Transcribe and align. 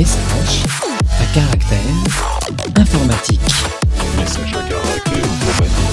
Message 0.00 0.64
à 1.20 1.26
caractère 1.34 1.78
informatique. 2.74 3.40
Message 4.16 4.54
à 4.54 4.62
caractère 4.62 5.24
informatique. 5.26 5.90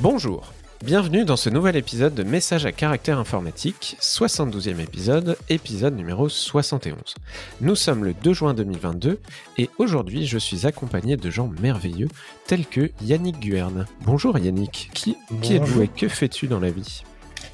Bonjour, 0.00 0.52
bienvenue 0.84 1.24
dans 1.24 1.36
ce 1.36 1.48
nouvel 1.48 1.76
épisode 1.76 2.14
de 2.14 2.24
Message 2.24 2.66
à 2.66 2.72
caractère 2.72 3.18
informatique, 3.18 3.96
72e 4.02 4.80
épisode, 4.80 5.38
épisode 5.48 5.96
numéro 5.96 6.28
71. 6.28 7.14
Nous 7.62 7.74
sommes 7.74 8.04
le 8.04 8.12
2 8.12 8.34
juin 8.34 8.52
2022 8.52 9.20
et 9.56 9.70
aujourd'hui 9.78 10.26
je 10.26 10.36
suis 10.36 10.66
accompagné 10.66 11.16
de 11.16 11.30
gens 11.30 11.50
merveilleux 11.62 12.08
tels 12.46 12.66
que 12.66 12.90
Yannick 13.00 13.40
Guerne. 13.40 13.86
Bonjour 14.04 14.38
Yannick, 14.38 14.90
qui, 14.92 15.16
qui 15.40 15.54
êtes-vous 15.54 15.80
et 15.80 15.88
que 15.88 16.06
fais-tu 16.06 16.48
dans 16.48 16.60
la 16.60 16.68
vie? 16.68 17.02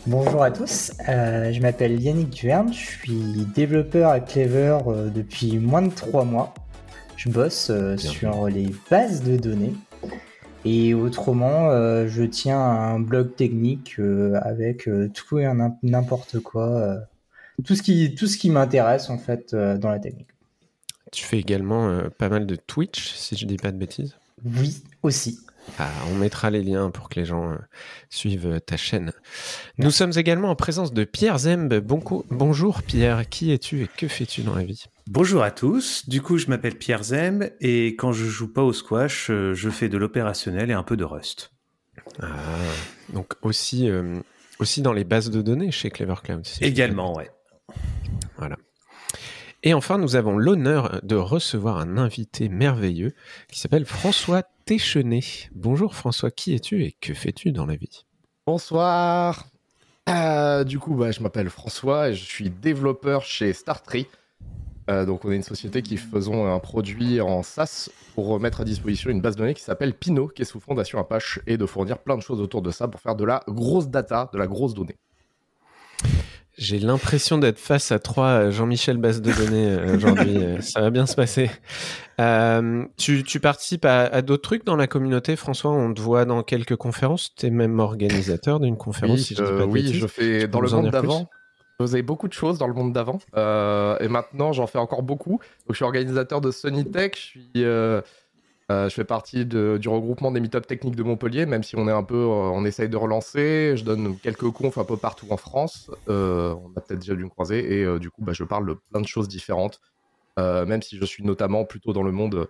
Bonjour 0.06 0.42
à 0.42 0.50
tous, 0.50 0.92
euh, 1.08 1.50
je 1.50 1.62
m'appelle 1.62 1.98
Yannick 1.98 2.28
Duerne, 2.28 2.70
je 2.74 2.78
suis 2.78 3.46
développeur 3.54 4.10
à 4.10 4.20
Clever 4.20 4.78
euh, 4.86 5.08
depuis 5.08 5.56
moins 5.58 5.80
de 5.80 5.88
3 5.90 6.26
mois. 6.26 6.52
Je 7.16 7.30
bosse 7.30 7.70
euh, 7.70 7.96
sur 7.96 8.48
les 8.48 8.68
bases 8.90 9.22
de 9.22 9.38
données 9.38 9.72
et 10.66 10.92
autrement 10.92 11.70
je 12.06 12.22
tiens 12.22 12.60
un 12.60 13.00
blog 13.00 13.34
technique 13.34 13.98
avec 14.42 14.88
tout 15.14 15.38
et 15.38 15.50
n'importe 15.82 16.38
quoi, 16.40 16.96
tout 17.64 17.74
ce 17.74 17.82
qui, 17.82 18.14
tout 18.14 18.26
ce 18.26 18.36
qui 18.36 18.50
m'intéresse 18.50 19.08
en 19.08 19.18
fait 19.18 19.54
dans 19.54 19.90
la 19.90 19.98
technique. 19.98 20.28
Tu 21.12 21.24
fais 21.24 21.38
également 21.38 21.98
pas 22.18 22.28
mal 22.28 22.46
de 22.46 22.56
Twitch, 22.56 23.14
si 23.14 23.36
je 23.36 23.46
dis 23.46 23.56
pas 23.56 23.72
de 23.72 23.78
bêtises? 23.78 24.16
Oui, 24.44 24.82
aussi. 25.02 25.38
Ah, 25.78 25.90
on 26.10 26.14
mettra 26.14 26.50
les 26.50 26.62
liens 26.62 26.90
pour 26.90 27.08
que 27.08 27.18
les 27.18 27.26
gens 27.26 27.50
euh, 27.52 27.56
suivent 28.08 28.60
ta 28.64 28.76
chaîne. 28.76 29.12
Nous 29.78 29.90
sommes 29.90 30.12
également 30.16 30.50
en 30.50 30.56
présence 30.56 30.92
de 30.92 31.04
Pierre 31.04 31.38
Zemb. 31.38 31.72
Bonco- 31.74 32.24
Bonjour 32.30 32.82
Pierre, 32.82 33.28
qui 33.28 33.50
es-tu 33.50 33.82
et 33.82 33.88
que 33.88 34.06
fais-tu 34.06 34.42
dans 34.42 34.54
la 34.54 34.62
vie? 34.64 34.84
Bonjour 35.08 35.42
à 35.42 35.50
tous, 35.50 36.08
du 36.08 36.22
coup 36.22 36.38
je 36.38 36.46
m'appelle 36.46 36.76
Pierre 36.78 37.02
Zemb 37.02 37.44
et 37.60 37.88
quand 37.96 38.12
je 38.12 38.24
joue 38.24 38.52
pas 38.52 38.62
au 38.62 38.72
squash, 38.72 39.28
euh, 39.30 39.52
je 39.54 39.68
fais 39.68 39.88
de 39.88 39.98
l'opérationnel 39.98 40.70
et 40.70 40.74
un 40.74 40.82
peu 40.82 40.96
de 40.96 41.04
Rust. 41.04 41.50
Ah, 42.22 42.26
donc 43.12 43.34
aussi, 43.42 43.90
euh, 43.90 44.20
aussi 44.60 44.80
dans 44.80 44.92
les 44.92 45.04
bases 45.04 45.30
de 45.30 45.42
données 45.42 45.70
chez 45.70 45.90
Clever 45.90 46.14
Cloud. 46.22 46.46
si 46.46 46.62
Également, 46.64 47.14
ouais. 47.16 47.30
Et 49.66 49.72
enfin, 49.72 49.96
nous 49.96 50.14
avons 50.14 50.36
l'honneur 50.36 51.00
de 51.02 51.16
recevoir 51.16 51.78
un 51.78 51.96
invité 51.96 52.50
merveilleux 52.50 53.14
qui 53.48 53.58
s'appelle 53.58 53.86
François 53.86 54.42
Téchenet. 54.66 55.22
Bonjour 55.54 55.94
François, 55.94 56.30
qui 56.30 56.54
es-tu 56.54 56.84
et 56.84 56.92
que 56.92 57.14
fais-tu 57.14 57.50
dans 57.50 57.64
la 57.64 57.74
vie? 57.74 58.04
Bonsoir. 58.46 59.46
Euh, 60.10 60.64
du 60.64 60.78
coup, 60.78 60.94
bah, 60.94 61.12
je 61.12 61.22
m'appelle 61.22 61.48
François 61.48 62.10
et 62.10 62.14
je 62.14 62.22
suis 62.22 62.50
développeur 62.50 63.22
chez 63.22 63.54
Startree. 63.54 64.06
Euh, 64.90 65.06
donc, 65.06 65.24
on 65.24 65.32
est 65.32 65.36
une 65.36 65.42
société 65.42 65.80
qui 65.80 65.96
faisons 65.96 66.46
un 66.46 66.58
produit 66.58 67.22
en 67.22 67.42
SaaS 67.42 67.88
pour 68.14 68.38
mettre 68.38 68.60
à 68.60 68.64
disposition 68.64 69.08
une 69.08 69.22
base 69.22 69.34
de 69.34 69.40
données 69.40 69.54
qui 69.54 69.62
s'appelle 69.62 69.94
Pino, 69.94 70.28
qui 70.28 70.42
est 70.42 70.44
sous 70.44 70.60
fondation 70.60 70.98
Apache, 70.98 71.40
et 71.46 71.56
de 71.56 71.64
fournir 71.64 71.96
plein 71.96 72.18
de 72.18 72.22
choses 72.22 72.42
autour 72.42 72.60
de 72.60 72.70
ça 72.70 72.86
pour 72.86 73.00
faire 73.00 73.16
de 73.16 73.24
la 73.24 73.42
grosse 73.48 73.88
data, 73.88 74.28
de 74.30 74.36
la 74.36 74.46
grosse 74.46 74.74
donnée. 74.74 74.98
J'ai 76.56 76.78
l'impression 76.78 77.38
d'être 77.38 77.58
face 77.58 77.90
à 77.92 77.98
trois 77.98 78.26
euh, 78.28 78.50
Jean-Michel 78.50 78.96
bases 78.98 79.20
de 79.20 79.32
données 79.32 79.68
euh, 79.72 79.96
aujourd'hui. 79.96 80.36
Euh, 80.36 80.60
Ça 80.60 80.80
va 80.80 80.90
bien 80.90 81.06
se 81.06 81.16
passer. 81.16 81.50
Euh, 82.20 82.84
tu, 82.96 83.24
tu 83.24 83.40
participes 83.40 83.84
à, 83.84 84.02
à 84.04 84.22
d'autres 84.22 84.42
trucs 84.42 84.64
dans 84.64 84.76
la 84.76 84.86
communauté, 84.86 85.34
François? 85.36 85.72
On 85.72 85.92
te 85.92 86.00
voit 86.00 86.24
dans 86.24 86.42
quelques 86.42 86.76
conférences. 86.76 87.34
Tu 87.36 87.46
es 87.46 87.50
même 87.50 87.80
organisateur 87.80 88.60
d'une 88.60 88.76
conférence, 88.76 89.18
Oui, 89.18 89.24
si 89.24 89.34
je 89.34 89.42
dis 89.42 89.50
pas 89.50 89.58
de 89.58 89.64
oui, 89.64 89.82
bêtises. 89.82 90.00
je 90.00 90.06
fais 90.06 90.46
dans 90.48 90.60
le 90.60 90.68
monde 90.70 90.90
d'avant. 90.90 91.28
Je 91.80 91.84
faisais 91.86 92.02
beaucoup 92.02 92.28
de 92.28 92.32
choses 92.32 92.58
dans 92.58 92.68
le 92.68 92.74
monde 92.74 92.92
d'avant. 92.92 93.18
euh, 93.36 93.96
et 93.98 94.06
maintenant, 94.06 94.52
j'en 94.52 94.68
fais 94.68 94.78
encore 94.78 95.02
beaucoup. 95.02 95.32
Donc, 95.40 95.70
je 95.70 95.74
suis 95.74 95.84
organisateur 95.84 96.40
de 96.40 96.52
Sony 96.52 96.88
Tech. 96.88 97.12
Je, 97.16 97.18
suis, 97.18 97.50
euh, 97.56 98.00
euh, 98.72 98.88
je 98.88 98.94
fais 98.94 99.04
partie 99.04 99.44
du 99.44 99.88
regroupement 99.88 100.30
des 100.30 100.40
meet 100.40 100.58
techniques 100.66 100.96
de 100.96 101.02
Montpellier, 101.02 101.44
même 101.44 101.62
si 101.62 101.76
on 101.76 101.86
est 101.86 101.92
un 101.92 102.02
peu, 102.02 102.16
euh, 102.16 102.50
on 102.52 102.64
essaye 102.64 102.88
de 102.88 102.96
relancer. 102.96 103.76
Je 103.76 103.84
donne 103.84 104.18
quelques 104.18 104.50
confs 104.50 104.78
un 104.78 104.84
peu 104.84 104.96
partout 104.96 105.26
en 105.30 105.36
France. 105.36 105.90
Euh, 106.08 106.54
on 106.54 106.70
a 106.76 106.80
peut-être 106.80 107.00
déjà 107.00 107.14
dû 107.14 107.24
me 107.24 107.28
croiser. 107.28 107.80
Et 107.80 107.98
du 107.98 108.10
coup, 108.10 108.22
bah, 108.22 108.32
je 108.32 108.44
parle 108.44 108.66
de 108.66 108.74
plein 108.90 109.00
de 109.00 109.06
choses 109.06 109.28
différentes. 109.28 109.80
Même 110.38 110.82
si 110.82 110.96
je 110.96 111.04
suis 111.04 111.24
notamment 111.24 111.64
plutôt 111.64 111.92
dans 111.92 112.02
le 112.02 112.12
monde 112.12 112.48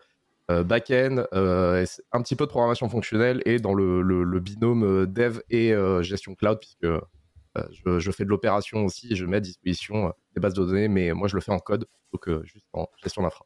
back-end, 0.49 1.25
un 1.33 2.23
petit 2.23 2.37
peu 2.37 2.45
de 2.45 2.51
programmation 2.51 2.89
fonctionnelle 2.89 3.43
et 3.45 3.59
dans 3.59 3.75
le, 3.75 4.41
binôme 4.41 5.07
dev 5.07 5.41
et 5.51 5.75
gestion 6.03 6.35
cloud, 6.35 6.59
puisque 6.61 6.87
je, 7.57 8.11
fais 8.13 8.25
de 8.25 8.31
l'opération 8.31 8.85
aussi 8.85 9.13
et 9.13 9.17
je 9.17 9.27
mets 9.27 9.39
à 9.39 9.41
disposition 9.41 10.13
des 10.35 10.41
bases 10.41 10.55
de 10.55 10.65
données, 10.65 10.89
mais 10.89 11.13
moi 11.13 11.29
je 11.29 11.35
le 11.35 11.41
fais 11.41 11.53
en 11.53 11.59
code, 11.59 11.87
donc 12.13 12.29
juste 12.45 12.67
en 12.73 12.87
gestion 13.03 13.23
d'infra. 13.23 13.45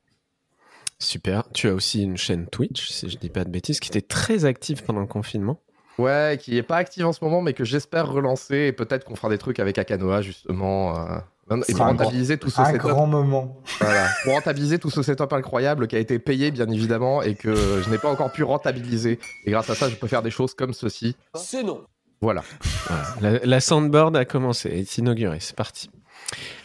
Super. 1.01 1.45
Tu 1.55 1.69
as 1.69 1.75
aussi 1.75 2.03
une 2.03 2.17
chaîne 2.17 2.47
Twitch, 2.49 2.89
si 2.91 3.09
je 3.09 3.17
dis 3.19 3.29
pas 3.31 3.45
de 3.45 3.51
bêtises, 3.51 3.79
qui 3.81 3.89
était 3.89 4.01
très 4.01 4.45
active 4.45 4.83
pendant 4.83 5.01
le 5.01 5.07
confinement. 5.07 5.61
Ouais, 5.99 6.39
qui 6.41 6.57
est 6.57 6.63
pas 6.63 6.77
active 6.77 7.07
en 7.07 7.13
ce 7.13 7.25
moment, 7.25 7.41
mais 7.43 7.53
que 7.55 7.65
j'espère 7.65 8.09
relancer 8.09 8.57
et 8.57 8.73
peut-être 8.73 9.05
qu'on 9.05 9.17
fera 9.17 9.29
des 9.29 9.39
trucs 9.39 9.59
avec 9.59 9.79
Akanoa 9.79 10.23
justement. 10.23 10.97
euh, 10.97 11.19
et 11.67 11.73
pour 11.73 11.87
rentabiliser 11.87 12.37
tout 12.37 12.51
ce 12.51 12.61
Un 12.61 12.67
setup, 12.67 12.83
grand 12.83 13.07
moment. 13.07 13.57
voilà, 13.81 14.07
pour 14.23 14.35
rentabiliser 14.35 14.79
tout 14.79 14.91
ce 14.91 15.03
setup 15.03 15.33
incroyable 15.33 15.87
qui 15.89 15.97
a 15.97 15.99
été 15.99 16.19
payé 16.19 16.51
bien 16.51 16.69
évidemment 16.69 17.23
et 17.23 17.35
que 17.35 17.81
je 17.83 17.89
n'ai 17.91 17.97
pas 17.99 18.11
encore 18.11 18.31
pu 18.31 18.43
rentabiliser. 18.45 19.19
Et 19.47 19.51
grâce 19.51 19.71
à 19.71 19.75
ça, 19.75 19.89
je 19.89 19.97
peux 19.97 20.07
faire 20.09 20.23
des 20.23 20.31
choses 20.31 20.53
comme 20.55 20.73
ceci. 20.75 21.17
C'est 21.35 21.63
non. 21.63 21.85
Voilà. 22.21 22.43
Voilà. 22.87 23.05
La, 23.39 23.47
la 23.47 23.61
soundboard 23.61 24.15
a 24.17 24.25
commencé, 24.25 24.69
elle 24.71 24.81
est 24.81 24.99
inaugurée, 24.99 25.39
c'est 25.41 25.57
parti. 25.57 25.89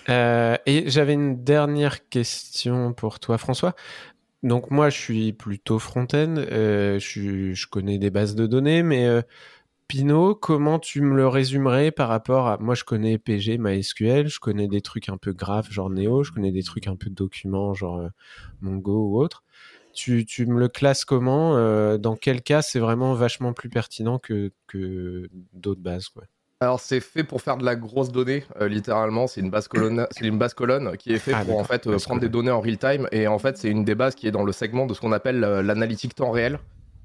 Euh, 0.09 0.57
et 0.66 0.89
j'avais 0.89 1.13
une 1.13 1.43
dernière 1.43 2.09
question 2.09 2.91
pour 2.93 3.19
toi, 3.19 3.38
François. 3.38 3.73
Donc 4.43 4.71
moi, 4.71 4.89
je 4.89 4.97
suis 4.97 5.33
plutôt 5.33 5.79
front-end, 5.79 6.35
euh, 6.37 6.99
je, 6.99 7.65
connais 7.67 7.97
des 7.97 8.09
bases 8.09 8.35
de 8.35 8.45
données, 8.45 8.83
mais 8.83 9.07
euh, 9.07 9.21
Pinot, 9.87 10.35
comment 10.35 10.79
tu 10.79 11.01
me 11.01 11.15
le 11.15 11.27
résumerais 11.27 11.91
par 11.91 12.09
rapport 12.09 12.47
à... 12.47 12.57
Moi, 12.57 12.75
je 12.75 12.83
connais 12.83 13.17
PG, 13.17 13.57
MySQL, 13.57 14.27
je 14.27 14.39
connais 14.39 14.67
des 14.67 14.81
trucs 14.81 15.09
un 15.09 15.17
peu 15.17 15.33
graphes, 15.33 15.71
genre 15.71 15.89
Neo, 15.89 16.23
je 16.23 16.31
connais 16.31 16.51
des 16.51 16.63
trucs 16.63 16.87
un 16.87 16.95
peu 16.95 17.09
documents, 17.09 17.73
genre 17.73 17.99
euh, 17.99 18.09
Mongo 18.61 19.09
ou 19.09 19.21
autre. 19.21 19.43
Tu, 19.93 20.25
me 20.47 20.59
le 20.59 20.67
classes 20.69 21.05
comment 21.05 21.55
euh, 21.55 21.97
Dans 21.97 22.15
quel 22.15 22.41
cas 22.41 22.61
c'est 22.63 22.79
vraiment 22.79 23.13
vachement 23.13 23.53
plus 23.53 23.69
pertinent 23.69 24.19
que, 24.19 24.51
d'autres 25.53 25.81
bases. 25.81 26.09
Alors 26.63 26.79
c'est 26.79 27.01
fait 27.01 27.25
pour 27.25 27.41
faire 27.41 27.57
de 27.57 27.66
la 27.66 27.75
grosse 27.75 28.12
donnée, 28.12 28.46
euh, 28.62 28.69
littéralement. 28.69 29.28
C'est 29.28 29.41
une 29.41 29.50
base 29.50 29.68
colonne, 29.68 30.07
c'est 30.12 30.25
une 30.25 30.38
base 30.38 30.53
colonne 30.53 30.96
qui 30.97 31.12
est 31.12 31.19
faite 31.19 31.35
Ah, 31.38 31.44
pour 31.44 31.59
en 31.59 31.66
fait 31.66 31.85
euh, 31.88 31.97
prendre 31.97 32.22
des 32.22 32.29
données 32.29 32.51
en 32.51 32.62
real 32.62 32.78
time. 32.78 33.07
Et 33.12 33.28
en 33.28 33.38
fait, 33.38 33.57
c'est 33.57 33.69
une 33.69 33.84
des 33.84 33.96
bases 33.96 34.16
qui 34.16 34.28
est 34.28 34.31
dans 34.31 34.46
le 34.46 34.53
segment 34.53 34.85
de 34.85 34.94
ce 34.94 35.02
qu'on 35.02 35.12
appelle 35.12 35.44
euh, 35.44 35.62
l'analytique 35.62 36.16
temps 36.16 36.31
réel. 36.31 36.59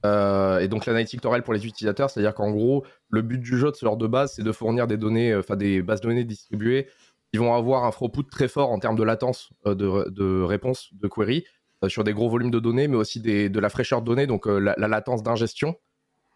Euh, 0.06 0.60
et 0.60 0.68
donc 0.68 0.86
l'analytique 0.86 1.20
temps 1.22 1.30
réel 1.30 1.42
pour 1.42 1.54
les 1.54 1.66
utilisateurs, 1.66 2.08
c'est-à-dire 2.08 2.34
qu'en 2.34 2.52
gros, 2.52 2.84
le 3.10 3.20
but 3.20 3.38
du 3.38 3.58
jeu 3.58 3.72
de 3.72 3.74
ce 3.74 3.84
genre 3.84 3.96
de 3.96 4.06
base, 4.06 4.34
c'est 4.36 4.44
de 4.44 4.52
fournir 4.52 4.86
des 4.86 4.96
données, 4.96 5.34
enfin 5.34 5.56
des 5.56 5.82
bases 5.82 6.00
de 6.02 6.08
données 6.08 6.22
distribuées 6.22 6.86
qui 7.32 7.38
vont 7.38 7.52
avoir 7.52 7.84
un 7.84 7.90
throughput 7.90 8.30
très 8.30 8.46
fort 8.46 8.70
en 8.70 8.78
termes 8.78 8.96
de 8.96 9.02
latence 9.02 9.50
de, 9.66 10.08
de 10.08 10.42
réponse 10.42 10.90
de 10.92 11.08
query 11.08 11.44
sur 11.88 12.04
des 12.04 12.12
gros 12.12 12.28
volumes 12.28 12.52
de 12.52 12.60
données, 12.60 12.86
mais 12.86 12.96
aussi 12.96 13.20
des, 13.20 13.48
de 13.48 13.58
la 13.58 13.68
fraîcheur 13.68 14.00
de 14.00 14.06
données, 14.06 14.28
donc 14.28 14.46
la, 14.46 14.76
la 14.78 14.88
latence 14.88 15.24
d'ingestion. 15.24 15.74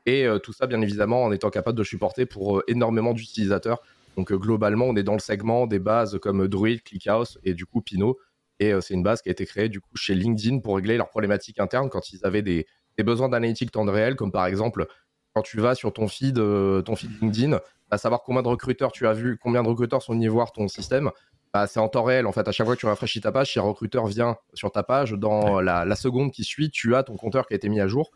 Et 0.06 0.26
euh, 0.26 0.38
tout 0.38 0.52
ça, 0.52 0.66
bien 0.66 0.80
évidemment, 0.80 1.24
en 1.24 1.32
étant 1.32 1.50
capable 1.50 1.78
de 1.78 1.84
supporter 1.84 2.26
pour 2.26 2.58
euh, 2.58 2.64
énormément 2.68 3.12
d'utilisateurs. 3.12 3.80
Donc 4.16 4.32
euh, 4.32 4.36
globalement, 4.36 4.86
on 4.86 4.96
est 4.96 5.02
dans 5.02 5.12
le 5.14 5.20
segment 5.20 5.66
des 5.66 5.78
bases 5.78 6.18
comme 6.20 6.48
Druid, 6.48 6.82
ClickHouse 6.82 7.38
et 7.44 7.54
du 7.54 7.66
coup 7.66 7.80
Pino. 7.80 8.18
Et 8.58 8.72
c'est 8.80 8.94
une 8.94 9.02
base 9.02 9.22
qui 9.22 9.28
a 9.28 9.32
été 9.32 9.44
créée 9.44 9.68
du 9.68 9.80
coup 9.80 9.96
chez 9.96 10.14
LinkedIn 10.14 10.60
pour 10.60 10.76
régler 10.76 10.96
leurs 10.96 11.08
problématiques 11.08 11.58
internes 11.58 11.88
quand 11.90 12.12
ils 12.12 12.24
avaient 12.24 12.42
des, 12.42 12.66
des 12.96 13.02
besoins 13.02 13.28
d'analytique 13.28 13.72
temps 13.72 13.84
de 13.84 13.90
réel, 13.90 14.14
comme 14.14 14.30
par 14.30 14.46
exemple 14.46 14.86
quand 15.34 15.42
tu 15.42 15.58
vas 15.58 15.74
sur 15.74 15.92
ton 15.92 16.06
feed, 16.06 16.36
ton 16.36 16.94
feed 16.94 17.10
LinkedIn, 17.20 17.58
à 17.90 17.98
savoir 17.98 18.22
combien 18.22 18.42
de 18.42 18.46
recruteurs 18.46 18.92
tu 18.92 19.08
as 19.08 19.14
vu, 19.14 19.36
combien 19.42 19.64
de 19.64 19.68
recruteurs 19.68 20.00
sont 20.00 20.12
venus 20.12 20.30
voir 20.30 20.52
ton 20.52 20.68
système. 20.68 21.10
Bah, 21.52 21.66
c'est 21.66 21.80
en 21.80 21.88
temps 21.88 22.04
réel 22.04 22.26
en 22.26 22.32
fait. 22.32 22.46
À 22.46 22.52
chaque 22.52 22.66
fois 22.66 22.76
que 22.76 22.80
tu 22.80 22.86
rafraîchis 22.86 23.20
ta 23.20 23.32
page, 23.32 23.50
si 23.50 23.58
un 23.58 23.62
recruteur 23.62 24.06
vient 24.06 24.36
sur 24.54 24.70
ta 24.70 24.84
page, 24.84 25.12
dans 25.12 25.60
la, 25.60 25.84
la 25.84 25.96
seconde 25.96 26.30
qui 26.30 26.44
suit, 26.44 26.70
tu 26.70 26.94
as 26.94 27.02
ton 27.02 27.16
compteur 27.16 27.48
qui 27.48 27.54
a 27.54 27.56
été 27.56 27.68
mis 27.68 27.80
à 27.80 27.88
jour. 27.88 28.12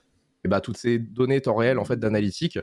Et 0.46 0.48
bah 0.48 0.60
toutes 0.60 0.76
ces 0.76 1.00
données 1.00 1.40
temps 1.40 1.56
réel 1.56 1.76
en 1.80 1.84
fait 1.84 1.96
d'analytique, 1.96 2.56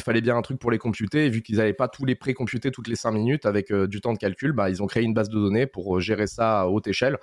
il 0.00 0.02
fallait 0.02 0.20
bien 0.20 0.36
un 0.36 0.42
truc 0.42 0.58
pour 0.58 0.72
les 0.72 0.78
computer. 0.78 1.26
Et 1.26 1.28
vu 1.30 1.42
qu'ils 1.42 1.58
n'avaient 1.58 1.72
pas 1.72 1.86
tous 1.86 2.04
les 2.04 2.16
pré-computer 2.16 2.72
toutes 2.72 2.88
les 2.88 2.96
5 2.96 3.12
minutes 3.12 3.46
avec 3.46 3.70
euh, 3.70 3.86
du 3.86 4.00
temps 4.00 4.12
de 4.12 4.18
calcul, 4.18 4.50
bah, 4.50 4.68
ils 4.68 4.82
ont 4.82 4.88
créé 4.88 5.04
une 5.04 5.14
base 5.14 5.28
de 5.28 5.38
données 5.38 5.68
pour 5.68 5.96
euh, 5.96 6.00
gérer 6.00 6.26
ça 6.26 6.62
à 6.62 6.66
haute 6.66 6.88
échelle. 6.88 7.18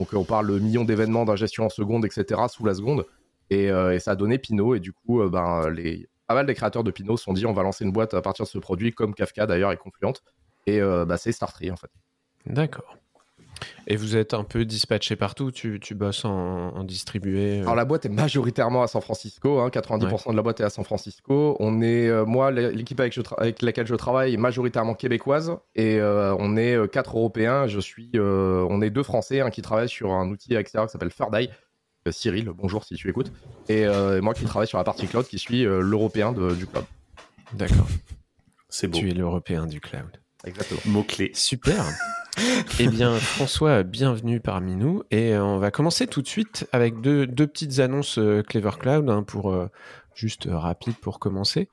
Donc 0.00 0.12
euh, 0.12 0.16
on 0.16 0.24
parle 0.24 0.48
de 0.48 0.58
millions 0.58 0.82
d'événements 0.82 1.24
d'ingestion 1.24 1.66
en 1.66 1.68
seconde, 1.68 2.04
etc. 2.04 2.40
sous 2.48 2.64
la 2.64 2.74
seconde. 2.74 3.06
Et, 3.50 3.68
ça 4.00 4.12
a 4.12 4.16
donné 4.16 4.38
Pinot. 4.38 4.74
Et 4.74 4.80
du 4.80 4.92
coup, 4.92 5.22
ben, 5.28 5.68
les, 5.68 6.08
pas 6.26 6.34
mal 6.34 6.46
des 6.46 6.54
créateurs 6.54 6.82
de 6.82 6.90
Pinot 6.90 7.16
se 7.16 7.22
sont 7.22 7.32
dit 7.32 7.46
on 7.46 7.52
va 7.52 7.62
lancer 7.62 7.84
une 7.84 7.92
boîte 7.92 8.12
à 8.14 8.22
partir 8.22 8.44
de 8.44 8.48
ce 8.48 8.58
produit, 8.58 8.92
comme 8.92 9.14
Kafka 9.14 9.46
d'ailleurs 9.46 9.70
et 9.70 9.76
Confluent. 9.76 10.20
Et 10.66 10.80
bah, 10.80 11.16
c'est 11.16 11.30
Startree 11.30 11.70
en 11.70 11.76
fait. 11.76 11.90
D'accord. 12.46 12.96
Et 13.86 13.96
vous 13.96 14.16
êtes 14.16 14.34
un 14.34 14.44
peu 14.44 14.64
dispatché 14.64 15.16
partout 15.16 15.50
Tu, 15.50 15.78
tu 15.80 15.94
bosses 15.94 16.24
en, 16.24 16.30
en 16.74 16.84
distribué 16.84 17.60
euh 17.60 17.62
Alors 17.62 17.74
la 17.74 17.84
boîte 17.84 18.06
est 18.06 18.10
majoritairement 18.10 18.82
à 18.82 18.86
San 18.86 19.02
Francisco, 19.02 19.60
hein, 19.60 19.68
90% 19.68 20.30
de 20.30 20.36
la 20.36 20.42
boîte 20.42 20.60
est 20.60 20.64
à 20.64 20.70
San 20.70 20.84
Francisco. 20.84 21.56
On 21.60 21.82
est, 21.82 22.08
euh, 22.08 22.24
moi, 22.24 22.50
l'équipe 22.50 22.98
avec, 23.00 23.18
avec 23.38 23.62
laquelle 23.62 23.86
je 23.86 23.94
travaille 23.94 24.34
est 24.34 24.38
majoritairement 24.38 24.94
québécoise 24.94 25.56
et 25.74 25.98
euh, 25.98 26.34
on 26.38 26.56
est 26.56 26.74
euh, 26.74 26.86
quatre 26.86 27.16
Européens. 27.16 27.66
Je 27.66 27.80
suis, 27.80 28.10
euh, 28.14 28.66
on 28.70 28.80
est 28.82 28.90
deux 28.90 29.02
Français, 29.02 29.40
un 29.40 29.50
qui 29.50 29.62
travaille 29.62 29.88
sur 29.88 30.12
un 30.12 30.28
outil 30.28 30.54
extérieur 30.54 30.88
qui 30.88 30.92
s'appelle. 30.92 31.10
Euh, 32.06 32.12
Cyril, 32.12 32.50
bonjour 32.54 32.84
si 32.84 32.94
tu 32.96 33.08
écoutes. 33.08 33.32
Et 33.68 33.86
euh, 33.86 34.20
moi 34.20 34.34
qui 34.34 34.44
travaille 34.44 34.68
sur 34.68 34.78
la 34.78 34.84
partie 34.84 35.06
cloud, 35.06 35.26
qui 35.26 35.38
suis 35.38 35.64
euh, 35.64 35.80
l'Européen 35.80 36.32
du 36.32 36.66
cloud. 36.66 36.84
D'accord. 37.54 37.88
C'est 38.68 38.88
beau. 38.88 38.98
Tu 38.98 39.10
es 39.10 39.14
l'Européen 39.14 39.66
du 39.66 39.80
cloud. 39.80 40.20
Exactement. 40.44 40.80
Mot-clé. 40.86 41.30
Super. 41.34 41.84
eh 42.80 42.88
bien, 42.88 43.14
François, 43.16 43.82
bienvenue 43.82 44.40
parmi 44.40 44.74
nous. 44.74 45.02
Et 45.10 45.34
euh, 45.34 45.44
on 45.44 45.58
va 45.58 45.70
commencer 45.70 46.06
tout 46.06 46.22
de 46.22 46.26
suite 46.26 46.66
avec 46.72 47.00
deux, 47.00 47.26
petites 47.26 47.78
annonces 47.78 48.18
euh, 48.18 48.42
Clever 48.42 48.72
Cloud 48.78 49.08
hein, 49.08 49.22
pour 49.22 49.52
euh, 49.52 49.68
juste 50.14 50.48
rapide 50.50 50.96
pour 50.96 51.18
commencer. 51.18 51.68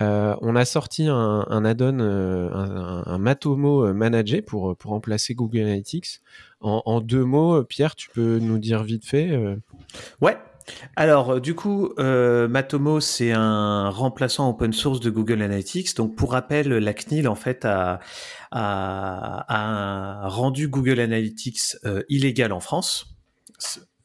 On 0.00 0.56
a 0.56 0.64
sorti 0.64 1.08
un, 1.08 1.64
add-on, 1.64 1.98
un, 1.98 3.18
Matomo 3.18 3.92
Manager 3.92 4.42
pour, 4.46 4.76
remplacer 4.84 5.34
Google 5.34 5.60
Analytics. 5.60 6.20
En, 6.60 7.00
deux 7.00 7.24
mots, 7.24 7.62
Pierre, 7.64 7.94
tu 7.94 8.10
peux 8.10 8.38
nous 8.38 8.58
dire 8.58 8.82
vite 8.82 9.06
fait 9.06 9.38
Ouais. 10.20 10.36
Alors, 10.96 11.30
euh, 11.30 11.40
du 11.40 11.54
coup, 11.54 11.92
euh, 11.98 12.48
Matomo, 12.48 13.00
c'est 13.00 13.32
un 13.32 13.88
remplaçant 13.90 14.50
open 14.50 14.72
source 14.72 15.00
de 15.00 15.10
Google 15.10 15.42
Analytics. 15.42 15.94
Donc, 15.96 16.16
pour 16.16 16.32
rappel, 16.32 16.68
la 16.68 16.92
CNIL, 16.92 17.28
en 17.28 17.34
fait, 17.34 17.64
a, 17.64 18.00
a, 18.50 20.24
a 20.24 20.28
rendu 20.28 20.68
Google 20.68 21.00
Analytics 21.00 21.76
euh, 21.84 22.02
illégal 22.08 22.52
en 22.52 22.60
France. 22.60 23.16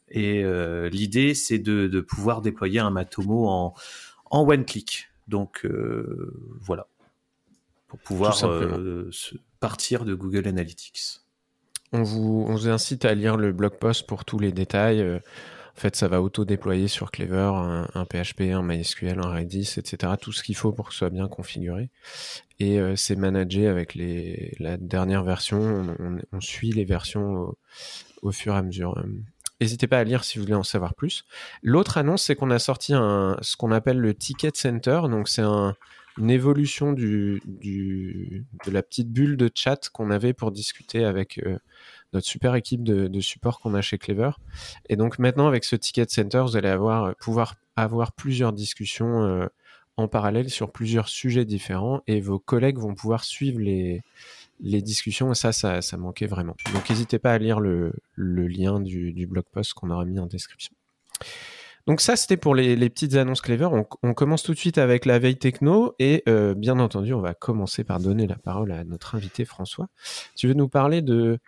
Et 0.09 0.43
euh, 0.43 0.89
l'idée, 0.89 1.33
c'est 1.33 1.59
de, 1.59 1.87
de 1.87 2.01
pouvoir 2.01 2.41
déployer 2.41 2.79
un 2.79 2.89
Matomo 2.89 3.47
en, 3.47 3.73
en 4.29 4.47
one-click. 4.47 5.07
Donc, 5.27 5.65
euh, 5.65 6.33
voilà. 6.59 6.87
Pour 7.87 7.99
pouvoir 7.99 8.35
se- 8.35 9.35
partir 9.59 10.05
de 10.05 10.13
Google 10.13 10.47
Analytics. 10.47 11.21
On 11.93 12.03
vous, 12.03 12.45
on 12.47 12.53
vous 12.53 12.69
incite 12.69 13.03
à 13.03 13.13
lire 13.13 13.35
le 13.35 13.51
blog 13.51 13.77
post 13.77 14.07
pour 14.07 14.23
tous 14.25 14.39
les 14.39 14.51
détails. 14.51 15.21
En 15.77 15.79
fait, 15.79 15.95
ça 15.95 16.07
va 16.07 16.21
auto-déployer 16.21 16.87
sur 16.87 17.11
Clever 17.11 17.51
un, 17.93 18.05
PHP, 18.05 18.51
un 18.51 18.61
MySQL, 18.61 19.19
un 19.19 19.33
Redis, 19.33 19.75
etc. 19.77 20.13
Tout 20.19 20.31
ce 20.31 20.43
qu'il 20.43 20.55
faut 20.55 20.71
pour 20.71 20.87
que 20.87 20.93
ce 20.93 20.99
soit 20.99 21.09
bien 21.09 21.27
configuré. 21.27 21.89
Et 22.59 22.79
euh, 22.79 22.95
c'est 22.95 23.15
managé 23.15 23.67
avec 23.67 23.95
les, 23.95 24.55
la 24.59 24.77
dernière 24.77 25.23
version. 25.23 25.95
On, 26.31 26.41
suit 26.41 26.71
les 26.71 26.85
versions 26.85 27.55
au, 28.21 28.31
fur 28.31 28.53
et 28.53 28.57
à 28.57 28.61
mesure. 28.61 28.97
Euh, 28.97 29.03
N'hésitez 29.61 29.85
pas 29.85 29.99
à 29.99 30.03
lire 30.03 30.23
si 30.23 30.37
vous 30.37 30.43
voulez 30.43 30.55
en 30.55 30.63
savoir 30.63 30.95
plus. 30.95 31.23
L'autre 31.61 31.99
annonce, 31.99 32.23
c'est 32.23 32.35
qu'on 32.35 32.49
a 32.49 32.57
sorti 32.57 32.93
un, 32.95 33.37
ce 33.41 33.55
qu'on 33.55 33.71
appelle 33.71 33.99
le 33.99 34.15
Ticket 34.15 34.51
Center. 34.55 35.01
Donc, 35.07 35.29
c'est 35.29 35.43
un, 35.43 35.75
une 36.17 36.29
évolution 36.29 36.93
du, 36.93 37.41
de 37.45 38.71
la 38.71 38.83
petite 38.83 39.11
bulle 39.11 39.37
de 39.37 39.49
chat 39.53 39.89
qu'on 39.89 40.11
avait 40.11 40.33
pour 40.33 40.51
discuter 40.51 41.05
avec 41.05 41.39
euh, 41.45 41.57
notre 42.13 42.27
super 42.27 42.55
équipe 42.55 42.83
de, 42.83 43.21
support 43.21 43.59
qu'on 43.59 43.73
a 43.73 43.81
chez 43.81 43.97
Clever. 43.97 44.31
Et 44.89 44.95
donc 44.95 45.19
maintenant, 45.19 45.47
avec 45.47 45.63
ce 45.63 45.75
Ticket 45.75 46.05
Center, 46.09 46.41
vous 46.41 46.57
allez 46.57 46.69
euh, 46.69 47.13
pouvoir 47.19 47.55
avoir 47.75 48.11
plusieurs 48.11 48.53
discussions 48.53 49.23
euh, 49.23 49.47
en 49.97 50.07
parallèle 50.07 50.49
sur 50.49 50.71
plusieurs 50.71 51.07
sujets 51.07 51.45
différents 51.45 52.01
et 52.07 52.21
vos 52.21 52.39
collègues 52.39 52.77
vont 52.77 52.95
pouvoir 52.95 53.23
suivre 53.23 53.59
les, 53.59 54.01
discussions 54.59 55.31
et 55.31 55.35
ça, 55.35 55.51
ça, 55.51 55.81
ça 55.81 55.97
manquait 55.97 56.27
vraiment. 56.27 56.55
Donc 56.73 56.89
n'hésitez 56.89 57.19
pas 57.19 57.33
à 57.33 57.37
lire 57.37 57.59
le, 57.59 57.93
lien 58.17 58.79
du, 58.79 59.27
blog 59.27 59.45
post 59.51 59.73
qu'on 59.73 59.89
aura 59.89 60.05
mis 60.05 60.19
en 60.19 60.27
description. 60.27 60.73
Donc 61.87 61.99
ça, 61.99 62.15
c'était 62.15 62.37
pour 62.37 62.53
les, 62.53 62.77
petites 62.89 63.15
annonces 63.15 63.41
Clever. 63.41 63.65
On, 63.65 63.85
on 64.03 64.13
commence 64.13 64.43
tout 64.43 64.53
de 64.53 64.57
suite 64.57 64.77
avec 64.77 65.05
la 65.05 65.17
veille 65.19 65.37
techno 65.37 65.95
et 65.99 66.23
euh, 66.29 66.53
bien 66.53 66.79
entendu, 66.79 67.13
on 67.13 67.21
va 67.21 67.33
commencer 67.33 67.83
par 67.83 67.99
donner 67.99 68.27
la 68.27 68.35
parole 68.35 68.71
à 68.71 68.83
notre 68.83 69.15
invité 69.15 69.45
François. 69.45 69.87
Tu 70.35 70.47
veux 70.47 70.53
nous 70.53 70.69
parler 70.69 71.01
de 71.01 71.39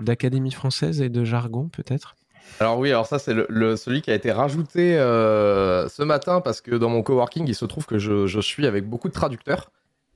d'académie 0.00 0.52
française 0.52 1.00
et 1.00 1.08
de 1.08 1.24
jargon 1.24 1.68
peut-être? 1.68 2.14
Alors 2.60 2.78
oui, 2.78 2.90
alors 2.90 3.06
ça 3.06 3.18
c'est 3.18 3.34
le, 3.34 3.46
le- 3.48 3.76
celui 3.76 4.00
qui 4.02 4.10
a 4.10 4.14
été 4.14 4.30
rajouté 4.30 4.96
euh, 4.98 5.88
ce 5.88 6.02
matin 6.02 6.40
parce 6.40 6.60
que 6.60 6.74
dans 6.74 6.88
mon 6.88 7.02
coworking, 7.02 7.46
il 7.48 7.54
se 7.54 7.64
trouve 7.64 7.86
que 7.86 7.98
je, 7.98 8.26
je 8.26 8.40
suis 8.40 8.66
avec 8.66 8.88
beaucoup 8.88 9.08
de 9.08 9.12
traducteurs. 9.14 9.70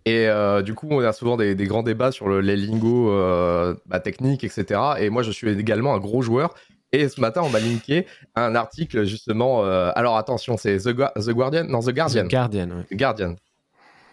Et 0.04 0.28
euh, 0.28 0.62
du 0.62 0.74
coup, 0.74 0.86
on 0.90 1.00
a 1.00 1.12
souvent 1.12 1.36
des, 1.36 1.54
des 1.54 1.66
grands 1.66 1.82
débats 1.82 2.12
sur 2.12 2.28
le- 2.28 2.40
les 2.40 2.56
lingots 2.56 3.10
euh, 3.12 3.74
bah, 3.86 4.00
techniques, 4.00 4.44
etc. 4.44 4.80
Et 5.00 5.10
moi, 5.10 5.22
je 5.22 5.30
suis 5.30 5.48
également 5.50 5.94
un 5.94 5.98
gros 5.98 6.22
joueur. 6.22 6.54
Et 6.92 7.08
ce 7.08 7.20
matin, 7.20 7.42
on 7.44 7.50
m'a 7.50 7.60
linké 7.60 8.06
un 8.34 8.54
article 8.54 9.04
justement. 9.04 9.64
euh, 9.64 9.90
alors 9.96 10.16
attention, 10.16 10.56
c'est 10.56 10.78
The, 10.78 10.94
The 11.16 11.30
Guardian? 11.30 11.64
Non, 11.64 11.80
The 11.80 11.90
Guardian. 11.90 12.24
The 12.24 12.30
Guardian, 12.30 12.70
ouais. 12.70 12.96
Guardian. 12.96 13.34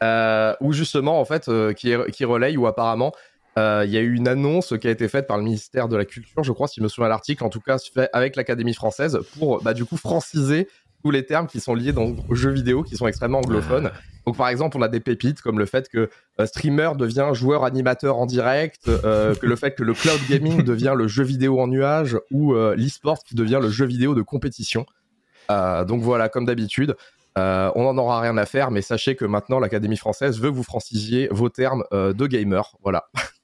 Euh, 0.03 0.53
où 0.59 0.73
justement, 0.73 1.21
en 1.21 1.25
fait, 1.25 1.49
qui, 1.75 1.93
qui 2.11 2.25
relaye, 2.25 2.57
où 2.57 2.67
apparemment, 2.67 3.13
euh, 3.57 3.83
il 3.85 3.91
y 3.91 3.97
a 3.97 4.01
eu 4.01 4.13
une 4.15 4.27
annonce 4.27 4.73
qui 4.79 4.87
a 4.87 4.91
été 4.91 5.07
faite 5.07 5.27
par 5.27 5.37
le 5.37 5.43
ministère 5.43 5.87
de 5.87 5.95
la 5.95 6.05
Culture, 6.05 6.43
je 6.43 6.51
crois, 6.51 6.67
si 6.67 6.79
je 6.79 6.83
me 6.83 6.87
souviens 6.87 7.07
de 7.07 7.11
l'article, 7.11 7.43
en 7.43 7.49
tout 7.49 7.61
cas, 7.61 7.77
fait 7.77 8.09
avec 8.13 8.35
l'Académie 8.35 8.73
française, 8.73 9.19
pour, 9.37 9.61
bah, 9.63 9.73
du 9.73 9.85
coup, 9.85 9.97
franciser 9.97 10.67
tous 11.03 11.11
les 11.11 11.25
termes 11.25 11.47
qui 11.47 11.59
sont 11.59 11.75
liés 11.75 11.93
donc, 11.93 12.17
aux 12.29 12.35
jeux 12.35 12.49
vidéo, 12.51 12.83
qui 12.83 12.97
sont 12.97 13.07
extrêmement 13.07 13.39
anglophones. 13.39 13.91
Donc, 14.25 14.37
par 14.37 14.49
exemple, 14.49 14.75
on 14.77 14.81
a 14.81 14.87
des 14.87 14.99
pépites 14.99 15.41
comme 15.41 15.59
le 15.59 15.67
fait 15.67 15.87
que 15.87 16.09
euh, 16.39 16.45
streamer 16.47 16.91
devient 16.97 17.29
joueur 17.33 17.63
animateur 17.63 18.17
en 18.17 18.25
direct, 18.25 18.87
euh, 18.87 19.35
que 19.41 19.45
le 19.45 19.55
fait 19.55 19.75
que 19.75 19.83
le 19.83 19.93
cloud 19.93 20.19
gaming 20.29 20.63
devient 20.63 20.93
le 20.95 21.07
jeu 21.07 21.23
vidéo 21.23 21.59
en 21.59 21.67
nuage, 21.67 22.17
ou 22.31 22.53
l'e-sport 22.53 23.23
qui 23.23 23.35
devient 23.35 23.59
le 23.61 23.69
jeu 23.69 23.85
vidéo 23.85 24.15
de 24.15 24.21
compétition. 24.21 24.85
Donc 25.49 26.01
voilà, 26.01 26.27
comme 26.27 26.45
d'habitude, 26.45 26.95
euh, 27.37 27.69
on 27.75 27.83
n'en 27.83 27.97
aura 27.97 28.21
rien 28.21 28.37
à 28.37 28.45
faire, 28.45 28.71
mais 28.71 28.81
sachez 28.81 29.15
que 29.15 29.25
maintenant 29.25 29.59
l'Académie 29.59 29.97
française 29.97 30.39
veut 30.39 30.49
que 30.51 30.55
vous 30.55 30.63
francisiez 30.63 31.27
vos 31.31 31.49
termes 31.49 31.83
euh, 31.91 32.13
de 32.13 32.27
gamer. 32.27 32.75
Voilà. 32.81 33.09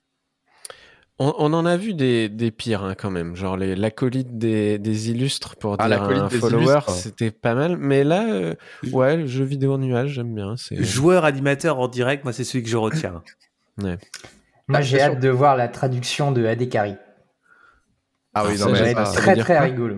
On, 1.24 1.36
on 1.38 1.54
en 1.54 1.68
a 1.68 1.78
vu 1.78 1.94
des, 1.94 2.30
des 2.30 2.50
pires 2.50 2.84
hein, 2.84 2.96
quand 2.98 3.12
même, 3.12 3.36
genre 3.36 3.56
les- 3.56 3.76
l'acolyte 3.76 4.40
des, 4.40 4.80
des 4.80 5.12
illustres 5.12 5.56
pour 5.56 5.76
Ah, 5.78 5.88
dire 5.88 6.02
un 6.02 6.30
follower, 6.30 6.80
c'était 6.88 7.30
pas 7.30 7.54
mal. 7.54 7.78
Mais 7.78 8.04
là, 8.04 8.26
euh, 8.28 8.56
ouais, 8.92 9.18
le 9.18 9.28
jeu 9.28 9.44
vidéo 9.44 9.74
en 9.74 9.78
nuage, 9.78 10.14
j'aime 10.14 10.34
bien. 10.34 10.56
C'est 10.58 10.82
Joueur 10.84 11.24
animateur 11.24 11.78
en 11.80 11.88
direct, 11.88 12.24
moi, 12.24 12.34
c'est 12.34 12.44
celui 12.44 12.64
que 12.64 12.70
je 12.72 12.78
retiens. 12.78 13.22
Moi, 13.78 13.98
Ah, 14.74 14.82
j'ai 14.82 15.00
hâte 15.02 15.20
de 15.20 15.30
voir 15.30 15.56
la 15.56 15.68
traduction 15.68 16.32
de 16.32 16.44
Adekari. 16.46 16.96
Ah 18.34 18.46
oui, 18.48 18.58
ça, 18.58 18.66
non, 18.66 18.76
Ça 18.76 18.82
va 18.82 18.88
mais 18.88 18.94
ça 19.06 19.12
très 19.14 19.36
très 19.36 19.60
rigolo. 19.60 19.98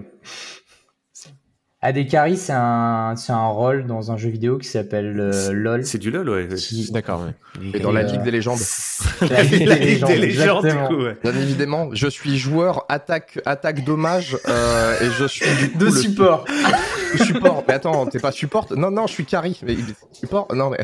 Adekari, 1.85 2.37
c'est 2.37 2.53
un, 2.55 3.13
c'est 3.17 3.33
un 3.33 3.45
rôle 3.47 3.85
dans 3.85 4.09
un 4.11 4.15
jeu 4.17 4.29
vidéo 4.29 4.57
qui 4.57 4.67
s'appelle 4.69 5.19
euh, 5.19 5.51
LOL. 5.51 5.85
C'est 5.85 5.97
du 5.97 6.11
LOL, 6.11 6.29
ouais. 6.29 6.47
Qui- 6.55 6.89
D'accord, 6.93 7.23
ouais. 7.25 7.71
Et 7.73 7.79
dans 7.81 7.91
la 7.91 7.99
euh, 8.01 8.03
Ligue 8.03 8.23
des 8.23 8.31
légendes. 8.31 8.57
La 9.29 9.43
Ligue 9.43 9.67
La 9.67 9.75
des 9.75 9.81
Ligue 9.85 9.89
légendes, 10.01 10.09
des 10.09 10.17
légendes, 10.17 10.65
du 10.65 10.73
coup, 10.95 11.03
ouais. 11.03 11.17
Bien 11.21 11.35
évidemment, 11.35 11.89
je 11.91 12.07
suis 12.07 12.37
joueur 12.37 12.85
attaque 12.87 13.39
attaque 13.45 13.83
dommage 13.83 14.37
euh, 14.47 14.95
et 15.01 15.09
je 15.19 15.25
suis 15.25 15.45
du 15.57 15.71
coup, 15.71 15.77
De 15.79 15.85
le 15.85 15.91
support. 15.91 16.45
le 17.19 17.25
support. 17.25 17.63
Mais 17.67 17.73
attends, 17.73 18.05
t'es 18.07 18.19
pas 18.19 18.31
support? 18.31 18.67
Non 18.77 18.89
non, 18.89 19.05
je 19.05 19.11
suis 19.13 19.25
carry. 19.25 19.59
Mais 19.65 19.75
support? 20.13 20.47
Non 20.55 20.69
mais 20.69 20.79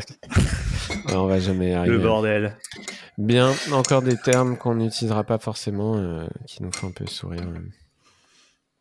on 1.15 1.27
va 1.27 1.39
jamais 1.39 1.69
y 1.71 1.73
arriver. 1.73 1.95
Le 1.95 2.01
bordel. 2.01 2.57
Bien, 3.17 3.51
encore 3.71 4.01
des 4.01 4.17
termes 4.17 4.57
qu'on 4.57 4.75
n'utilisera 4.75 5.23
pas 5.23 5.39
forcément, 5.39 5.95
euh, 5.95 6.25
qui 6.45 6.61
nous 6.61 6.71
font 6.73 6.87
un 6.87 6.91
peu 6.91 7.05
sourire. 7.07 7.41
euh. 7.43 7.59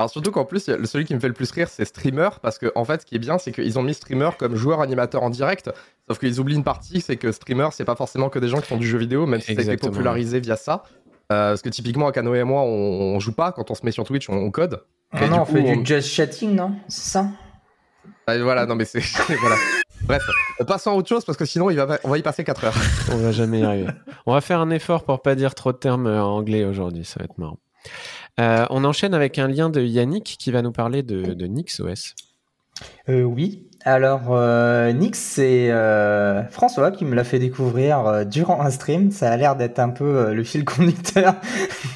Alors 0.01 0.11
surtout 0.11 0.31
qu'en 0.31 0.45
plus, 0.45 0.69
le- 0.69 0.87
celui 0.87 1.05
qui 1.05 1.15
me 1.15 1.19
fait 1.19 1.27
le 1.27 1.35
plus 1.35 1.51
rire, 1.51 1.69
c'est 1.69 1.85
streamer, 1.85 2.29
parce 2.41 2.59
que 2.59 2.71
en 2.77 2.85
fait, 2.85 3.01
ce 3.01 3.07
qui 3.07 3.17
est 3.17 3.19
bien, 3.19 3.37
c'est 3.39 3.51
qu'ils 3.51 3.79
ont 3.81 3.83
mis 3.83 3.95
streamer 3.95 4.31
comme 4.39 4.55
joueur 4.55 4.81
animateur 4.81 5.25
en 5.25 5.31
direct, 5.31 5.71
sauf 6.09 6.19
qu'ils 6.21 6.39
oublient 6.39 6.55
une 6.55 6.63
partie, 6.65 7.01
c'est 7.01 7.17
que 7.17 7.33
streamer, 7.33 7.69
c'est 7.73 7.85
pas 7.85 7.97
forcément 7.97 8.29
que 8.29 8.39
des 8.39 8.47
gens 8.49 8.59
qui 8.61 8.69
font 8.69 8.77
du 8.77 8.87
jeu 8.87 8.99
vidéo, 8.99 9.27
même 9.27 9.41
si 9.41 9.55
ça 9.57 9.61
a 9.61 9.65
été 9.65 9.77
popularisé 9.89 10.39
via 10.39 10.55
ça. 10.57 10.85
Euh, 11.33 11.51
parce 11.51 11.63
que 11.63 11.69
typiquement, 11.69 12.07
à 12.07 12.13
Cano 12.13 12.33
et 12.35 12.45
moi, 12.45 12.63
on, 12.63 13.17
on 13.17 13.19
joue 13.21 13.33
pas, 13.33 13.51
quand 13.53 13.71
on 13.73 13.75
se 13.75 13.85
met 13.85 13.91
sur 13.91 14.05
Twitch, 14.05 14.31
on, 14.31 14.35
on 14.35 14.51
code. 14.53 14.83
Ah 15.13 15.25
Et 15.25 15.29
non, 15.29 15.41
on 15.41 15.45
coup, 15.45 15.53
fait 15.55 15.61
on- 15.69 15.77
du 15.81 15.85
just 15.85 16.09
chatting, 16.09 16.55
non? 16.55 16.77
C'est 16.89 17.11
ça? 17.11 17.27
Ah, 18.29 18.39
voilà, 18.39 18.67
non 18.67 18.77
mais 18.77 18.85
c'est... 18.85 19.01
voilà. 19.41 19.57
Bref, 20.05 20.23
passons 20.67 20.93
à 20.93 20.95
autre 20.95 21.09
chose, 21.09 21.25
parce 21.25 21.37
que 21.37 21.45
sinon, 21.45 21.71
il 21.71 21.77
va, 21.77 21.99
on 22.05 22.09
va 22.11 22.19
y 22.19 22.23
passer 22.23 22.45
4 22.45 22.65
heures. 22.65 22.75
On 23.13 23.17
va 23.17 23.33
jamais 23.33 23.61
y 23.61 23.65
arriver. 23.65 23.89
On 24.27 24.33
va 24.33 24.41
faire 24.41 24.61
un 24.61 24.71
effort 24.71 25.03
pour 25.05 25.21
pas 25.23 25.35
dire 25.35 25.55
trop 25.57 25.73
de 25.73 25.77
termes 25.79 26.07
euh, 26.07 26.23
anglais 26.23 26.65
aujourd'hui, 26.65 27.05
ça 27.05 27.17
va 27.19 27.25
être 27.25 27.37
marrant. 27.37 27.59
Euh, 28.39 28.67
on 28.71 28.85
enchaîne 28.85 29.15
avec 29.15 29.39
un 29.39 29.49
lien 29.49 29.69
de 29.69 29.83
Yannick 29.83 30.37
qui 30.39 30.51
va 30.51 30.63
nous 30.63 30.73
parler 30.73 31.03
de, 31.03 31.47
NixOS. 31.47 32.15
Euh, 33.09 33.23
oui. 33.23 33.65
Alors, 33.85 34.29
euh, 34.31 34.93
Nix, 34.93 35.19
c'est 35.19 35.71
François 36.51 36.91
qui 36.91 37.05
me 37.05 37.15
l'a 37.15 37.25
fait 37.25 37.39
découvrir 37.39 38.27
durant 38.27 38.61
un 38.61 38.71
stream. 38.71 39.11
Ça 39.11 39.33
a 39.33 39.37
l'air 39.37 39.57
d'être 39.57 39.79
un 39.79 39.91
peu 39.91 40.33
le 40.33 40.45
fil 40.45 40.65
conducteur 40.67 41.35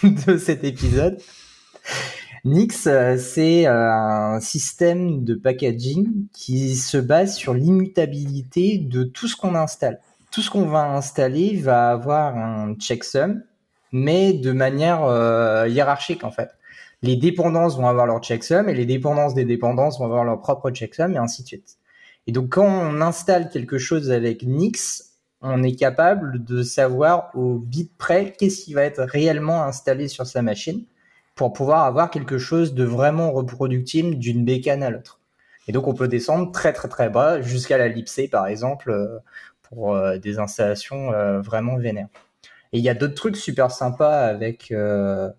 de 0.02 0.36
cet 0.36 0.64
épisode. 0.64 1.18
Nix, 2.44 2.88
c'est 3.18 3.66
un 3.66 4.40
système 4.40 5.22
de 5.22 5.34
packaging 5.34 6.26
qui 6.32 6.74
se 6.74 6.98
base 6.98 7.36
sur 7.36 7.54
l'immutabilité 7.54 8.78
de 8.78 9.04
tout 9.04 9.28
ce 9.28 9.36
qu'on 9.36 9.54
installe. 9.54 10.00
Tout 10.32 10.40
ce 10.40 10.50
qu'on 10.50 10.66
va 10.66 10.90
installer 10.92 11.56
va 11.58 11.90
avoir 11.90 12.36
un 12.36 12.74
checksum 12.74 13.42
mais 13.92 14.32
de 14.32 14.52
manière 14.52 15.04
euh, 15.04 15.68
hiérarchique 15.68 16.24
en 16.24 16.30
fait. 16.30 16.50
Les 17.02 17.16
dépendances 17.16 17.76
vont 17.76 17.88
avoir 17.88 18.06
leur 18.06 18.22
checksum 18.22 18.68
et 18.68 18.74
les 18.74 18.86
dépendances 18.86 19.34
des 19.34 19.44
dépendances 19.44 19.98
vont 19.98 20.06
avoir 20.06 20.24
leur 20.24 20.40
propre 20.40 20.70
checksum 20.70 21.14
et 21.14 21.18
ainsi 21.18 21.42
de 21.42 21.48
suite. 21.48 21.76
Et 22.26 22.32
donc 22.32 22.50
quand 22.50 22.66
on 22.66 23.00
installe 23.00 23.50
quelque 23.50 23.78
chose 23.78 24.10
avec 24.10 24.44
Nix, 24.44 25.12
on 25.40 25.62
est 25.64 25.74
capable 25.74 26.44
de 26.44 26.62
savoir 26.62 27.30
au 27.34 27.58
bit 27.58 27.90
près 27.98 28.32
qu'est-ce 28.38 28.64
qui 28.64 28.74
va 28.74 28.84
être 28.84 29.02
réellement 29.02 29.64
installé 29.64 30.06
sur 30.06 30.26
sa 30.26 30.40
machine 30.40 30.84
pour 31.34 31.52
pouvoir 31.52 31.84
avoir 31.84 32.10
quelque 32.10 32.38
chose 32.38 32.74
de 32.74 32.84
vraiment 32.84 33.32
reproductible 33.32 34.16
d'une 34.16 34.44
bécane 34.44 34.82
à 34.82 34.90
l'autre. 34.90 35.18
Et 35.66 35.72
donc 35.72 35.86
on 35.88 35.94
peut 35.94 36.08
descendre 36.08 36.52
très 36.52 36.72
très 36.72 36.88
très 36.88 37.08
bas 37.08 37.40
jusqu'à 37.40 37.78
la 37.78 37.88
lipsée 37.88 38.28
par 38.28 38.46
exemple 38.46 38.90
euh, 38.90 39.18
pour 39.62 39.94
euh, 39.94 40.18
des 40.18 40.38
installations 40.38 41.12
euh, 41.12 41.40
vraiment 41.40 41.76
vénères. 41.76 42.08
Et 42.72 42.78
il 42.78 42.84
y 42.84 42.88
a 42.88 42.94
d'autres 42.94 43.14
trucs 43.14 43.36
super 43.36 43.70
sympas 43.70 44.20
avec 44.26 44.70
euh, 44.70 45.30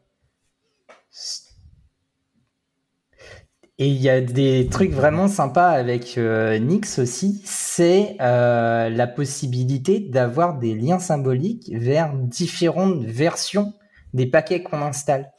et 3.80 3.88
il 3.88 4.02
y 4.02 4.10
a 4.10 4.22
des 4.22 4.68
trucs 4.70 4.92
vraiment 4.92 5.28
sympas 5.28 5.70
avec 5.70 6.18
euh, 6.18 6.60
Nix 6.60 7.00
aussi, 7.00 7.42
c'est 7.44 8.16
euh, 8.22 8.90
la 8.90 9.08
possibilité 9.08 10.00
d'avoir 10.00 10.60
des 10.60 10.76
liens 10.76 11.00
symboliques 11.00 11.72
vers 11.74 12.14
différentes 12.14 13.04
versions 13.04 13.74
des 14.14 14.28
paquets 14.28 14.62
qu'on 14.62 14.82
installe. 14.84 15.32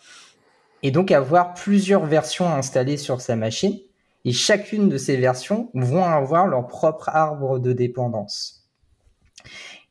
Et 0.83 0.91
donc 0.91 1.13
avoir 1.13 1.55
plusieurs 1.55 2.07
versions 2.07 2.49
installées 2.49 2.97
sur 2.97 3.21
sa 3.21 3.37
machine, 3.37 3.79
et 4.25 4.33
chacune 4.33 4.89
de 4.89 4.99
ces 4.99 5.17
versions 5.17 5.71
vont 5.75 6.05
avoir 6.05 6.47
leur 6.49 6.67
propre 6.67 7.11
arbre 7.11 7.61
de 7.61 7.73
dépendance. 7.73 8.69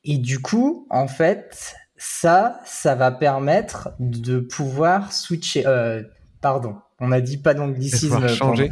Et 0.03 0.17
du 0.17 0.41
coup, 0.41 0.85
en 0.89 1.07
fait, 1.07 1.75
ça, 2.05 2.59
ça 2.65 2.95
va 2.95 3.11
permettre 3.11 3.93
de 3.97 4.39
pouvoir 4.39 5.13
switcher. 5.13 5.65
Euh, 5.65 6.03
pardon, 6.41 6.75
on 6.99 7.13
a 7.13 7.21
dit 7.21 7.37
pas 7.37 7.53
d'anglicisme. 7.53 8.15
pouvoir 8.15 8.29
changer. 8.29 8.69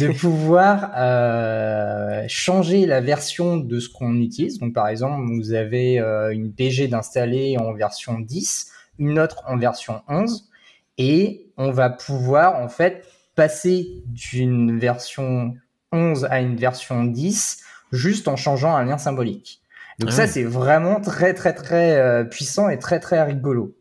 de 0.00 0.08
pouvoir 0.18 0.90
euh, 0.96 2.24
changer 2.26 2.84
la 2.86 3.00
version 3.00 3.56
de 3.56 3.78
ce 3.78 3.88
qu'on 3.88 4.16
utilise. 4.16 4.58
Donc, 4.58 4.74
par 4.74 4.88
exemple, 4.88 5.24
vous 5.32 5.52
avez 5.52 6.00
euh, 6.00 6.32
une 6.32 6.52
PG 6.52 6.88
d'installer 6.88 7.56
en 7.56 7.72
version 7.72 8.18
10, 8.18 8.72
une 8.98 9.20
autre 9.20 9.44
en 9.46 9.56
version 9.56 10.02
11, 10.08 10.48
et 10.98 11.52
on 11.56 11.70
va 11.70 11.88
pouvoir 11.88 12.56
en 12.56 12.68
fait 12.68 13.06
passer 13.36 14.02
d'une 14.06 14.76
version 14.80 15.54
11 15.92 16.24
à 16.24 16.40
une 16.40 16.56
version 16.56 17.04
10 17.04 17.62
juste 17.92 18.26
en 18.26 18.34
changeant 18.34 18.74
un 18.74 18.84
lien 18.84 18.98
symbolique. 18.98 19.61
Donc 19.98 20.10
Ah 20.10 20.12
ça, 20.12 20.22
ouais. 20.22 20.28
c'est 20.28 20.44
vraiment 20.44 21.00
très 21.00 21.34
très 21.34 21.54
très 21.54 21.96
euh, 21.96 22.24
puissant 22.24 22.68
et 22.68 22.78
très 22.78 23.00
très 23.00 23.22
rigolo. 23.22 23.76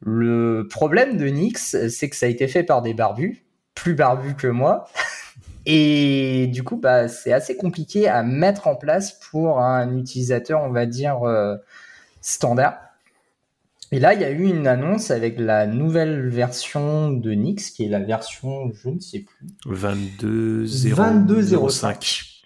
Le 0.00 0.66
problème 0.68 1.16
de 1.16 1.26
Nix, 1.26 1.76
c'est 1.88 2.08
que 2.08 2.16
ça 2.16 2.26
a 2.26 2.28
été 2.28 2.48
fait 2.48 2.62
par 2.62 2.82
des 2.82 2.94
barbus, 2.94 3.44
plus 3.74 3.94
barbus 3.94 4.34
que 4.34 4.46
moi. 4.46 4.88
Et 5.66 6.46
du 6.46 6.62
coup, 6.62 6.76
bah, 6.76 7.08
c'est 7.08 7.32
assez 7.32 7.56
compliqué 7.56 8.08
à 8.08 8.22
mettre 8.22 8.66
en 8.66 8.76
place 8.76 9.18
pour 9.30 9.60
un 9.60 9.96
utilisateur, 9.96 10.62
on 10.62 10.70
va 10.70 10.86
dire, 10.86 11.22
euh, 11.24 11.56
standard. 12.22 12.78
Et 13.92 14.00
là, 14.00 14.14
il 14.14 14.20
y 14.20 14.24
a 14.24 14.30
eu 14.30 14.44
une 14.44 14.66
annonce 14.66 15.10
avec 15.10 15.38
la 15.38 15.66
nouvelle 15.66 16.28
version 16.28 17.10
de 17.10 17.32
Nix, 17.32 17.70
qui 17.70 17.84
est 17.84 17.88
la 17.88 18.00
version, 18.00 18.72
je 18.72 18.88
ne 18.88 19.00
sais 19.00 19.20
plus, 19.20 19.46
22.0.05. 19.66 22.42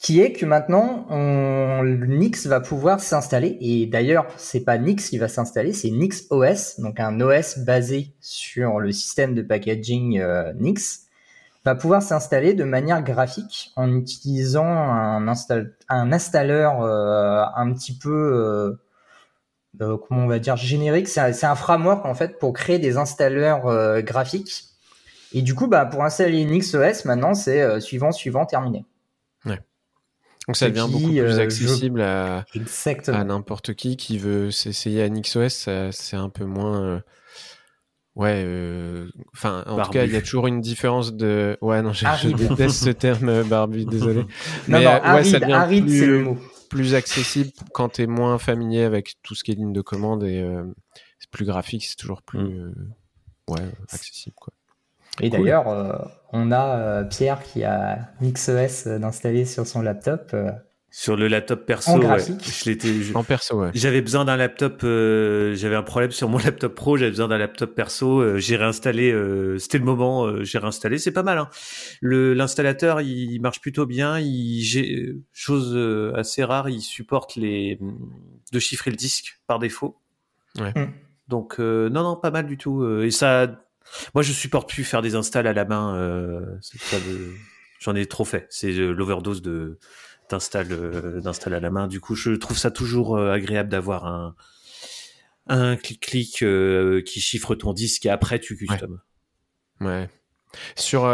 qui 0.00 0.20
est 0.20 0.32
que 0.32 0.46
maintenant, 0.46 1.06
on, 1.10 1.84
Nix 1.84 2.46
va 2.46 2.60
pouvoir 2.60 3.00
s'installer. 3.00 3.58
Et 3.60 3.86
d'ailleurs, 3.86 4.26
c'est 4.38 4.64
pas 4.64 4.78
Nix 4.78 5.10
qui 5.10 5.18
va 5.18 5.28
s'installer, 5.28 5.74
c'est 5.74 5.90
Nix 5.90 6.26
OS, 6.30 6.80
donc 6.80 6.98
un 6.98 7.20
OS 7.20 7.58
basé 7.58 8.14
sur 8.20 8.80
le 8.80 8.92
système 8.92 9.34
de 9.34 9.42
packaging 9.42 10.18
euh, 10.18 10.52
Nix, 10.54 11.06
va 11.64 11.74
pouvoir 11.74 12.02
s'installer 12.02 12.54
de 12.54 12.64
manière 12.64 13.02
graphique 13.02 13.72
en 13.76 13.94
utilisant 13.94 14.64
un, 14.64 15.26
un 15.28 16.12
installeur 16.12 16.80
euh, 16.82 17.44
un 17.54 17.72
petit 17.74 17.96
peu, 17.96 18.10
euh, 18.10 18.80
euh, 19.82 19.98
comment 19.98 20.24
on 20.24 20.28
va 20.28 20.38
dire, 20.38 20.56
générique. 20.56 21.08
C'est 21.08 21.44
un, 21.44 21.54
framework 21.54 22.06
en 22.06 22.14
fait 22.14 22.38
pour 22.38 22.54
créer 22.54 22.78
des 22.78 22.96
installeurs 22.96 24.02
graphiques. 24.02 24.64
Et 25.32 25.42
du 25.42 25.54
coup, 25.54 25.68
bah, 25.68 25.84
pour 25.84 26.02
installer 26.02 26.44
Nix 26.46 26.74
OS, 26.74 27.04
maintenant, 27.04 27.34
c'est 27.34 27.80
suivant, 27.80 28.12
suivant, 28.12 28.46
terminé. 28.46 28.84
Donc 30.48 30.56
ça 30.56 30.68
devient 30.68 30.86
qui, 30.86 30.92
beaucoup 30.92 31.08
plus 31.10 31.20
euh, 31.20 31.34
je- 31.36 31.40
accessible 31.40 32.00
à, 32.02 32.44
n'importe 33.24 33.74
qui 33.74 33.96
qui 33.96 34.18
veut 34.18 34.50
s'essayer 34.50 35.02
à 35.02 35.08
NixOS. 35.08 35.68
C'est 35.92 36.16
un 36.16 36.28
peu 36.30 36.44
moins. 36.44 36.82
euh, 36.82 37.00
Ouais, 38.16 38.42
euh, 38.44 39.08
enfin, 39.34 39.62
en 39.68 39.80
tout 39.82 39.92
cas, 39.92 40.04
il 40.04 40.12
y 40.12 40.16
a 40.16 40.20
toujours 40.20 40.48
une 40.48 40.60
différence 40.60 41.14
de. 41.14 41.56
Ouais, 41.60 41.80
non, 41.80 41.92
je, 41.92 42.28
déteste 42.34 42.84
ce 42.84 42.90
terme 42.90 43.44
barbu, 43.44 43.84
désolé. 43.84 44.24
Mais, 44.68 44.82
non, 44.84 45.14
ouais, 45.14 45.24
ça 45.24 45.38
devient 45.38 45.52
aride, 45.52 45.84
plus- 45.86 46.00
c'est 46.00 46.06
le 46.06 46.22
mot. 46.24 46.38
plus 46.68 46.94
accessible 46.96 47.50
quand 47.72 47.90
tu 47.90 48.02
es 48.02 48.06
moins 48.06 48.38
familier 48.38 48.82
avec 48.82 49.14
tout 49.22 49.34
ce 49.36 49.44
qui 49.44 49.52
est 49.52 49.54
ligne 49.54 49.72
de 49.72 49.80
commande 49.80 50.24
et 50.24 50.44
c'est 51.20 51.30
plus 51.30 51.44
graphique, 51.44 51.84
c'est 51.84 51.96
toujours 51.96 52.22
plus 52.22 52.40
Mm. 52.40 52.74
ouais, 53.48 53.60
accessible. 53.92 54.34
Quoi. 54.36 54.52
Et 55.22 55.30
Cool. 55.30 55.40
d'ailleurs, 55.40 55.68
euh, 55.68 55.92
on 56.32 56.50
a 56.52 56.76
euh, 56.78 57.04
Pierre 57.04 57.42
qui 57.42 57.64
a 57.64 57.98
NixOS 58.20 58.86
d'installer 58.98 59.44
sur 59.44 59.66
son 59.66 59.82
laptop. 59.82 60.30
euh, 60.34 60.50
Sur 60.92 61.14
le 61.16 61.28
laptop 61.28 61.66
perso, 61.66 61.92
En 61.92 61.98
ouais. 61.98 62.04
graphique. 62.04 62.42
je 62.64 62.68
l'étais. 62.70 62.92
je- 62.94 63.14
En 63.14 63.22
perso, 63.22 63.60
ouais. 63.60 63.70
J'avais 63.74 64.00
besoin 64.00 64.24
d'un 64.24 64.36
laptop, 64.36 64.80
euh, 64.82 65.54
j'avais 65.54 65.76
un 65.76 65.82
problème 65.84 66.10
sur 66.10 66.28
mon 66.28 66.38
laptop 66.58 66.74
pro, 66.74 66.96
j'avais 66.96 67.10
besoin 67.12 67.28
d'un 67.28 67.38
laptop 67.38 67.74
perso, 67.76 68.18
euh, 68.20 68.38
j'ai 68.38 68.56
réinstallé, 68.56 69.12
euh, 69.12 69.56
c'était 69.58 69.78
le 69.78 69.84
moment, 69.84 70.24
euh, 70.26 70.42
j'ai 70.42 70.58
réinstallé, 70.58 70.98
c'est 70.98 71.12
pas 71.12 71.22
mal. 71.22 71.38
Hein. 71.38 71.48
Le 72.00 72.34
l'installateur, 72.34 73.00
il 73.02 73.38
marche 73.40 73.60
plutôt 73.60 73.86
bien, 73.86 74.18
il 74.18 74.62
j'ai 74.62 75.14
chose 75.32 75.72
euh, 75.76 76.12
assez 76.16 76.42
rare, 76.42 76.68
il 76.68 76.80
supporte 76.80 77.36
les 77.36 77.78
de 78.52 78.58
chiffrer 78.58 78.90
le 78.90 78.96
disque 78.96 79.40
par 79.46 79.58
défaut. 79.60 79.96
Ouais. 80.58 80.72
Mm. 80.74 80.92
Donc 81.28 81.60
euh, 81.60 81.88
non 81.88 82.02
non 82.02 82.16
pas 82.16 82.32
mal 82.32 82.46
du 82.46 82.56
tout. 82.56 82.82
euh, 82.82 83.04
et 83.04 83.12
ça, 83.12 83.46
moi 84.14 84.22
je 84.22 84.32
supporte 84.32 84.68
plus 84.68 84.84
faire 84.84 85.02
des 85.02 85.14
installs 85.14 85.46
à 85.46 85.52
la 85.52 85.64
main, 85.64 85.94
euh, 85.96 86.40
de- 86.92 87.32
j'en 87.80 87.94
ai 87.94 88.06
trop 88.06 88.24
fait, 88.24 88.46
c'est 88.50 88.72
euh, 88.72 88.92
l'overdose 88.92 89.42
de 89.42 89.78
d'install 90.30 90.68
euh, 90.70 91.20
d'install 91.20 91.54
à 91.54 91.60
la 91.60 91.70
main. 91.70 91.88
Du 91.88 92.00
coup, 92.00 92.14
je 92.14 92.30
trouve 92.32 92.56
ça 92.56 92.70
toujours 92.70 93.18
agréable 93.18 93.68
d'avoir 93.68 94.06
un 94.06 94.34
un 95.48 95.76
clic-clic 95.76 96.42
euh, 96.42 97.02
qui 97.02 97.20
chiffre 97.20 97.54
ton 97.56 97.72
disque 97.72 98.06
et 98.06 98.10
après 98.10 98.38
tu 98.38 98.56
custom. 98.56 99.00
Ouais. 99.80 100.08
Sur, 100.76 101.08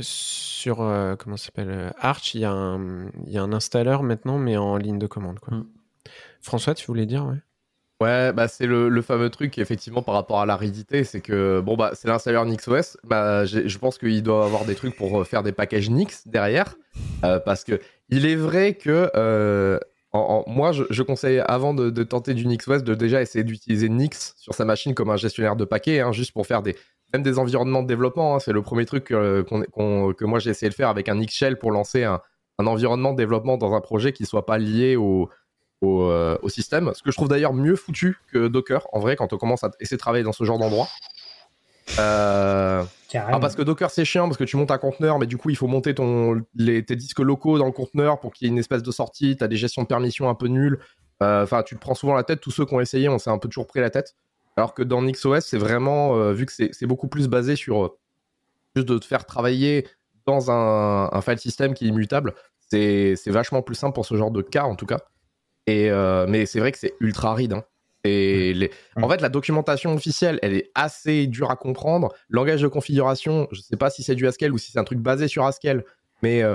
sur 0.00 0.76
comment 1.18 1.36
s'appelle 1.36 1.92
Arch, 1.98 2.34
il 2.34 2.40
y, 2.40 2.44
a 2.44 2.50
un- 2.52 3.06
il 3.26 3.32
y 3.32 3.38
a 3.38 3.42
un 3.42 3.52
installeur 3.52 4.02
maintenant, 4.02 4.38
mais 4.38 4.56
en 4.56 4.76
ligne 4.76 4.98
de 4.98 5.06
commande. 5.06 5.38
Quoi. 5.40 5.58
Mm. 5.58 5.66
François, 6.40 6.74
tu 6.74 6.86
voulais 6.86 7.06
dire 7.06 7.24
ouais? 7.26 7.38
Ouais, 8.02 8.30
bah 8.34 8.46
c'est 8.46 8.66
le, 8.66 9.00
fameux 9.00 9.30
truc 9.30 9.56
effectivement 9.56 10.02
par 10.02 10.14
rapport 10.14 10.40
à 10.40 10.44
l'aridité, 10.44 11.02
c'est 11.02 11.22
que 11.22 11.60
bon 11.60 11.76
bah 11.76 11.92
c'est 11.94 12.08
l'installeur 12.08 12.44
NixOS, 12.44 12.98
bah 13.04 13.46
je 13.46 13.78
pense 13.78 13.96
qu'il 13.96 14.22
doit 14.22 14.44
avoir 14.44 14.66
des 14.66 14.74
trucs 14.74 14.94
pour 14.94 15.18
euh, 15.22 15.24
faire 15.24 15.42
des 15.42 15.52
packages 15.52 15.88
Nix 15.88 16.28
derrière, 16.28 16.76
euh, 17.24 17.40
parce 17.40 17.64
que 17.64 17.80
il 18.10 18.26
est 18.26 18.34
vrai 18.36 18.74
que 18.74 19.10
euh, 19.16 19.78
en- 20.12 20.44
moi 20.46 20.72
je, 20.72 21.02
conseille 21.02 21.40
avant 21.46 21.72
de, 21.72 22.02
tenter 22.02 22.34
du 22.34 22.46
NixOS 22.46 22.82
de 22.82 22.94
déjà 22.94 23.22
essayer 23.22 23.44
d'utiliser 23.44 23.88
Nix 23.88 24.34
sur 24.36 24.52
sa 24.52 24.66
machine 24.66 24.92
comme 24.94 25.08
un 25.08 25.16
gestionnaire 25.16 25.56
de 25.56 25.64
paquets, 25.64 26.00
hein, 26.00 26.12
juste 26.12 26.32
pour 26.32 26.46
faire 26.46 26.60
des 26.60 26.76
même 27.14 27.22
des 27.22 27.38
environnements 27.38 27.82
de 27.82 27.88
développement. 27.88 28.34
hein. 28.36 28.40
c'est 28.40 28.52
le 28.52 28.60
premier 28.60 28.84
truc 28.84 29.10
euh, 29.10 29.42
que 29.42 30.24
moi 30.26 30.38
j'ai 30.38 30.50
essayé 30.50 30.68
de 30.68 30.74
faire 30.74 30.90
avec 30.90 31.08
un 31.08 31.14
Nixshell 31.14 31.56
pour 31.56 31.70
lancer 31.72 32.04
un, 32.04 32.20
un 32.58 32.66
environnement 32.66 33.12
de 33.12 33.16
développement 33.16 33.56
dans 33.56 33.72
un 33.74 33.80
projet 33.80 34.12
qui 34.12 34.26
soit 34.26 34.44
pas 34.44 34.58
lié 34.58 34.96
au 34.96 35.30
au, 35.82 36.04
euh, 36.04 36.38
au 36.42 36.48
système. 36.48 36.92
Ce 36.94 37.02
que 37.02 37.10
je 37.10 37.16
trouve 37.16 37.28
d'ailleurs 37.28 37.54
mieux 37.54 37.76
foutu 37.76 38.18
que 38.32 38.48
Docker, 38.48 38.86
en 38.92 39.00
vrai, 39.00 39.16
quand 39.16 39.32
on 39.32 39.38
commence 39.38 39.64
à 39.64 39.70
essayer 39.80 39.96
de 39.96 40.00
travailler 40.00 40.24
dans 40.24 40.32
ce 40.32 40.44
genre 40.44 40.58
d'endroit. 40.58 40.88
Euh... 41.98 42.82
Ah, 43.14 43.38
parce 43.40 43.54
que 43.54 43.62
Docker 43.62 43.90
c'est 43.90 44.04
chiant, 44.04 44.26
parce 44.26 44.36
que 44.36 44.44
tu 44.44 44.56
montes 44.56 44.70
un 44.70 44.78
conteneur, 44.78 45.18
mais 45.18 45.26
du 45.26 45.38
coup 45.38 45.48
il 45.48 45.56
faut 45.56 45.68
monter 45.68 45.94
ton, 45.94 46.42
les, 46.54 46.84
tes 46.84 46.96
disques 46.96 47.20
locaux 47.20 47.58
dans 47.58 47.66
le 47.66 47.72
conteneur 47.72 48.20
pour 48.20 48.32
qu'il 48.32 48.46
y 48.46 48.50
ait 48.50 48.52
une 48.52 48.58
espèce 48.58 48.82
de 48.82 48.90
sortie, 48.90 49.36
tu 49.36 49.44
as 49.44 49.48
des 49.48 49.56
gestions 49.56 49.82
de 49.82 49.86
permissions 49.86 50.28
un 50.28 50.34
peu 50.34 50.48
nulles. 50.48 50.80
Euh, 51.22 51.44
Enfin, 51.44 51.62
tu 51.62 51.76
te 51.76 51.80
prends 51.80 51.94
souvent 51.94 52.14
la 52.14 52.24
tête, 52.24 52.40
tous 52.40 52.50
ceux 52.50 52.66
qui 52.66 52.74
ont 52.74 52.80
essayé, 52.80 53.08
on 53.08 53.18
s'est 53.18 53.30
un 53.30 53.38
peu 53.38 53.48
toujours 53.48 53.66
pris 53.66 53.80
la 53.80 53.90
tête. 53.90 54.16
Alors 54.56 54.74
que 54.74 54.82
dans 54.82 55.00
NixOS, 55.00 55.40
c'est 55.40 55.58
vraiment, 55.58 56.16
euh, 56.16 56.32
vu 56.32 56.44
que 56.46 56.52
c'est 56.52 56.86
beaucoup 56.86 57.08
plus 57.08 57.28
basé 57.28 57.56
sur 57.56 57.94
juste 58.74 58.88
de 58.88 58.98
te 58.98 59.06
faire 59.06 59.24
travailler 59.24 59.86
dans 60.26 60.50
un, 60.50 61.08
un 61.10 61.20
file 61.22 61.38
system 61.38 61.72
qui 61.72 61.86
est 61.86 61.88
immutable, 61.88 62.34
c'est 62.68 63.16
vachement 63.26 63.62
plus 63.62 63.76
simple 63.76 63.94
pour 63.94 64.04
ce 64.04 64.16
genre 64.16 64.30
de 64.30 64.42
cas 64.42 64.64
en 64.64 64.74
tout 64.74 64.86
cas. 64.86 64.98
Et, 65.66 65.90
euh, 65.90 66.26
mais 66.28 66.46
c'est 66.46 66.60
vrai 66.60 66.72
que 66.72 66.78
c'est 66.78 66.94
ultra 67.00 67.30
aride. 67.32 67.52
hein. 67.54 67.64
Et 68.04 68.54
les... 68.54 68.70
En 69.02 69.08
fait, 69.08 69.20
la 69.20 69.28
documentation 69.28 69.92
officielle, 69.92 70.38
elle 70.42 70.54
est 70.54 70.70
assez 70.76 71.26
dure 71.26 71.50
à 71.50 71.56
comprendre. 71.56 72.14
Langage 72.28 72.62
de 72.62 72.68
configuration, 72.68 73.48
je 73.50 73.60
sais 73.60 73.76
pas 73.76 73.90
si 73.90 74.04
c'est 74.04 74.14
du 74.14 74.28
Haskell 74.28 74.52
ou 74.52 74.58
si 74.58 74.70
c'est 74.70 74.78
un 74.78 74.84
truc 74.84 75.00
basé 75.00 75.26
sur 75.26 75.44
Haskell, 75.44 75.84
mais 76.22 76.42
euh, 76.42 76.54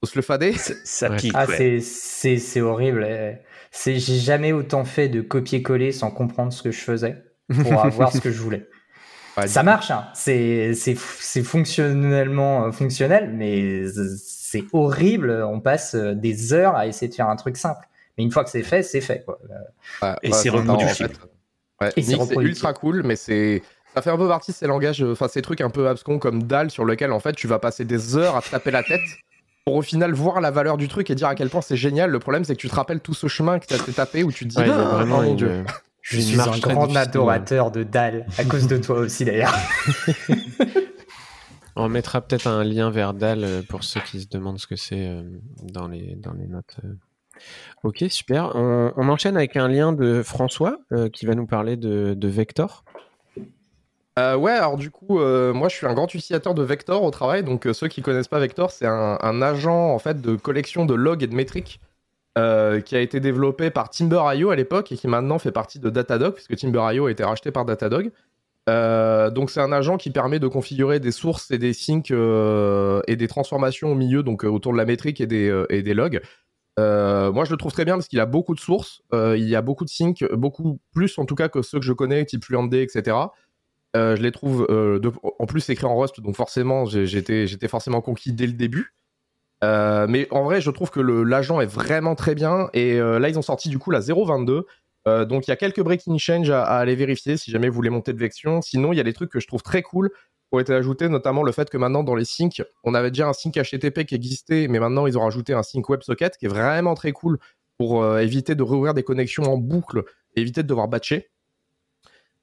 Faut 0.00 0.06
se 0.10 0.16
le 0.18 0.22
fader. 0.22 0.52
Ça 0.54 1.10
pique. 1.10 1.32
Ah, 1.36 1.46
ouais. 1.46 1.56
c'est- 1.56 1.80
c'est 1.80 2.38
c'est 2.38 2.60
horrible. 2.60 3.06
eh. 3.08 3.36
C'est 3.70 4.00
j'ai 4.00 4.18
jamais 4.18 4.50
autant 4.52 4.84
fait 4.84 5.08
de 5.08 5.20
copier-coller 5.20 5.92
sans 5.92 6.10
comprendre 6.10 6.52
ce 6.52 6.62
que 6.64 6.72
je 6.72 6.80
faisais 6.80 7.22
pour 7.62 7.80
avoir 7.84 8.10
ce 8.12 8.20
que 8.20 8.32
je 8.32 8.40
voulais. 8.42 8.66
Ouais, 9.36 9.46
Ça 9.46 9.62
marche, 9.62 9.90
hein. 9.92 10.08
c'est 10.14 10.74
c'est 10.74 10.96
c'est 10.98 11.44
fonctionnellement 11.44 12.66
euh, 12.66 12.72
fonctionnel, 12.72 13.30
mais 13.32 13.84
c'est 14.18 14.64
horrible. 14.72 15.30
On 15.48 15.60
passe 15.60 15.94
euh, 15.94 16.14
des 16.14 16.52
heures 16.52 16.74
à 16.74 16.86
essayer 16.88 17.08
de 17.08 17.14
faire 17.14 17.28
un 17.28 17.36
truc 17.36 17.56
simple. 17.56 17.86
Mais 18.18 18.24
une 18.24 18.30
fois 18.30 18.44
que 18.44 18.50
c'est 18.50 18.62
fait, 18.62 18.82
c'est 18.82 19.00
fait. 19.00 19.24
Quoi. 19.24 19.38
Ouais, 20.02 20.14
Et 20.22 20.32
c'est 20.32 20.50
reproductible. 20.50 21.10
en 21.80 21.84
fait, 21.84 21.86
ouais, 21.86 21.92
Et 21.96 22.02
c'est 22.02 22.36
ultra 22.36 22.72
cool, 22.74 23.02
mais 23.04 23.16
c'est 23.16 23.62
ça 23.94 24.00
fait 24.00 24.10
un 24.10 24.16
peu 24.16 24.28
partie 24.28 24.52
de 24.52 24.56
ces 24.56 24.66
langages, 24.66 25.02
euh, 25.02 25.12
enfin 25.12 25.28
ces 25.28 25.42
trucs 25.42 25.60
un 25.60 25.68
peu 25.70 25.88
abscons 25.88 26.18
comme 26.18 26.44
DAL 26.44 26.70
sur 26.70 26.84
lequel 26.84 27.12
en 27.12 27.20
fait 27.20 27.34
tu 27.34 27.46
vas 27.46 27.58
passer 27.58 27.84
des 27.84 28.16
heures 28.16 28.36
à 28.36 28.42
te 28.42 28.50
taper 28.50 28.70
la 28.70 28.82
tête 28.82 29.00
pour 29.66 29.74
au 29.74 29.82
final 29.82 30.12
voir 30.14 30.40
la 30.40 30.50
valeur 30.50 30.76
du 30.78 30.88
truc 30.88 31.10
et 31.10 31.14
dire 31.14 31.28
à 31.28 31.34
quel 31.34 31.50
point 31.50 31.60
c'est 31.60 31.76
génial. 31.76 32.10
Le 32.10 32.18
problème 32.18 32.44
c'est 32.44 32.54
que 32.54 32.60
tu 32.60 32.68
te 32.68 32.74
rappelles 32.74 33.00
tout 33.00 33.14
ce 33.14 33.28
chemin 33.28 33.58
que 33.58 33.66
tu 33.66 33.74
as 33.74 33.78
tapé 33.78 34.24
où 34.24 34.32
tu 34.32 34.44
te 34.44 34.50
dis 34.50 34.58
Ouais, 34.58 34.68
Ah, 34.70 34.84
vraiment 34.94 35.18
oh 35.18 35.22
mon 35.24 35.34
Dieu. 35.34 35.64
Je 36.00 36.20
suis 36.20 36.40
un 36.40 36.58
grand 36.58 36.94
adorateur 36.96 37.70
de 37.70 37.84
Dal, 37.84 38.26
à 38.38 38.44
cause 38.44 38.66
de 38.66 38.76
toi 38.76 38.98
aussi 38.98 39.24
d'ailleurs. 39.24 39.54
On 41.76 41.88
mettra 41.88 42.20
peut-être 42.20 42.48
un 42.48 42.64
lien 42.64 42.90
vers 42.90 43.14
DAL 43.14 43.44
euh, 43.44 43.62
pour 43.66 43.82
ceux 43.84 44.00
qui 44.00 44.20
se 44.20 44.26
demandent 44.28 44.58
ce 44.58 44.66
que 44.66 44.76
c'est 44.76 45.06
euh, 45.06 45.22
dans, 45.62 45.88
les, 45.88 46.16
dans 46.16 46.34
les 46.34 46.46
notes. 46.46 46.76
Ok, 47.84 48.04
super. 48.10 48.52
On, 48.54 49.08
enchaîne 49.08 49.36
avec 49.36 49.56
un 49.56 49.66
lien 49.66 49.92
de 49.92 50.22
François 50.22 50.78
euh, 50.92 51.08
qui 51.08 51.26
va 51.26 51.34
nous 51.34 51.46
parler 51.46 51.76
de, 51.76 52.28
Vector. 52.28 52.84
Euh, 54.18 54.36
ouais, 54.36 54.52
alors 54.52 54.76
du 54.76 54.90
coup, 54.90 55.20
euh, 55.20 55.52
moi 55.52 55.68
je 55.68 55.76
suis 55.76 55.86
un 55.86 55.94
grand 55.94 56.12
utilisateur 56.12 56.54
de 56.54 56.62
Vector 56.62 57.02
au 57.02 57.10
travail. 57.10 57.42
Donc 57.42 57.66
euh, 57.66 57.72
ceux 57.72 57.88
qui 57.88 58.02
connaissent 58.02 58.28
pas 58.28 58.38
Vector, 58.38 58.70
c'est 58.70 58.86
un, 58.86 59.42
agent 59.42 59.92
en 59.94 59.98
fait 59.98 60.20
de 60.20 60.36
collection 60.36 60.84
de 60.84 60.94
logs 60.94 61.22
et 61.22 61.26
de 61.26 61.34
métriques 61.34 61.80
qui 62.34 62.96
a 62.96 63.00
été 63.00 63.20
développé 63.20 63.68
par 63.68 63.90
Timber.io 63.90 64.50
à 64.50 64.56
l'époque 64.56 64.90
et 64.90 64.96
qui 64.96 65.06
maintenant 65.06 65.38
fait 65.38 65.52
partie 65.52 65.78
de 65.78 65.90
Datadog 65.90 66.32
puisque 66.32 66.56
Timber.io 66.56 67.06
a 67.06 67.10
été 67.10 67.24
racheté 67.24 67.50
par 67.50 67.66
Datadog. 67.66 68.10
Donc 68.66 69.50
c'est 69.50 69.60
un 69.60 69.72
agent 69.72 69.98
qui 69.98 70.10
permet 70.10 70.38
de 70.38 70.48
configurer 70.48 70.98
des 70.98 71.10
sources 71.10 71.50
et 71.50 71.58
des 71.58 71.74
syncs 71.74 72.10
et 72.10 73.16
des 73.16 73.28
transformations 73.28 73.92
au 73.92 73.94
milieu, 73.94 74.22
donc 74.22 74.44
autour 74.44 74.72
de 74.72 74.78
la 74.78 74.86
métrique 74.86 75.20
et 75.20 75.26
des 75.26 75.94
logs. 75.94 76.22
Euh, 76.78 77.30
moi 77.32 77.44
je 77.44 77.50
le 77.50 77.56
trouve 77.56 77.72
très 77.72 77.84
bien 77.84 77.94
parce 77.94 78.08
qu'il 78.08 78.18
a 78.20 78.26
beaucoup 78.26 78.54
de 78.54 78.60
sources, 78.60 79.02
euh, 79.12 79.36
il 79.36 79.46
y 79.46 79.54
a 79.54 79.62
beaucoup 79.62 79.84
de 79.84 79.90
syncs, 79.90 80.24
beaucoup 80.32 80.80
plus 80.94 81.18
en 81.18 81.26
tout 81.26 81.34
cas 81.34 81.48
que 81.48 81.60
ceux 81.60 81.78
que 81.78 81.84
je 81.84 81.92
connais, 81.92 82.24
type 82.24 82.44
FluentD, 82.44 82.74
etc. 82.74 83.16
Euh, 83.94 84.16
je 84.16 84.22
les 84.22 84.32
trouve 84.32 84.66
en 85.38 85.46
plus 85.46 85.68
écrits 85.68 85.86
en 85.86 85.96
Rust, 85.96 86.20
donc 86.20 86.36
forcément 86.36 86.86
j'étais 86.86 87.68
forcément 87.68 88.00
conquis 88.00 88.32
dès 88.32 88.46
le 88.46 88.54
début. 88.54 88.94
Mais 89.62 90.26
en 90.30 90.42
vrai, 90.42 90.60
je 90.60 90.70
trouve 90.70 90.90
que 90.90 91.00
l'agent 91.00 91.60
est 91.60 91.66
vraiment 91.66 92.16
très 92.16 92.34
bien. 92.34 92.68
Et 92.72 92.98
là, 92.98 93.28
ils 93.28 93.38
ont 93.38 93.42
sorti 93.42 93.68
du 93.68 93.78
coup 93.78 93.92
la 93.92 94.00
0.22. 94.00 94.64
Euh, 95.08 95.24
donc 95.24 95.48
il 95.48 95.50
y 95.50 95.52
a 95.52 95.56
quelques 95.56 95.80
breaking 95.80 96.18
change 96.18 96.50
à, 96.50 96.62
aller 96.64 96.94
vérifier 96.94 97.36
si 97.36 97.50
jamais 97.50 97.68
vous 97.68 97.74
voulez 97.74 97.90
monter 97.90 98.12
de 98.12 98.18
version. 98.18 98.62
Sinon, 98.62 98.92
il 98.92 98.96
y 98.96 99.00
a 99.00 99.04
des 99.04 99.12
trucs 99.12 99.30
que 99.30 99.40
je 99.40 99.46
trouve 99.46 99.62
très 99.62 99.82
cool 99.82 100.10
ont 100.52 100.58
été 100.60 100.74
ajoutés, 100.74 101.08
notamment 101.08 101.42
le 101.42 101.52
fait 101.52 101.70
que 101.70 101.76
maintenant 101.76 102.02
dans 102.02 102.14
les 102.14 102.24
syncs, 102.24 102.62
on 102.84 102.94
avait 102.94 103.10
déjà 103.10 103.28
un 103.28 103.32
sync 103.32 103.54
HTTP 103.54 104.04
qui 104.04 104.14
existait, 104.14 104.68
mais 104.68 104.78
maintenant 104.78 105.06
ils 105.06 105.18
ont 105.18 105.22
rajouté 105.22 105.54
un 105.54 105.62
sync 105.62 105.88
WebSocket 105.88 106.36
qui 106.36 106.46
est 106.46 106.48
vraiment 106.48 106.94
très 106.94 107.12
cool 107.12 107.38
pour 107.78 108.02
euh, 108.02 108.18
éviter 108.18 108.54
de 108.54 108.62
rouvrir 108.62 108.94
des 108.94 109.02
connexions 109.02 109.44
en 109.44 109.56
boucle 109.56 110.04
et 110.36 110.40
éviter 110.40 110.62
de 110.62 110.68
devoir 110.68 110.88
batcher. 110.88 111.30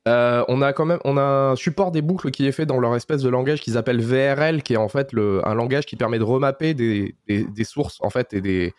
Euh, 0.07 0.43
on 0.47 0.61
a 0.61 0.71
quand 0.73 0.85
même 0.85 0.99
on 1.03 1.17
a 1.17 1.21
un 1.21 1.55
support 1.55 1.91
des 1.91 2.01
boucles 2.01 2.31
qui 2.31 2.47
est 2.47 2.51
fait 2.51 2.65
dans 2.65 2.79
leur 2.79 2.95
espèce 2.95 3.21
de 3.21 3.29
langage 3.29 3.61
qu'ils 3.61 3.77
appellent 3.77 4.01
VRL, 4.01 4.63
qui 4.63 4.73
est 4.73 4.77
en 4.77 4.87
fait 4.87 5.13
un 5.13 5.53
langage 5.53 5.85
qui 5.85 5.97
permet 5.97 6.19
de 6.19 6.23
remapper 6.23 6.73
des, 6.73 7.15
sources 7.63 7.97
en 8.01 8.09
fait 8.09 8.33
et 8.33 8.41
des, 8.41 8.73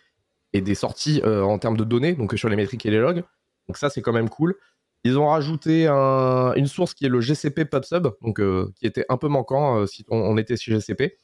et 0.53 0.61
des 0.61 0.75
sorties 0.75 1.21
euh, 1.25 1.43
en 1.43 1.59
termes 1.59 1.77
de 1.77 1.85
données, 1.85 2.15
donc 2.15 2.37
sur 2.39 2.49
les 2.49 2.57
métriques 2.57 2.87
et 2.87 2.91
les 2.91 2.99
logs. 2.99 3.23
Donc 3.69 3.77
ça 3.77 3.91
c'est 3.91 4.01
quand 4.01 4.13
même 4.13 4.29
cool. 4.29 4.57
Ils 5.05 5.19
ont 5.19 5.29
rajouté 5.29 5.87
un- 5.87 6.53
une 6.55 6.67
source 6.67 6.95
qui 6.95 7.07
est 7.07 7.09
le 7.09 7.21
GCP 7.21 7.65
PubSub, 7.65 8.09
donc 8.23 8.41
euh, 8.41 8.73
qui 8.77 8.87
était 8.87 9.07
un 9.09 9.17
peu 9.17 9.29
manquant 9.29 9.79
euh, 9.79 9.87
si 9.87 10.05
on, 10.09 10.37
était 10.37 10.57
sur 10.57 10.75
GCP. 10.75 11.19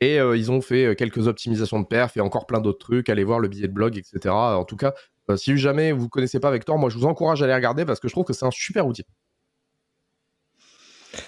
Et 0.00 0.20
euh, 0.20 0.36
ils 0.36 0.52
ont 0.52 0.60
fait 0.60 0.94
quelques 0.96 1.26
optimisations 1.26 1.80
de 1.80 1.86
perf 1.86 2.16
et 2.16 2.20
encore 2.20 2.46
plein 2.46 2.60
d'autres 2.60 2.78
trucs. 2.78 3.08
Allez 3.08 3.24
voir 3.24 3.40
le 3.40 3.48
billet 3.48 3.66
de 3.66 3.72
blog, 3.72 3.96
etc. 3.96 4.32
En 4.34 4.64
tout 4.64 4.76
cas, 4.76 4.92
si 5.36 5.56
jamais 5.56 5.92
vous 5.92 6.08
connaissez 6.08 6.38
pas 6.38 6.50
Vector, 6.50 6.78
moi 6.78 6.90
je 6.90 6.98
vous 6.98 7.06
encourage 7.06 7.42
à 7.42 7.46
aller 7.46 7.54
regarder 7.54 7.84
parce 7.84 7.98
que 7.98 8.06
je 8.08 8.12
trouve 8.12 8.24
que 8.24 8.32
c'est 8.32 8.46
un 8.46 8.50
super 8.50 8.86
outil. 8.86 9.04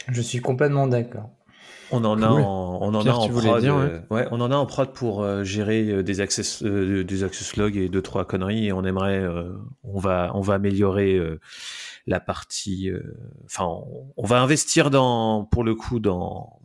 Je 0.09 0.21
suis 0.21 0.41
complètement 0.41 0.87
d'accord. 0.87 1.31
On 1.91 2.05
en 2.05 2.21
a 2.23 2.29
en, 2.29 2.79
on 2.83 2.95
en 2.95 3.01
Pierre, 3.03 3.15
a 3.15 3.19
en 3.19 3.29
prod. 3.29 3.61
dire, 3.61 3.77
euh, 3.77 3.99
ouais, 4.11 4.27
on 4.31 4.41
en 4.41 4.51
a 4.51 4.57
en 4.57 4.67
prod 4.67 4.93
pour 4.93 5.23
euh, 5.23 5.43
gérer 5.45 5.89
euh, 5.91 6.03
des 6.03 6.21
access, 6.21 6.63
euh, 6.63 7.03
des 7.05 7.25
access 7.25 7.57
logs 7.57 7.77
et 7.77 7.89
deux 7.89 8.03
trois 8.03 8.25
conneries. 8.25 8.67
Et 8.67 8.73
on 8.73 8.85
aimerait, 8.85 9.19
euh, 9.21 9.53
on 9.85 9.99
va, 9.99 10.31
on 10.35 10.41
va 10.41 10.55
améliorer 10.55 11.15
euh, 11.15 11.41
la 12.07 12.21
partie. 12.21 12.91
euh, 12.91 13.17
Enfin, 13.47 13.65
on, 13.65 14.13
on 14.17 14.27
va 14.27 14.41
investir 14.41 14.91
dans, 14.91 15.45
pour 15.45 15.65
le 15.65 15.75
coup, 15.75 15.99
dans 15.99 16.61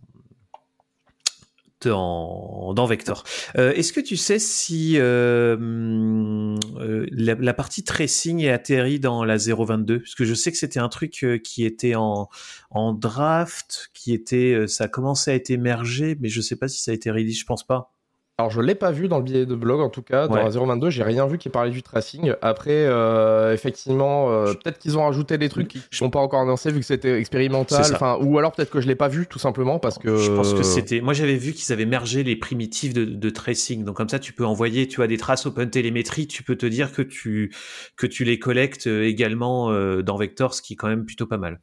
dans, 1.88 2.74
dans 2.74 2.86
Vector. 2.86 3.24
Euh, 3.58 3.74
Est-ce 3.74 3.93
que 3.93 4.00
tu 4.00 4.17
sais 4.17 4.39
si 4.39 4.96
euh, 4.98 5.56
hum, 5.56 6.60
euh, 6.78 7.06
la, 7.12 7.36
la 7.36 7.54
partie 7.54 7.84
tracing 7.84 8.39
est 8.41 8.52
atterrie 8.52 9.00
dans 9.00 9.24
la 9.24 9.38
0.22 9.38 10.00
Parce 10.00 10.15
que 10.15 10.26
je 10.26 10.34
sais 10.34 10.52
que 10.52 10.58
c'était 10.58 10.80
un 10.80 10.89
truc 10.89 11.24
euh, 11.24 11.38
qui 11.38 11.65
était 11.65 11.96
en, 11.96 12.30
en 12.69 12.93
draft, 12.93 13.89
qui 13.93 14.13
était, 14.13 14.54
euh, 14.54 14.67
ça 14.67 14.86
a 14.86 14.88
commencé 14.88 15.32
à 15.32 15.36
être 15.36 15.50
émergé, 15.50 16.17
mais 16.19 16.30
je 16.30 16.41
sais 16.41 16.56
pas 16.56 16.67
si 16.67 16.82
ça 16.82 16.91
a 16.91 16.93
été 16.93 17.12
release, 17.12 17.39
je 17.39 17.46
pense 17.46 17.65
pas. 17.65 17.91
Alors 18.39 18.50
je 18.50 18.62
l'ai 18.62 18.74
pas 18.74 18.89
vu 18.91 19.08
dans 19.08 19.17
le 19.17 19.24
billet 19.24 19.46
de 19.46 19.54
blog 19.54 19.80
en 19.80 19.89
tout 19.89 20.02
cas, 20.02 20.28
dans 20.28 20.34
Ouais. 20.36 20.43
la 20.43 20.50
022, 20.50 20.89
j'ai 20.89 21.04
rien 21.04 21.28
vu 21.28 21.38
qui 21.38 21.50
parlait 21.50 21.69
du 21.69 21.84
tracing. 21.84 22.34
Après, 22.41 22.72
euh, 22.72 23.54
effectivement, 23.54 24.32
euh, 24.32 24.54
peut-être 24.54 24.80
qu'ils 24.80 24.98
ont 24.98 25.06
rajouté 25.06 25.38
des 25.38 25.50
trucs 25.50 25.67
qui 25.67 25.82
sont 25.91 26.10
pas 26.10 26.19
encore 26.19 26.41
annoncés 26.41 26.72
vu 26.72 26.80
que 26.80 26.86
c'était 26.86 27.19
expérimental, 27.19 27.82
enfin, 27.93 28.17
ou 28.22 28.39
alors 28.39 28.52
peut-être 28.52 28.72
que 28.72 28.82
je 28.82 28.88
l'ai 28.88 28.96
pas 28.96 29.08
vu 29.08 29.28
tout 29.28 29.38
simplement 29.38 29.78
parce 29.78 30.00
que. 30.00 30.15
Je 30.17 30.32
pense 30.32 30.56
que 30.56 30.63
c'était. 30.63 31.00
Moi, 31.00 31.13
j'avais 31.13 31.36
vu 31.36 31.54
qu'ils 31.54 31.72
avaient 31.74 31.86
mergé 31.86 32.24
les 32.24 32.36
primitives 32.36 32.93
de, 32.93 33.06
de 33.06 33.30
tracing. 33.30 33.84
Donc, 33.86 33.98
comme 33.98 34.10
ça, 34.10 34.17
tu 34.17 34.34
peux 34.34 34.46
envoyer, 34.46 34.88
tu 34.88 35.04
as 35.04 35.08
des 35.08 35.17
traces 35.17 35.46
OpenTelemetry, 35.46 36.26
tu 36.26 36.41
peux 36.41 36.56
te 36.56 36.65
dire 36.65 36.91
que 36.91 37.04
tu, 37.04 37.54
que 37.98 38.08
tu 38.08 38.24
les 38.24 38.39
collectes 38.39 38.88
euh, 38.88 39.04
également 39.06 39.72
dans 40.02 40.17
Vector, 40.17 40.56
ce 40.56 40.63
qui 40.63 40.74
est 40.74 40.76
quand 40.76 40.88
même 40.88 41.06
plutôt 41.06 41.28
pas 41.28 41.38
mal. 41.38 41.60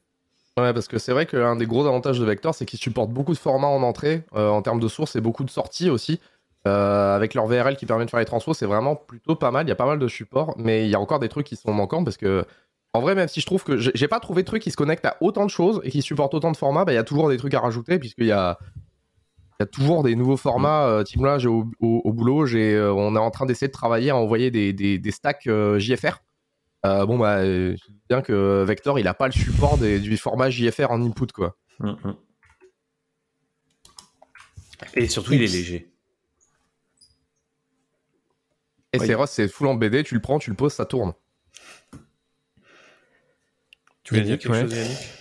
Ouais, 0.59 0.73
parce 0.75 0.89
que 0.89 0.99
c'est 0.99 1.13
vrai 1.13 1.27
qu'un 1.27 1.57
des 1.57 1.67
gros 1.67 1.87
avantages 1.87 2.19
de 2.19 2.25
Vector, 2.25 2.55
c'est 2.55 2.67
qu'ils 2.67 2.79
supportent 2.79 3.11
beaucoup 3.11 3.33
de 3.33 3.39
formats 3.39 3.69
en 3.69 3.83
entrée, 3.83 4.25
euh, 4.35 4.49
en 4.49 4.63
termes 4.63 4.81
de 4.81 4.89
sources 4.89 5.17
et 5.17 5.21
beaucoup 5.21 5.43
de 5.45 5.51
sorties 5.51 5.91
aussi. 5.91 6.21
Euh, 6.68 7.16
avec 7.16 7.33
leur 7.35 7.46
VRL 7.46 7.77
qui 7.77 7.87
permet 7.87 8.05
de 8.05 8.11
faire 8.11 8.20
les 8.20 8.27
transpos, 8.27 8.53
c'est 8.53 8.66
vraiment 8.66 8.94
plutôt 8.94 9.35
pas 9.35 9.51
mal. 9.51 9.64
Il 9.66 9.70
y 9.70 9.73
a 9.73 9.77
pas 9.77 9.87
mal 9.87 9.99
de 9.99 10.09
supports, 10.09 10.55
mais 10.59 10.85
il 10.85 10.90
y 10.90 10.94
a 10.94 11.01
encore 11.01 11.18
des 11.18 11.29
trucs 11.31 11.46
qui 11.46 11.57
sont 11.57 11.73
manquants 11.73 12.05
parce 12.05 12.18
que, 12.18 12.44
en 12.92 13.01
vrai, 13.01 13.14
même 13.14 13.29
si 13.29 13.40
je 13.40 13.46
trouve 13.46 13.64
que 13.64 13.79
j'ai 13.79 14.09
pas 14.09 14.20
trouvé 14.20 14.42
de 14.42 14.46
trucs 14.46 14.62
qui 14.62 14.70
se 14.70 14.77
connectent 14.77 15.07
à 15.07 15.16
autant 15.23 15.44
de 15.46 15.51
choses 15.51 15.81
et 15.85 15.90
qui 15.90 16.03
supportent 16.03 16.35
autant 16.35 16.53
de 16.53 16.57
formats, 16.59 16.85
bah, 16.85 16.92
il 16.92 16.96
y 16.96 16.99
a 16.99 17.05
toujours 17.05 17.31
des 17.31 17.38
trucs 17.38 17.55
à 17.55 17.61
rajouter 17.61 17.99
puisqu'il 17.99 18.27
y 18.27 18.33
a, 18.33 18.59
il 19.59 19.62
y 19.62 19.62
a 19.62 19.66
toujours 19.66 20.03
des 20.03 20.14
nouveaux 20.16 20.37
formats. 20.37 20.87
Euh, 20.87 21.03
Team 21.03 21.25
là, 21.25 21.38
j'ai 21.38 21.49
au, 21.49 21.64
au- 21.81 22.03
au 22.05 22.12
boulot, 22.12 22.44
j'ai, 22.44 22.75
euh, 22.75 22.92
on 22.92 23.16
est 23.16 23.18
en 23.20 23.31
train 23.31 23.46
d'essayer 23.46 23.68
de 23.68 23.73
travailler 23.73 24.11
à 24.11 24.16
envoyer 24.16 24.51
des, 24.51 24.75
des, 24.75 24.99
des 24.99 25.11
stacks 25.12 25.46
euh, 25.46 25.79
JFR. 25.79 26.18
Euh, 26.85 27.07
bon, 27.07 27.16
bah, 27.18 27.38
euh, 27.38 27.75
je 27.77 27.90
dis 27.90 28.01
bien 28.09 28.20
que 28.20 28.64
Vector, 28.64 28.99
il 28.99 29.09
a 29.09 29.14
pas 29.14 29.27
le 29.27 29.33
support 29.33 29.79
des- 29.79 29.99
du 29.99 30.16
format 30.18 30.51
JFR 30.51 30.90
en 30.90 31.01
input, 31.03 31.27
quoi. 31.33 31.57
Hum, 31.83 31.96
hum. 32.05 32.16
Et 34.94 35.09
surtout, 35.09 35.33
il 35.35 35.42
est 35.42 35.46
léger. 35.46 35.90
Et 38.92 38.98
Oui. 38.98 39.07
c'est 39.07 39.14
Rust, 39.14 39.35
c'est 39.35 39.48
full 39.48 39.66
en 39.66 39.74
BD, 39.74 40.05
tu 40.05 40.14
le 40.14 40.20
prends, 40.20 40.38
tu 40.38 40.50
le 40.50 40.57
poses, 40.57 40.74
ça 40.74 40.87
tourne. 40.87 41.14
Tu 44.03 44.12
voulais 44.12 44.24
dire 44.26 44.38
quelque 44.38 44.53
ouais. 44.53 44.61
chose, 44.61 44.74
Yannick? 44.74 45.16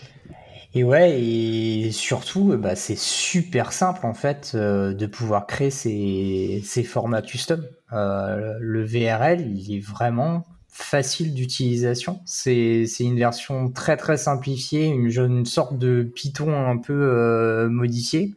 Et 0.75 0.84
ouais, 0.84 1.19
et 1.21 1.91
surtout, 1.91 2.51
euh, 2.51 2.58
bah, 2.58 2.75
c'est 2.75 2.97
super 2.97 3.71
simple 3.71 4.05
en 4.05 4.13
fait 4.13 4.51
euh, 4.55 4.93
de 4.93 5.05
pouvoir 5.08 5.47
créer 5.47 5.71
ces, 5.71 6.62
ces 6.63 6.84
formats 6.84 7.21
custom. 7.23 7.65
Euh, 7.93 8.55
le 8.60 8.84
VRL, 8.84 9.41
il 9.58 9.75
est 9.75 9.79
vraiment 9.79 10.45
facile 10.67 11.34
d'utilisation. 11.34 12.21
C'est 12.25 12.86
c'est 12.86 13.03
une 13.03 13.17
version 13.17 13.71
très 13.71 13.97
très 13.97 14.17
simplifiée, 14.17 14.86
une, 14.86 15.08
une 15.08 15.45
sorte 15.45 15.77
de 15.77 16.03
Python 16.03 16.53
un 16.55 16.77
peu 16.77 16.93
euh, 16.93 17.67
modifié. 17.69 18.36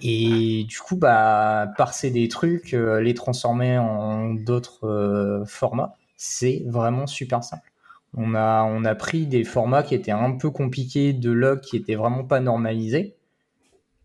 Et 0.00 0.64
du 0.64 0.78
coup, 0.78 0.96
bah, 0.96 1.72
parser 1.76 2.10
des 2.10 2.28
trucs, 2.28 2.74
euh, 2.74 3.00
les 3.00 3.14
transformer 3.14 3.78
en 3.78 4.34
d'autres 4.34 4.86
euh, 4.88 5.44
formats, 5.44 5.96
c'est 6.16 6.62
vraiment 6.66 7.06
super 7.06 7.44
simple. 7.44 7.72
On 8.16 8.34
a, 8.34 8.64
on 8.64 8.84
a 8.84 8.94
pris 8.94 9.26
des 9.26 9.44
formats 9.44 9.82
qui 9.82 9.94
étaient 9.94 10.12
un 10.12 10.32
peu 10.32 10.50
compliqués, 10.50 11.12
de 11.12 11.30
log 11.30 11.60
qui 11.60 11.76
étaient 11.76 11.94
vraiment 11.94 12.24
pas 12.24 12.40
normalisés. 12.40 13.16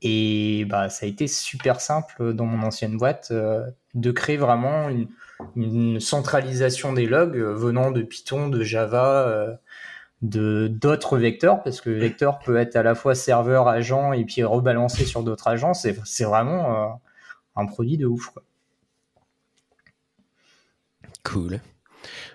Et 0.02 0.66
bah, 0.70 0.90
ça 0.90 1.06
a 1.06 1.10
été 1.10 1.28
super 1.28 1.82
simple 1.82 2.34
dans 2.34 2.46
mon 2.46 2.66
ancienne 2.66 2.98
boîte 2.98 3.30
euh, 3.32 3.66
de 3.96 4.12
créer 4.12 4.38
vraiment 4.38 4.90
une, 4.90 5.08
une 5.56 6.00
centralisation 6.00 6.94
des 6.94 7.06
logs 7.06 7.38
venant 7.38 7.92
de 7.92 8.02
Python, 8.02 8.48
de 8.48 8.64
Java, 8.64 9.60
de 10.22 10.68
d'autres 10.68 11.18
vecteurs, 11.18 11.64
parce 11.64 11.82
que 11.82 11.90
vecteur 11.90 12.40
peut 12.40 12.58
être 12.58 12.76
à 12.76 12.84
la 12.84 12.96
fois 12.96 13.16
serveur, 13.16 13.68
agent 13.68 14.14
et 14.14 14.26
puis 14.26 14.44
rebalancé 14.44 15.06
sur 15.06 15.24
d'autres 15.24 15.48
agents. 15.48 15.74
C'est 15.74 15.98
c'est 16.06 16.26
vraiment 16.26 16.76
euh, 16.76 16.88
un 17.56 17.66
produit 17.66 17.98
de 17.98 18.06
ouf. 18.06 18.28
Quoi. 18.28 18.44
Cool. 21.24 21.60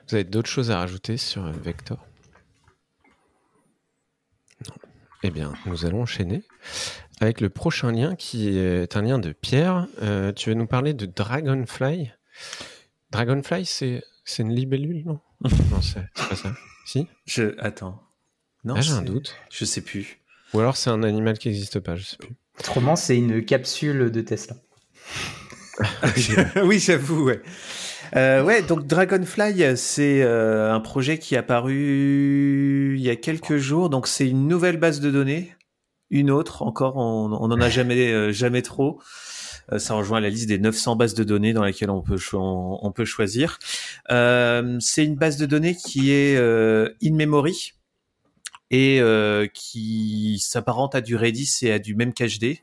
Vous 0.08 0.14
avez 0.14 0.24
d'autres 0.24 0.48
choses 0.48 0.70
à 0.70 0.78
rajouter 0.78 1.16
sur 1.16 1.44
euh, 1.44 1.52
Vector 1.52 1.98
Non. 4.68 4.74
Eh 5.22 5.30
bien, 5.30 5.52
nous 5.66 5.84
allons 5.84 6.02
enchaîner 6.02 6.42
avec 7.20 7.40
le 7.40 7.48
prochain 7.48 7.92
lien 7.92 8.14
qui 8.14 8.58
est 8.58 8.96
un 8.96 9.02
lien 9.02 9.18
de 9.18 9.32
Pierre. 9.32 9.86
Euh, 10.02 10.32
tu 10.32 10.50
veux 10.50 10.54
nous 10.54 10.66
parler 10.66 10.94
de 10.94 11.06
Dragonfly? 11.06 12.12
Dragonfly, 13.10 13.66
c'est 13.66 14.02
c'est 14.24 14.42
une 14.42 14.54
libellule, 14.54 15.04
non? 15.04 15.20
Non, 15.70 15.82
c'est 15.82 16.06
c'est 16.14 16.28
pas 16.28 16.36
ça. 16.36 16.54
Si 16.84 17.06
Je 17.26 17.54
attends. 17.58 18.00
Non, 18.64 18.74
Ah, 18.76 18.80
J'ai 18.80 18.92
un 18.92 19.02
doute. 19.02 19.34
Je 19.50 19.64
sais 19.64 19.80
plus. 19.80 20.18
Ou 20.52 20.60
alors 20.60 20.76
c'est 20.76 20.90
un 20.90 21.02
animal 21.02 21.38
qui 21.38 21.48
n'existe 21.48 21.80
pas, 21.80 21.96
je 21.96 22.04
sais 22.04 22.16
plus. 22.16 22.34
Autrement, 22.60 22.96
c'est 22.96 23.16
une 23.16 23.44
capsule 23.44 24.10
de 24.10 24.20
Tesla. 24.20 24.56
oui, 26.64 26.78
j'avoue, 26.78 27.24
ouais. 27.24 27.42
Euh, 28.16 28.44
ouais, 28.44 28.62
donc 28.62 28.86
Dragonfly, 28.86 29.76
c'est 29.76 30.22
euh, 30.22 30.72
un 30.72 30.80
projet 30.80 31.18
qui 31.18 31.34
est 31.34 31.38
apparu 31.38 32.94
il 32.96 33.02
y 33.02 33.10
a 33.10 33.16
quelques 33.16 33.56
jours. 33.56 33.90
Donc 33.90 34.06
c'est 34.06 34.28
une 34.28 34.46
nouvelle 34.46 34.76
base 34.76 35.00
de 35.00 35.10
données, 35.10 35.52
une 36.10 36.30
autre 36.30 36.62
encore. 36.62 36.96
On 36.96 37.32
on 37.32 37.50
en 37.50 37.60
a 37.60 37.68
jamais 37.68 38.12
euh, 38.12 38.30
jamais 38.32 38.62
trop. 38.62 39.00
Euh, 39.72 39.78
ça 39.78 39.94
rejoint 39.94 40.20
la 40.20 40.30
liste 40.30 40.48
des 40.48 40.58
900 40.58 40.96
bases 40.96 41.14
de 41.14 41.24
données 41.24 41.52
dans 41.52 41.64
lesquelles 41.64 41.90
on 41.90 42.02
peut 42.02 42.18
on, 42.34 42.78
on 42.82 42.92
peut 42.92 43.04
choisir. 43.04 43.58
Euh, 44.10 44.76
c'est 44.80 45.04
une 45.04 45.16
base 45.16 45.36
de 45.36 45.46
données 45.46 45.74
qui 45.76 46.10
est 46.12 46.36
euh, 46.36 46.90
in 47.02 47.14
memory 47.14 47.72
et 48.70 49.00
qui 49.52 50.38
s'apparente 50.40 50.94
à 50.96 51.00
du 51.00 51.14
Redis 51.16 51.58
et 51.62 51.70
à 51.72 51.78
du 51.78 51.94
Memcached. 51.94 52.58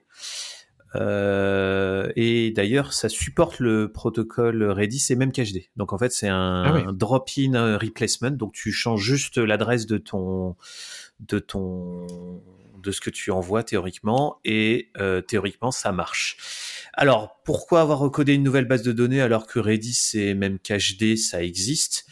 Euh, 0.95 2.11
et 2.15 2.51
d'ailleurs, 2.51 2.93
ça 2.93 3.07
supporte 3.07 3.59
le 3.59 3.91
protocole 3.91 4.63
Redis 4.71 5.07
et 5.09 5.15
Memcached. 5.15 5.63
Donc 5.77 5.93
en 5.93 5.97
fait, 5.97 6.11
c'est 6.11 6.27
un, 6.27 6.63
Ah 6.65 6.73
oui. 6.73 6.81
un 6.85 6.93
drop-in 6.93 7.77
replacement. 7.77 8.31
Donc 8.31 8.53
tu 8.53 8.71
changes 8.71 9.01
juste 9.01 9.37
l'adresse 9.37 9.85
de 9.85 9.97
ton 9.97 10.55
de 11.21 11.39
ton 11.39 12.07
de 12.81 12.91
ce 12.91 12.99
que 12.99 13.11
tu 13.11 13.31
envoies 13.31 13.63
théoriquement 13.63 14.39
et 14.43 14.89
euh, 14.97 15.21
théoriquement 15.21 15.71
ça 15.71 15.91
marche. 15.91 16.37
Alors 16.93 17.41
pourquoi 17.45 17.81
avoir 17.81 17.99
recodé 17.99 18.33
une 18.33 18.43
nouvelle 18.43 18.65
base 18.65 18.83
de 18.83 18.91
données 18.91 19.21
alors 19.21 19.47
que 19.47 19.59
Redis 19.59 20.11
et 20.15 20.33
Memcached 20.33 21.17
ça 21.17 21.43
existe? 21.43 22.05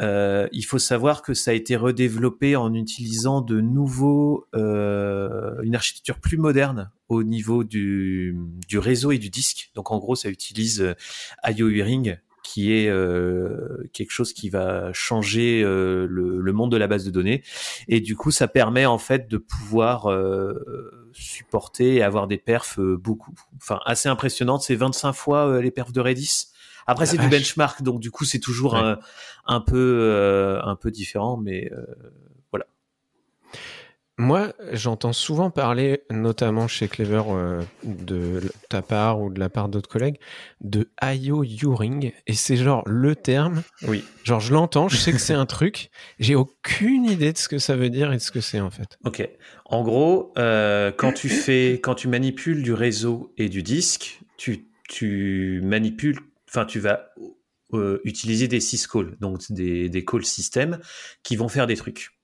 Euh, 0.00 0.48
il 0.52 0.64
faut 0.64 0.78
savoir 0.78 1.22
que 1.22 1.34
ça 1.34 1.50
a 1.50 1.54
été 1.54 1.76
redéveloppé 1.76 2.56
en 2.56 2.72
utilisant 2.72 3.42
de 3.42 3.60
nouveaux, 3.60 4.46
euh, 4.54 5.60
une 5.62 5.74
architecture 5.74 6.18
plus 6.18 6.38
moderne 6.38 6.90
au 7.08 7.22
niveau 7.22 7.64
du, 7.64 8.34
réseau 8.72 9.12
et 9.12 9.18
du 9.18 9.28
disque. 9.28 9.70
Donc 9.74 9.90
en 9.90 9.98
gros, 9.98 10.14
ça 10.14 10.30
utilise 10.30 10.80
euh, 10.80 10.94
IO 11.46 11.68
Hearing, 11.68 12.16
qui 12.42 12.72
est 12.72 12.88
euh, 12.88 13.88
quelque 13.92 14.12
chose 14.12 14.32
qui 14.32 14.48
va 14.48 14.92
changer 14.92 15.62
euh, 15.62 16.06
le, 16.08 16.40
le 16.40 16.52
monde 16.52 16.72
de 16.72 16.76
la 16.76 16.86
base 16.86 17.04
de 17.04 17.10
données. 17.10 17.42
Et 17.88 18.00
du 18.00 18.16
coup, 18.16 18.30
ça 18.30 18.48
permet 18.48 18.86
en 18.86 18.98
fait 18.98 19.28
de 19.28 19.36
pouvoir 19.36 20.06
supporter 21.12 21.96
et 21.96 22.02
avoir 22.02 22.26
des 22.26 22.38
perfs 22.38 22.78
euh, 22.78 22.96
beaucoup, 22.96 23.32
enfin 23.56 23.80
assez 23.86 24.08
impressionnantes. 24.08 24.62
C'est 24.62 24.74
25 24.76 25.12
fois 25.12 25.46
euh, 25.48 25.60
les 25.62 25.70
perfs 25.70 25.92
de 25.92 26.00
Redis. 26.00 26.46
Après, 26.86 27.06
c'est 27.06 27.18
du 27.18 27.28
benchmark, 27.28 27.82
donc 27.82 28.00
du 28.00 28.10
coup, 28.10 28.24
c'est 28.24 28.40
toujours 28.40 28.72
Ouais. 28.74 28.80
un, 28.80 28.98
un 29.46 29.60
peu 29.60 29.76
euh, 30.00 30.60
un 30.62 30.74
peu 30.76 30.90
différent, 30.90 31.36
mais 31.36 31.70
euh, 31.72 31.84
Moi, 34.20 34.52
j'entends 34.72 35.14
souvent 35.14 35.50
parler, 35.50 36.02
notamment 36.10 36.68
chez 36.68 36.88
Clever, 36.88 37.22
euh, 37.28 37.62
de 37.84 38.42
ta 38.68 38.82
part 38.82 39.18
ou 39.18 39.32
de 39.32 39.40
la 39.40 39.48
part 39.48 39.70
d'autres 39.70 39.88
collègues, 39.88 40.18
de 40.60 40.90
IO 41.02 41.42
Uring. 41.42 42.12
Et 42.26 42.34
c'est 42.34 42.56
genre 42.56 42.82
le 42.84 43.16
terme. 43.16 43.62
oui. 43.88 44.04
Genre, 44.24 44.38
je 44.38 44.52
l'entends, 44.52 44.88
je 44.88 44.98
sais 44.98 45.12
que 45.12 45.18
c'est 45.18 45.32
un 45.32 45.46
truc. 45.46 45.88
J'ai 46.18 46.34
aucune 46.34 47.06
idée 47.06 47.32
de 47.32 47.38
ce 47.38 47.48
que 47.48 47.56
ça 47.56 47.76
veut 47.76 47.88
dire 47.88 48.12
et 48.12 48.16
de 48.16 48.20
ce 48.20 48.30
que 48.30 48.42
c'est 48.42 48.60
en 48.60 48.68
fait. 48.68 48.98
Ok. 49.04 49.26
En 49.64 49.82
gros, 49.82 50.34
euh, 50.36 50.92
quand 50.94 51.14
tu 51.14 51.30
fais, 51.30 51.80
quand 51.82 51.94
tu 51.94 52.06
manipules 52.06 52.62
du 52.62 52.74
réseau 52.74 53.32
et 53.38 53.48
du 53.48 53.62
disque, 53.62 54.20
tu, 54.36 54.66
tu 54.86 55.62
manipules, 55.64 56.18
enfin, 56.46 56.66
tu 56.66 56.78
vas 56.78 57.08
euh, 57.72 58.02
utiliser 58.04 58.48
des 58.48 58.60
syscalls, 58.60 59.16
donc 59.18 59.40
des, 59.50 59.88
des 59.88 60.04
call 60.04 60.26
systems 60.26 60.78
qui 61.22 61.36
vont 61.36 61.48
faire 61.48 61.66
des 61.66 61.76
trucs. 61.76 62.19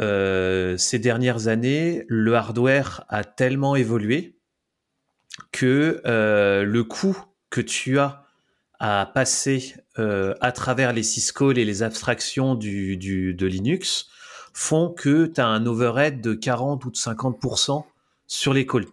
Euh, 0.00 0.76
ces 0.76 0.98
dernières 0.98 1.48
années, 1.48 2.04
le 2.08 2.34
hardware 2.34 3.04
a 3.08 3.24
tellement 3.24 3.76
évolué 3.76 4.36
que 5.52 6.02
euh, 6.06 6.64
le 6.64 6.84
coût 6.84 7.16
que 7.50 7.60
tu 7.60 7.98
as 7.98 8.24
à 8.80 9.10
passer 9.12 9.74
euh, 9.98 10.34
à 10.40 10.52
travers 10.52 10.92
les 10.92 11.02
syscalls 11.02 11.58
et 11.58 11.64
les 11.64 11.82
abstractions 11.82 12.54
du, 12.54 12.96
de 12.96 13.46
Linux 13.46 14.08
font 14.52 14.90
que 14.90 15.26
tu 15.26 15.40
as 15.40 15.46
un 15.46 15.64
overhead 15.66 16.20
de 16.20 16.34
40 16.34 16.84
ou 16.84 16.90
de 16.90 16.96
50% 16.96 17.84
sur 18.26 18.52
les 18.52 18.66
calls. 18.66 18.86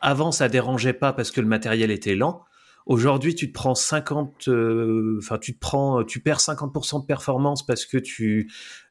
Avant, 0.00 0.32
ça 0.32 0.48
dérangeait 0.48 0.92
pas 0.92 1.12
parce 1.12 1.30
que 1.30 1.40
le 1.40 1.46
matériel 1.46 1.90
était 1.90 2.14
lent. 2.14 2.44
Aujourd'hui, 2.86 3.34
tu 3.34 3.48
te 3.48 3.52
prends 3.52 3.74
50, 3.74 4.46
euh, 4.46 5.18
enfin, 5.18 5.38
tu 5.38 5.54
te 5.54 5.58
prends, 5.58 6.04
tu 6.04 6.20
perds 6.20 6.38
50% 6.40 7.00
de 7.00 7.06
performance 7.06 7.66
parce 7.66 7.84
que 7.84 7.98
tu, 7.98 8.48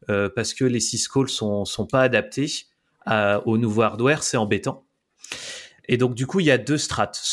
euh, 0.09 0.29
parce 0.35 0.53
que 0.53 0.65
les 0.65 0.81
syscalls 0.81 1.29
sont, 1.29 1.63
sont 1.63 1.87
pas 1.87 2.01
adaptés 2.01 2.65
à- 3.05 3.41
au 3.47 3.57
nouveau 3.57 3.83
hardware. 3.83 4.21
C'est 4.23 4.35
embêtant. 4.35 4.85
Et 5.87 5.95
donc, 5.95 6.13
du 6.13 6.27
coup, 6.27 6.41
il 6.41 6.45
y 6.47 6.51
a 6.51 6.57
deux 6.57 6.77
strates. 6.77 7.23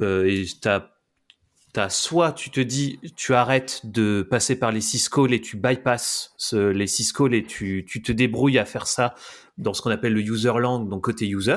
Euh, 0.00 0.44
t'as, 0.62 1.88
soit 1.88 2.32
tu 2.32 2.50
te 2.50 2.60
dis, 2.60 3.00
tu 3.16 3.34
arrêtes 3.34 3.80
de 3.84 4.26
passer 4.28 4.56
par 4.56 4.70
les 4.70 4.80
syscalls 4.80 5.32
et 5.32 5.40
tu 5.40 5.56
bypasses 5.56 6.32
les 6.52 6.86
syscalls 6.86 7.34
et 7.34 7.44
tu, 7.44 7.84
tu 7.88 8.02
te 8.02 8.12
débrouilles 8.12 8.58
à 8.58 8.64
faire 8.64 8.86
ça 8.86 9.14
dans 9.58 9.74
ce 9.74 9.82
qu'on 9.82 9.90
appelle 9.90 10.12
le 10.12 10.20
user 10.20 10.52
lang, 10.58 10.88
donc 10.88 11.02
côté 11.02 11.28
user. 11.28 11.56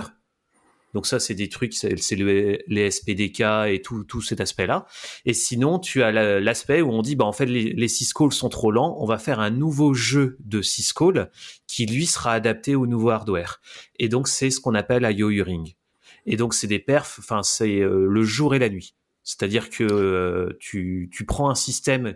Donc 0.94 1.06
ça, 1.08 1.20
c'est 1.20 1.36
des 1.36 1.48
trucs, 1.50 1.74
c'est 1.74 1.98
c'est 1.98 2.16
le- 2.16 2.60
les 2.68 2.92
SPDK 2.92 3.42
et 3.70 3.82
tout, 3.82 4.04
tout 4.04 4.22
cet 4.22 4.42
aspect-là. 4.42 4.86
Et 5.26 5.34
sinon, 5.34 5.80
tu 5.80 6.04
as 6.04 6.12
la- 6.12 6.40
l'aspect 6.40 6.82
où 6.82 6.92
on 6.92 7.02
dit, 7.02 7.16
bah 7.16 7.26
en 7.26 7.32
fait, 7.32 7.46
les, 7.46 7.74
les 7.74 7.88
syscalls 7.88 8.34
sont 8.34 8.50
trop 8.50 8.72
lents. 8.72 8.98
On 9.00 9.06
va 9.06 9.18
faire 9.18 9.40
un 9.40 9.52
nouveau 9.52 9.94
jeu 9.94 10.38
de 10.40 10.62
syscalls 10.62 11.30
qui 11.68 11.86
lui 11.86 12.06
sera 12.06 12.34
adapté 12.34 12.76
au 12.76 12.88
nouveau 12.88 13.10
hardware. 13.12 13.62
Et 14.00 14.10
donc 14.10 14.28
c'est 14.28 14.50
ce 14.50 14.60
qu'on 14.60 14.76
appelle 14.76 15.04
IO. 15.18 15.30
Et 16.26 16.36
donc 16.36 16.54
c'est 16.54 16.68
des 16.68 16.80
perfs, 16.80 17.18
enfin 17.20 17.42
c'est 17.44 17.80
euh, 17.80 18.06
le 18.08 18.24
jour 18.24 18.54
et 18.54 18.60
la 18.60 18.70
nuit. 18.70 18.96
C'est-à-dire 19.24 19.70
que 19.70 19.84
euh, 19.84 20.58
tu, 20.60 21.10
tu 21.14 21.26
prends 21.26 21.50
un 21.50 21.56
système 21.56 22.16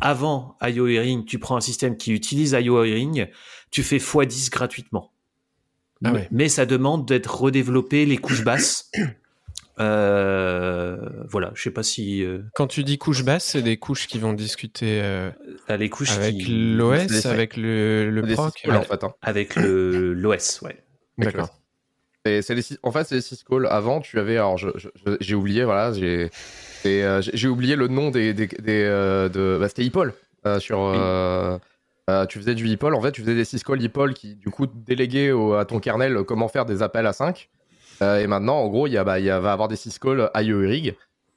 avant 0.00 0.56
IO 0.62 0.88
tu 1.24 1.38
prends 1.38 1.56
un 1.56 1.60
système 1.60 1.96
qui 1.96 2.12
utilise 2.12 2.52
IO 2.60 2.84
tu 3.70 3.82
fais 3.82 3.98
x10 3.98 4.50
gratuitement. 4.50 5.13
Ah 6.02 6.10
mais, 6.12 6.18
ouais. 6.20 6.28
mais 6.30 6.48
ça 6.48 6.66
demande 6.66 7.06
d'être 7.06 7.34
redéveloppé 7.40 8.06
les 8.06 8.16
couches 8.18 8.44
basses. 8.44 8.90
Euh, 9.80 10.96
voilà, 11.28 11.50
je 11.54 11.62
sais 11.62 11.70
pas 11.70 11.82
si 11.82 12.22
euh, 12.24 12.38
Quand 12.54 12.68
tu 12.68 12.84
dis 12.84 12.96
couche 12.98 13.24
basse, 13.24 13.44
c'est 13.44 13.62
des 13.62 13.76
couches 13.76 14.06
qui 14.06 14.18
vont 14.18 14.32
discuter 14.32 15.00
euh, 15.02 15.30
les 15.76 15.90
couches 15.90 16.12
avec 16.16 16.36
qui- 16.36 16.74
l'OS, 16.76 17.26
avec 17.26 17.56
le, 17.56 18.08
le 18.10 18.22
proc. 18.22 18.52
syscalls, 18.56 18.76
en 18.76 18.82
fait. 18.82 19.02
hein. 19.04 19.14
avec 19.22 19.56
le 19.56 20.12
l'OS, 20.14 20.60
ouais. 20.62 20.82
D'accord. 21.18 21.48
Et 22.24 22.40
c'est 22.40 22.54
les 22.54 22.62
en 22.82 22.92
fait, 22.92 23.04
c'est 23.04 23.16
les 23.16 23.20
syscalls. 23.20 23.66
Avant, 23.66 24.00
tu 24.00 24.18
avais. 24.18 24.36
Alors, 24.36 24.56
j'ai 25.20 25.34
oublié, 25.34 25.64
voilà. 25.64 25.92
J'ai 25.92 26.30
euh, 26.86 27.20
j'ai- 27.20 27.48
oublié 27.48 27.76
le 27.76 27.88
nom 27.88 28.10
des. 28.10 28.32
des, 28.32 28.46
des, 28.46 28.82
euh, 28.84 29.28
de, 29.28 29.58
bah, 29.60 29.68
c'était 29.68 29.84
Ipol. 29.84 30.14
euh, 30.46 30.58
sur. 30.60 30.80
euh, 30.84 31.58
euh, 32.10 32.26
tu 32.26 32.38
faisais 32.38 32.54
du 32.54 32.68
Ipol. 32.68 32.94
En 32.94 33.00
fait, 33.00 33.12
tu 33.12 33.22
faisais 33.22 33.34
des 33.34 33.44
syscalls 33.44 33.82
Ipol 33.82 34.14
qui, 34.14 34.36
du 34.36 34.50
coup, 34.50 34.66
déléguaient 34.66 35.32
à 35.58 35.64
ton 35.64 35.80
kernel 35.80 36.24
comment 36.24 36.48
faire 36.48 36.64
des 36.66 36.82
appels 36.82 37.06
à 37.06 37.12
5. 37.12 37.48
Euh, 38.02 38.20
et 38.20 38.26
maintenant, 38.26 38.56
en 38.56 38.68
gros, 38.68 38.86
il 38.86 38.94
y 38.94 39.04
bah, 39.04 39.20
y 39.20 39.28
va 39.28 39.52
avoir 39.52 39.68
des 39.68 39.76
syscalls 39.76 40.30
IO 40.34 40.62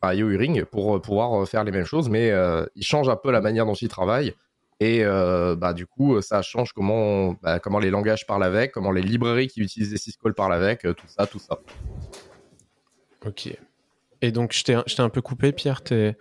IO 0.03 0.29
Hearing 0.29 0.65
pour 0.65 0.95
euh, 0.95 0.99
pouvoir 0.99 1.41
euh, 1.41 1.45
faire 1.45 1.63
les 1.63 1.71
mêmes 1.71 1.85
choses, 1.85 2.09
mais 2.09 2.31
euh, 2.31 2.65
ils 2.75 2.85
changent 2.85 3.09
un 3.09 3.15
peu 3.15 3.31
la 3.31 3.41
manière 3.41 3.65
dont 3.65 3.73
ils 3.73 3.87
travaillent. 3.87 4.33
Et 4.79 5.03
euh, 5.03 5.55
bah, 5.55 5.73
du 5.73 5.87
coup, 5.87 6.21
ça 6.21 6.41
change 6.43 6.71
comment, 6.71 7.33
bah, 7.41 7.59
comment 7.59 7.79
les 7.79 7.89
langages 7.89 8.27
parlent 8.27 8.43
avec, 8.43 8.71
comment 8.71 8.91
les 8.91 9.01
librairies 9.01 9.47
qui 9.47 9.61
utilisent 9.61 9.89
des 9.89 9.97
syscalls 9.97 10.35
parlent 10.35 10.53
avec, 10.53 10.85
euh, 10.85 10.93
tout 10.93 11.07
ça, 11.07 11.25
tout 11.25 11.39
ça. 11.39 11.59
Ok. 13.25 13.57
Et 14.21 14.31
donc, 14.31 14.53
je 14.53 14.63
t'ai 14.63 14.77
je 14.87 14.95
t'ai 14.95 15.01
un 15.01 15.09
peu 15.09 15.21
coupé, 15.21 15.51
Pierre. 15.51 15.83
Tu 15.83 16.13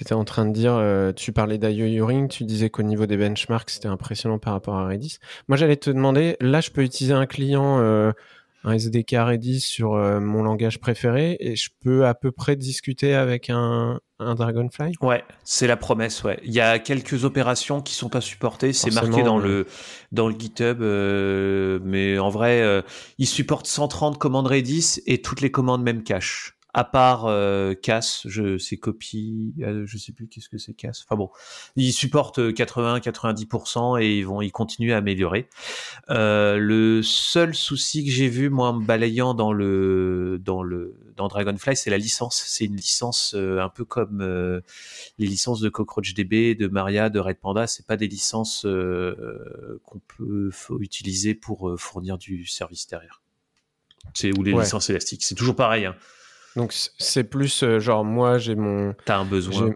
étais 0.00 0.12
en 0.12 0.24
train 0.24 0.46
de 0.46 0.52
dire, 0.52 0.74
euh, 0.74 1.12
tu 1.12 1.32
parlais 1.32 1.58
d'IO 1.58 2.28
tu 2.28 2.44
disais 2.44 2.70
qu'au 2.70 2.82
niveau 2.82 3.06
des 3.06 3.16
benchmarks, 3.16 3.70
c'était 3.70 3.88
impressionnant 3.88 4.38
par 4.38 4.52
rapport 4.52 4.76
à 4.76 4.86
Redis. 4.86 5.18
Moi, 5.48 5.56
j'allais 5.56 5.76
te 5.76 5.90
demander, 5.90 6.36
là, 6.40 6.60
je 6.60 6.70
peux 6.70 6.82
utiliser 6.82 7.14
un 7.14 7.26
client, 7.26 7.80
euh, 7.80 8.12
un 8.64 8.72
SDK 8.72 9.16
Redis 9.18 9.60
sur 9.60 9.94
euh, 9.94 10.20
mon 10.20 10.42
langage 10.42 10.78
préféré, 10.80 11.36
et 11.40 11.56
je 11.56 11.70
peux 11.82 12.06
à 12.06 12.14
peu 12.14 12.30
près 12.30 12.56
discuter 12.56 13.14
avec 13.14 13.50
un, 13.50 14.00
un 14.18 14.34
Dragonfly? 14.34 14.92
Ouais, 15.00 15.24
c'est 15.44 15.66
la 15.66 15.76
promesse. 15.76 16.22
Ouais, 16.24 16.38
il 16.44 16.52
y 16.52 16.60
a 16.60 16.78
quelques 16.78 17.24
opérations 17.24 17.82
qui 17.82 17.94
sont 17.94 18.08
pas 18.08 18.20
supportées. 18.20 18.72
C'est 18.72 18.94
marqué 18.94 19.22
dans 19.22 19.38
le 19.38 19.66
dans 20.12 20.28
le 20.28 20.34
GitHub, 20.38 20.80
mais 21.84 22.18
en 22.18 22.28
vrai, 22.28 22.62
euh, 22.62 22.82
il 23.18 23.26
supporte 23.26 23.66
130 23.66 24.18
commandes 24.18 24.46
Redis 24.46 25.00
et 25.06 25.20
toutes 25.20 25.40
les 25.40 25.50
commandes 25.50 25.82
même 25.82 26.02
cache. 26.02 26.55
À 26.76 26.84
part 26.84 27.24
euh, 27.24 27.72
Cass, 27.72 28.26
je 28.26 28.58
c'est 28.58 28.76
copie, 28.76 29.54
euh, 29.62 29.84
je 29.86 29.96
sais 29.96 30.12
plus 30.12 30.28
qu'est-ce 30.28 30.50
que 30.50 30.58
c'est 30.58 30.74
Cass. 30.74 31.02
Enfin 31.06 31.16
bon, 31.16 31.30
ils 31.74 31.90
supportent 31.92 32.38
80-90% 32.38 34.02
et 34.02 34.18
ils 34.18 34.26
vont, 34.26 34.42
ils 34.42 34.52
continuent 34.52 34.92
à 34.92 34.98
améliorer. 34.98 35.48
Euh, 36.10 36.58
le 36.58 37.02
seul 37.02 37.54
souci 37.54 38.04
que 38.04 38.10
j'ai 38.10 38.28
vu 38.28 38.50
moi 38.50 38.68
en 38.68 38.74
me 38.74 38.84
balayant 38.84 39.32
dans 39.32 39.54
le 39.54 40.38
dans 40.44 40.62
le 40.62 40.94
dans 41.16 41.28
Dragonfly, 41.28 41.76
c'est 41.76 41.88
la 41.88 41.96
licence. 41.96 42.44
C'est 42.46 42.66
une 42.66 42.76
licence 42.76 43.32
euh, 43.34 43.58
un 43.60 43.70
peu 43.70 43.86
comme 43.86 44.20
euh, 44.20 44.60
les 45.18 45.26
licences 45.26 45.60
de 45.60 45.70
CockroachDB, 45.70 46.54
de 46.56 46.68
Maria, 46.68 47.08
de 47.08 47.18
Red 47.18 47.38
Panda. 47.38 47.66
C'est 47.66 47.86
pas 47.86 47.96
des 47.96 48.06
licences 48.06 48.66
euh, 48.66 49.80
qu'on 49.86 50.00
peut 50.00 50.50
utiliser 50.80 51.34
pour 51.34 51.70
euh, 51.70 51.78
fournir 51.78 52.18
du 52.18 52.44
service 52.44 52.86
derrière. 52.86 53.22
C'est 54.12 54.36
ou 54.38 54.42
les 54.42 54.52
Ouais. 54.52 54.62
licences 54.64 54.90
élastiques. 54.90 55.24
C'est 55.24 55.34
toujours 55.34 55.56
pareil. 55.56 55.86
Hein. 55.86 55.96
Donc 56.56 56.72
c'est 56.72 57.24
plus 57.24 57.62
euh, 57.62 57.78
genre 57.80 58.04
moi 58.04 58.38
j'ai 58.38 58.54
mon 58.56 58.94
T'as 59.04 59.18
un 59.18 59.24
besoin. 59.24 59.72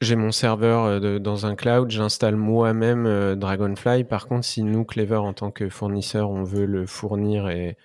j'ai 0.00 0.14
mon 0.16 0.30
serveur 0.30 0.84
euh, 0.84 1.00
de- 1.00 1.18
dans 1.18 1.44
un 1.46 1.56
cloud, 1.56 1.90
j'installe 1.90 2.36
moi-même 2.36 3.04
euh, 3.06 3.34
Dragonfly. 3.34 4.04
Par 4.04 4.28
contre, 4.28 4.44
si 4.46 4.62
nous 4.62 4.84
Clever 4.84 5.16
en 5.16 5.32
tant 5.32 5.50
que 5.50 5.68
fournisseur, 5.68 6.30
on 6.30 6.44
veut 6.44 6.66
le 6.66 6.86
fournir 6.86 7.48
et 7.48 7.76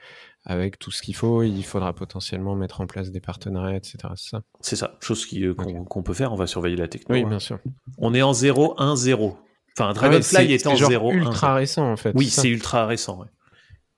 avec 0.45 0.77
tout 0.77 0.91
ce 0.91 1.01
qu'il 1.01 1.15
faut, 1.15 1.41
il 1.41 1.63
faudra 1.63 1.93
potentiellement 1.93 2.55
mettre 2.55 2.81
en 2.81 2.85
place 2.85 3.09
des 3.11 3.21
partenariats, 3.21 3.77
etc. 3.77 3.97
C'est 4.15 4.29
ça 4.29 4.41
C'est 4.59 4.75
ça, 4.75 4.97
chose 5.01 5.25
qui, 5.25 5.43
euh, 5.45 5.53
qu'on 5.53 6.03
peut 6.03 6.13
faire. 6.13 6.33
On 6.33 6.35
va 6.35 6.47
surveiller 6.47 6.75
la 6.75 6.87
techno. 6.89 7.15
Oui, 7.15 7.23
hein. 7.23 7.29
bien 7.29 7.39
sûr. 7.39 7.59
On 7.97 8.13
est 8.13 8.21
en 8.21 8.33
0, 8.33 8.75
1, 8.77 8.95
0. 8.97 9.37
Enfin, 9.75 9.85
Ah 9.85 9.87
ouais, 9.87 9.93
Dragonfly 9.93 10.21
c'est- 10.21 10.49
est 10.51 10.67
en 10.67 10.71
c'est 10.71 10.77
genre 10.77 10.89
0, 10.89 11.11
1. 11.11 11.13
ultra 11.13 11.55
récent 11.55 11.89
en 11.91 11.95
fait. 11.95 12.11
Oui, 12.15 12.27
c'est 12.29 12.49
ultra 12.49 12.85
récent. 12.85 13.19
ouais. 13.21 13.27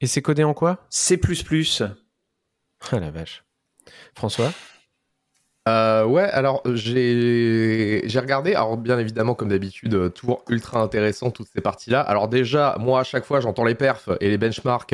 Et 0.01 0.07
c'est 0.07 0.21
codé 0.21 0.43
en 0.43 0.53
quoi? 0.53 0.85
C++. 0.89 1.19
Ah 2.91 2.99
la 2.99 3.09
vache. 3.11 3.43
François? 4.15 4.51
Euh, 5.67 6.05
ouais, 6.05 6.21
alors 6.21 6.61
j'ai 6.75 8.01
regardé, 8.17 8.53
alors 8.53 8.77
bien 8.77 8.99
évidemment 8.99 9.33
comme 9.33 9.49
d'habitude, 9.49 9.95
euh, 9.95 10.09
toujours 10.09 10.43
ultra 10.47 10.79
intéressant 10.79 11.31
toutes 11.31 11.47
ces 11.47 11.59
parties-là. 11.59 12.01
Alors 12.01 12.27
déjà, 12.27 12.75
moi 12.79 12.99
à 12.99 13.03
chaque 13.03 13.25
fois 13.25 13.39
j'entends 13.39 13.65
les 13.65 13.73
perfs 13.73 14.09
et 14.21 14.29
les 14.29 14.37
benchmarks. 14.37 14.93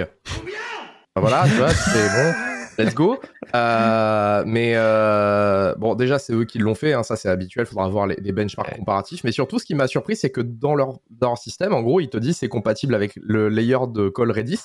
Ah, 1.13 1.19
voilà, 1.19 1.43
tu 1.43 1.55
vois, 1.55 1.71
c'est 1.71 2.07
bon, 2.07 2.33
let's 2.77 2.95
go. 2.95 3.19
Euh, 3.53 4.43
mais 4.45 4.71
euh, 4.75 5.75
bon, 5.75 5.93
déjà 5.95 6.17
c'est 6.19 6.31
eux 6.31 6.45
qui 6.45 6.57
l'ont 6.57 6.73
fait, 6.73 6.93
hein, 6.93 7.03
ça 7.03 7.17
c'est 7.17 7.27
habituel, 7.27 7.65
faudra 7.65 7.89
voir 7.89 8.07
les, 8.07 8.15
les 8.15 8.31
benchmarks 8.31 8.73
comparatifs. 8.77 9.25
Mais 9.25 9.33
surtout, 9.33 9.59
ce 9.59 9.65
qui 9.65 9.75
m'a 9.75 9.87
surpris, 9.87 10.15
c'est 10.15 10.29
que 10.29 10.39
dans 10.39 10.73
leur, 10.73 10.99
dans 11.09 11.27
leur 11.31 11.37
système, 11.37 11.73
en 11.73 11.81
gros, 11.81 11.99
ils 11.99 12.07
te 12.07 12.15
disent 12.15 12.37
c'est 12.37 12.47
compatible 12.47 12.95
avec 12.95 13.11
le 13.21 13.49
layer 13.49 13.79
de 13.89 14.07
call 14.07 14.31
Redis. 14.31 14.61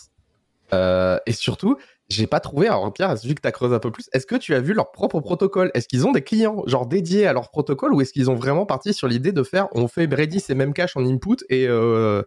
Euh, 0.72 1.18
et 1.26 1.32
surtout, 1.32 1.76
j'ai 2.08 2.26
pas 2.26 2.40
trouvé, 2.40 2.68
alors 2.68 2.92
Pierre, 2.92 3.16
vu 3.16 3.34
que 3.34 3.40
tu 3.40 3.48
as 3.48 3.52
creusé 3.52 3.74
un 3.74 3.78
peu 3.78 3.90
plus, 3.90 4.08
est-ce 4.12 4.26
que 4.26 4.36
tu 4.36 4.54
as 4.54 4.60
vu 4.60 4.74
leur 4.74 4.92
propre 4.92 5.20
protocole? 5.20 5.70
Est-ce 5.74 5.88
qu'ils 5.88 6.06
ont 6.06 6.12
des 6.12 6.22
clients 6.22 6.62
genre 6.66 6.86
dédiés 6.86 7.26
à 7.26 7.32
leur 7.32 7.50
protocole 7.50 7.92
ou 7.94 8.00
est-ce 8.00 8.12
qu'ils 8.12 8.30
ont 8.30 8.36
vraiment 8.36 8.66
parti 8.66 8.94
sur 8.94 9.08
l'idée 9.08 9.32
de 9.32 9.42
faire 9.42 9.68
on 9.72 9.88
fait 9.88 10.06
Redis 10.12 10.44
et 10.48 10.54
même 10.54 10.72
cache 10.72 10.96
en 10.96 11.04
input 11.04 11.36
et 11.48 11.66
euh, 11.68 12.22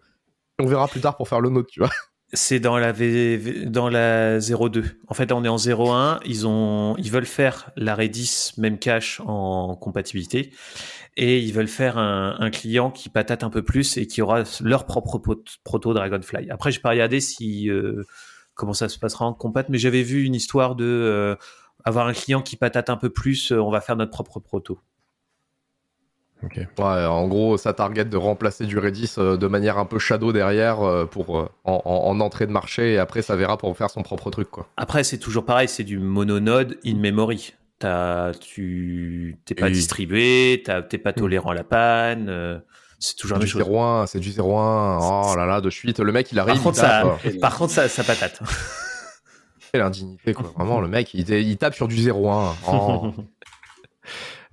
on 0.60 0.66
verra 0.66 0.88
plus 0.88 1.00
tard 1.00 1.16
pour 1.16 1.30
faire 1.30 1.40
le 1.40 1.50
nôtre, 1.50 1.70
tu 1.72 1.80
vois? 1.80 1.90
C'est 2.34 2.60
dans 2.60 2.78
la 2.78 2.92
v... 2.92 3.66
dans 3.66 3.90
la 3.90 4.40
02. 4.40 4.84
En 5.08 5.14
fait, 5.16 5.32
on 5.32 5.44
est 5.44 5.48
en 5.48 5.58
01. 5.58 6.20
Ils 6.26 6.46
ont, 6.46 6.96
ils 6.98 7.10
veulent 7.10 7.26
faire 7.26 7.72
la 7.76 7.96
Redis 7.96 8.52
même 8.58 8.78
cache 8.78 9.20
en 9.26 9.76
compatibilité 9.76 10.52
et 11.18 11.40
ils 11.40 11.54
veulent 11.54 11.68
faire 11.68 11.98
un, 11.98 12.50
client 12.52 12.92
qui 12.92 13.10
patate 13.10 13.44
un 13.44 13.50
peu 13.50 13.64
plus 13.64 13.98
et 13.98 14.06
qui 14.06 14.22
aura 14.22 14.44
leur 14.62 14.86
propre 14.86 15.20
proto 15.64 15.94
Dragonfly. 15.94 16.52
Après, 16.52 16.72
j'ai 16.72 16.80
pas 16.80 16.92
regardé 16.92 17.20
si 17.20 17.70
euh, 17.70 18.04
comment 18.60 18.74
ça 18.74 18.90
se 18.90 19.00
passera 19.00 19.26
en 19.26 19.34
compat, 19.34 19.64
mais 19.70 19.78
j'avais 19.78 20.04
vu 20.04 20.24
une 20.26 20.36
histoire 20.36 20.76
de 20.76 20.86
euh, 20.86 21.36
avoir 21.86 22.08
un 22.08 22.14
client 22.14 22.42
qui 22.42 22.58
patate 22.58 22.90
un 22.90 22.98
peu 22.98 23.10
plus. 23.10 23.52
euh, 23.54 23.60
on 23.62 23.72
va 23.72 23.80
faire 23.82 23.96
notre 23.96 24.12
propre 24.12 24.40
proto. 24.40 24.80
Ouais, 26.42 27.06
en 27.06 27.28
gros, 27.28 27.58
ça 27.58 27.74
target 27.74 28.06
de 28.06 28.16
remplacer 28.16 28.66
du 28.66 28.78
Redis 28.80 29.16
euh, 29.18 29.36
de 29.36 29.48
manière 29.48 29.78
un 29.78 29.86
peu 29.86 30.00
shadow 30.00 30.32
derrière 30.32 30.82
euh, 30.82 31.06
pour 31.06 31.38
euh, 31.38 31.50
en, 31.66 31.82
en- 31.84 32.08
en 32.12 32.20
entrée 32.22 32.48
de 32.48 32.52
marché 32.54 32.94
et 32.94 32.98
après 32.98 33.22
ça 33.22 33.36
verra 33.36 33.58
pour 33.58 33.76
faire 33.78 33.90
son 33.90 34.04
propre 34.04 34.30
truc 34.32 34.50
quoi. 34.50 34.70
Après, 34.78 35.04
c'est 35.04 35.18
toujours 35.18 35.44
pareil, 35.46 35.68
c'est 35.68 35.84
du 35.84 36.00
mononode 36.00 36.78
in 36.86 36.96
memory. 36.96 37.54
T'as, 37.80 38.34
tu 38.34 39.38
t'es 39.46 39.54
pas 39.56 39.66
Oui. 39.66 39.74
distribué, 39.74 40.62
t'as- 40.66 40.82
t'es 40.82 40.98
pas 40.98 41.12
tolérant 41.14 41.52
à 41.52 41.56
la 41.56 41.64
panne. 41.66 42.30
Euh, 43.00 43.06
c'est 43.06 43.16
toujours 43.16 43.38
la 43.40 43.46
Du 43.46 43.56
même 43.56 43.66
chose. 43.66 43.74
0-1, 43.74 44.08
c'est 44.08 44.20
du 44.20 44.30
0-1. 44.32 44.42
Oh 44.42 45.36
là 45.36 45.46
là, 45.46 45.62
de 45.62 45.70
suite, 45.70 46.00
le 46.00 46.12
mec 46.12 46.32
il 46.32 46.40
arrive. 46.40 46.56
Par 46.56 46.64
contre, 46.64 46.78
il 46.78 46.82
tape, 46.82 47.20
ça, 47.22 47.28
euh, 47.28 47.40
par 47.40 47.58
contre, 47.58 47.74
ça, 47.74 47.88
ça 47.90 48.04
patate. 48.04 48.40
quelle 49.72 49.82
indignité 49.82 50.34
quoi. 50.34 50.52
Vraiment, 50.58 50.82
le 50.82 50.88
mec 50.88 51.14
il, 51.14 51.30
il 51.30 51.58
tape 51.58 51.76
sur 51.76 51.88
du 51.88 51.96
0-1. 51.96 52.54
Oh. 52.72 53.12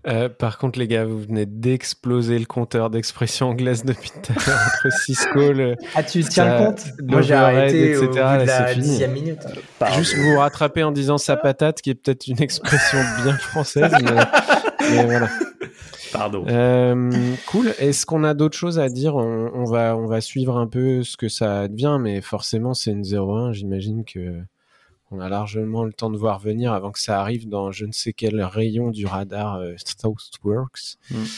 Euh, 0.09 0.29
par 0.29 0.59
contre, 0.59 0.79
les 0.79 0.87
gars, 0.87 1.05
vous 1.05 1.19
venez 1.21 1.47
d'exploser 1.47 2.39
le 2.39 2.45
compteur 2.45 2.91
d'expression 2.91 3.49
anglaise 3.49 3.85
depuis 3.85 4.11
tout 4.11 4.33
à 4.33 4.35
l'heure 4.47 4.59
entre 4.67 4.97
Cisco, 5.03 5.53
le... 5.53 5.75
Ah, 5.97 6.05
tu 6.05 6.23
tiens 6.23 6.45
Ça- 6.45 6.59
le 6.61 6.65
compte? 6.67 6.85
Moi, 7.03 7.23
j'ai 7.23 7.35
arrêté 7.35 7.97
au 7.97 8.05
etc., 8.05 8.07
bout 8.07 8.15
de 8.15 8.19
là, 8.21 8.45
la 8.45 8.67
c'est 8.69 8.75
fini. 8.75 8.87
dixième 8.87 9.13
minute. 9.13 9.41
Juste 9.97 10.15
vous 10.17 10.31
vous 10.31 10.39
rattraper 10.39 10.85
en 10.85 10.93
disant 10.93 11.19
sa 11.19 11.37
patate, 11.37 11.83
qui 11.83 11.91
est 11.91 11.97
peut-être 11.97 12.29
une 12.29 12.41
expression 12.41 12.99
bien 13.25 13.37
française, 13.37 13.91
mais, 14.01 14.13
mais 14.93 15.05
voilà. 15.07 15.29
Pardon. 16.13 16.45
Euh, 16.49 17.35
cool. 17.47 17.69
Est-ce 17.79 18.07
qu'on 18.07 18.25
a 18.25 18.35
d'autres 18.35 18.57
choses 18.57 18.79
à 18.79 18.89
dire 18.89 19.17
on, 19.17 19.51
on 19.55 19.65
va, 19.65 19.97
on 19.97 20.07
va 20.07 20.21
suivre 20.21 20.57
un 20.57 20.67
peu 20.67 21.03
ce 21.03 21.17
que 21.17 21.29
ça 21.29 21.69
devient, 21.69 21.99
mais 22.01 22.21
forcément, 22.21 22.75
c'est 22.75 22.91
une 22.93 23.03
0-1. 23.03 23.53
J'imagine 23.53 24.05
que 24.05 24.41
on 25.13 25.21
a 25.21 25.29
largement 25.29 25.85
le 25.85 25.93
temps 25.93 26.11
de 26.11 26.17
voir 26.19 26.41
venir 26.41 26.73
avant 26.73 26.91
que 26.91 26.99
ça 26.99 27.21
arrive 27.21 27.49
dans 27.49 27.71
je 27.71 27.87
ne 27.87 27.93
sais 27.93 28.13
quel 28.13 28.43
rayon 28.43 28.91
du 28.91 29.07
radar 29.07 29.55
euh, 29.55 29.75
Southworks. 29.77 30.97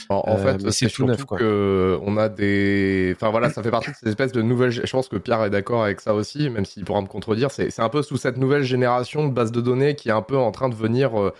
En, 0.09 0.14
en 0.26 0.37
Euh, 0.38 0.59
fait, 0.59 0.70
c'est 0.70 0.88
tout 0.88 1.04
neuf, 1.04 1.24
quoi. 1.26 1.37
que 1.38 1.98
on 2.02 2.16
a 2.16 2.31
des. 2.31 3.12
Enfin 3.14 3.31
voilà, 3.31 3.50
ça 3.50 3.62
fait 3.62 3.70
partie 3.70 3.90
de 3.90 3.96
ces 3.96 4.09
espèces 4.09 4.33
de 4.33 4.40
nouvelles. 4.40 4.70
Je 4.70 4.90
pense 4.90 5.09
que 5.09 5.16
Pierre 5.16 5.44
est 5.44 5.50
d'accord 5.50 5.85
avec 5.85 6.00
ça 6.00 6.14
aussi, 6.14 6.48
même 6.48 6.64
s'il 6.64 6.85
pourra 6.87 7.02
me 7.02 7.07
contredire. 7.09 7.50
C'est 7.50 7.68
c'est 7.68 7.83
un 7.83 7.90
peu 7.90 8.00
sous 8.00 8.16
cette 8.16 8.38
nouvelle 8.38 8.62
génération 8.62 9.28
de 9.28 9.35
bases 9.35 9.52
de 9.52 9.61
données 9.61 9.94
qui 9.96 10.09
est 10.09 10.12
un 10.12 10.22
peu 10.22 10.38
en 10.38 10.50
train 10.50 10.70
de 10.70 10.74
venir 10.74 11.20
euh, 11.20 11.35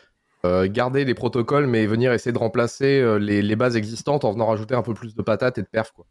euh, 0.44 0.68
garder 0.70 1.05
les 1.05 1.14
protocoles, 1.14 1.66
mais 1.66 1.87
venir 1.87 2.12
essayer 2.12 2.33
de 2.33 2.38
remplacer 2.38 3.01
euh, 3.01 3.18
les, 3.18 3.42
les 3.42 3.57
bases 3.57 3.77
existantes 3.77 4.24
en 4.24 4.33
venant 4.33 4.46
rajouter 4.46 4.74
un 4.74 4.83
peu 4.83 4.94
plus 4.94 5.14
de 5.14 5.22
patates 5.22 5.59
et 5.59 5.62
de 5.62 5.66
perf. 5.66 5.92
Quoi. 5.92 6.07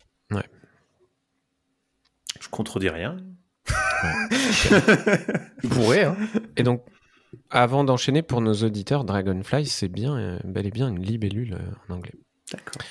Je 2.40 2.50
contredis 2.50 2.90
rien. 2.90 3.18
Tu 5.62 5.68
pourrais, 5.70 6.04
hein 6.04 6.16
Et 6.56 6.64
donc, 6.64 6.84
avant 7.50 7.84
d'enchaîner 7.84 8.22
pour 8.22 8.42
nos 8.42 8.54
auditeurs, 8.54 9.04
Dragonfly, 9.04 9.66
c'est 9.66 9.88
bien, 9.88 10.18
euh, 10.18 10.40
bel 10.44 10.68
et 10.68 10.72
bien 10.72 10.90
une 10.90 11.02
libellule 11.02 11.54
euh, 11.54 11.72
en 11.90 11.96
anglais. 11.96 12.16
D'accord. 12.52 12.82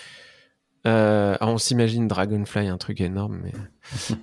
On 1.41 1.59
s'imagine 1.59 2.07
Dragonfly, 2.07 2.69
un 2.69 2.79
truc 2.79 3.01
énorme, 3.01 3.41
mais. 3.43 3.53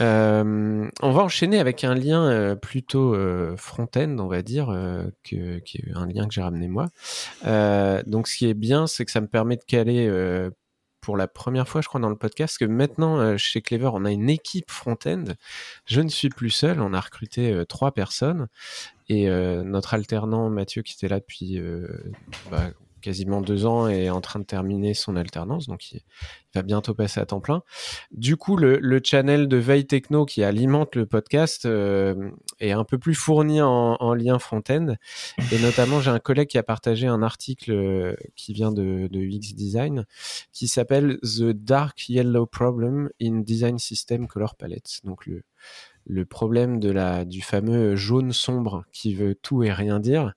Euh, 0.00 0.88
on 1.02 1.10
va 1.12 1.22
enchaîner 1.22 1.58
avec 1.58 1.84
un 1.84 1.94
lien 1.94 2.24
euh, 2.30 2.54
plutôt 2.54 3.14
euh, 3.14 3.56
front-end, 3.56 4.16
on 4.18 4.28
va 4.28 4.42
dire, 4.42 4.74
qui 5.22 5.36
est 5.36 5.62
un 5.94 6.06
lien 6.06 6.26
que 6.26 6.34
j'ai 6.34 6.42
ramené 6.42 6.68
moi. 6.68 6.86
Donc, 8.06 8.28
ce 8.28 8.36
qui 8.36 8.48
est 8.48 8.54
bien, 8.54 8.86
c'est 8.86 9.04
que 9.04 9.10
ça 9.10 9.20
me 9.20 9.28
permet 9.28 9.56
de 9.56 9.64
caler 9.64 10.10
pour 11.00 11.16
la 11.16 11.28
première 11.28 11.66
fois, 11.66 11.80
je 11.80 11.88
crois, 11.88 12.00
dans 12.00 12.10
le 12.10 12.16
podcast, 12.16 12.58
que 12.58 12.64
maintenant, 12.64 13.36
chez 13.36 13.62
Clever, 13.62 13.90
on 13.92 14.04
a 14.04 14.10
une 14.10 14.30
équipe 14.30 14.70
front-end. 14.70 15.24
Je 15.86 16.00
ne 16.00 16.08
suis 16.08 16.28
plus 16.28 16.50
seul, 16.50 16.80
on 16.80 16.92
a 16.92 17.00
recruté 17.00 17.64
trois 17.68 17.92
personnes. 17.92 18.48
Et 19.08 19.28
notre 19.28 19.94
alternant, 19.94 20.50
Mathieu, 20.50 20.82
qui 20.82 20.94
était 20.94 21.08
là 21.08 21.20
depuis 21.20 21.60
bah, 22.50 22.70
quasiment 23.00 23.40
deux 23.40 23.66
ans, 23.66 23.88
est 23.88 24.10
en 24.10 24.20
train 24.20 24.40
de 24.40 24.44
terminer 24.44 24.94
son 24.94 25.16
alternance, 25.16 25.66
donc 25.66 25.92
il, 25.92 26.00
va 26.54 26.62
bientôt 26.62 26.94
passer 26.94 27.20
à 27.20 27.26
temps 27.26 27.40
plein. 27.40 27.62
Du 28.10 28.36
coup, 28.36 28.56
le, 28.56 29.00
channel 29.04 29.48
de 29.48 29.56
Veille 29.56 29.86
Techno 29.86 30.24
qui 30.26 30.42
alimente 30.42 30.96
le 30.96 31.06
podcast 31.06 31.64
euh, 31.64 32.30
est 32.58 32.72
un 32.72 32.84
peu 32.84 32.98
plus 32.98 33.14
fourni 33.14 33.62
en, 33.62 33.96
en 34.00 34.14
lien 34.14 34.38
front-end. 34.38 34.94
Et 35.52 35.58
notamment, 35.60 36.00
j'ai 36.00 36.10
un 36.10 36.18
collègue 36.18 36.48
qui 36.48 36.58
a 36.58 36.62
partagé 36.62 37.06
un 37.06 37.22
article 37.22 37.72
euh, 37.72 38.16
qui 38.34 38.52
vient 38.52 38.72
de, 38.72 39.08
de 39.10 39.20
UX 39.20 39.54
Design 39.54 40.06
qui 40.52 40.68
s'appelle 40.68 41.18
The 41.22 41.50
Dark 41.52 42.08
Yellow 42.08 42.46
Problem 42.46 43.10
in 43.22 43.40
Design 43.40 43.78
System 43.78 44.26
Color 44.26 44.56
Palette. 44.56 45.00
Donc 45.04 45.26
le, 45.26 45.42
le 46.12 46.24
problème 46.24 46.80
de 46.80 46.90
la, 46.90 47.24
du 47.24 47.40
fameux 47.40 47.94
jaune 47.94 48.32
sombre 48.32 48.84
qui 48.92 49.14
veut 49.14 49.36
tout 49.36 49.62
et 49.62 49.72
rien 49.72 50.00
dire. 50.00 50.32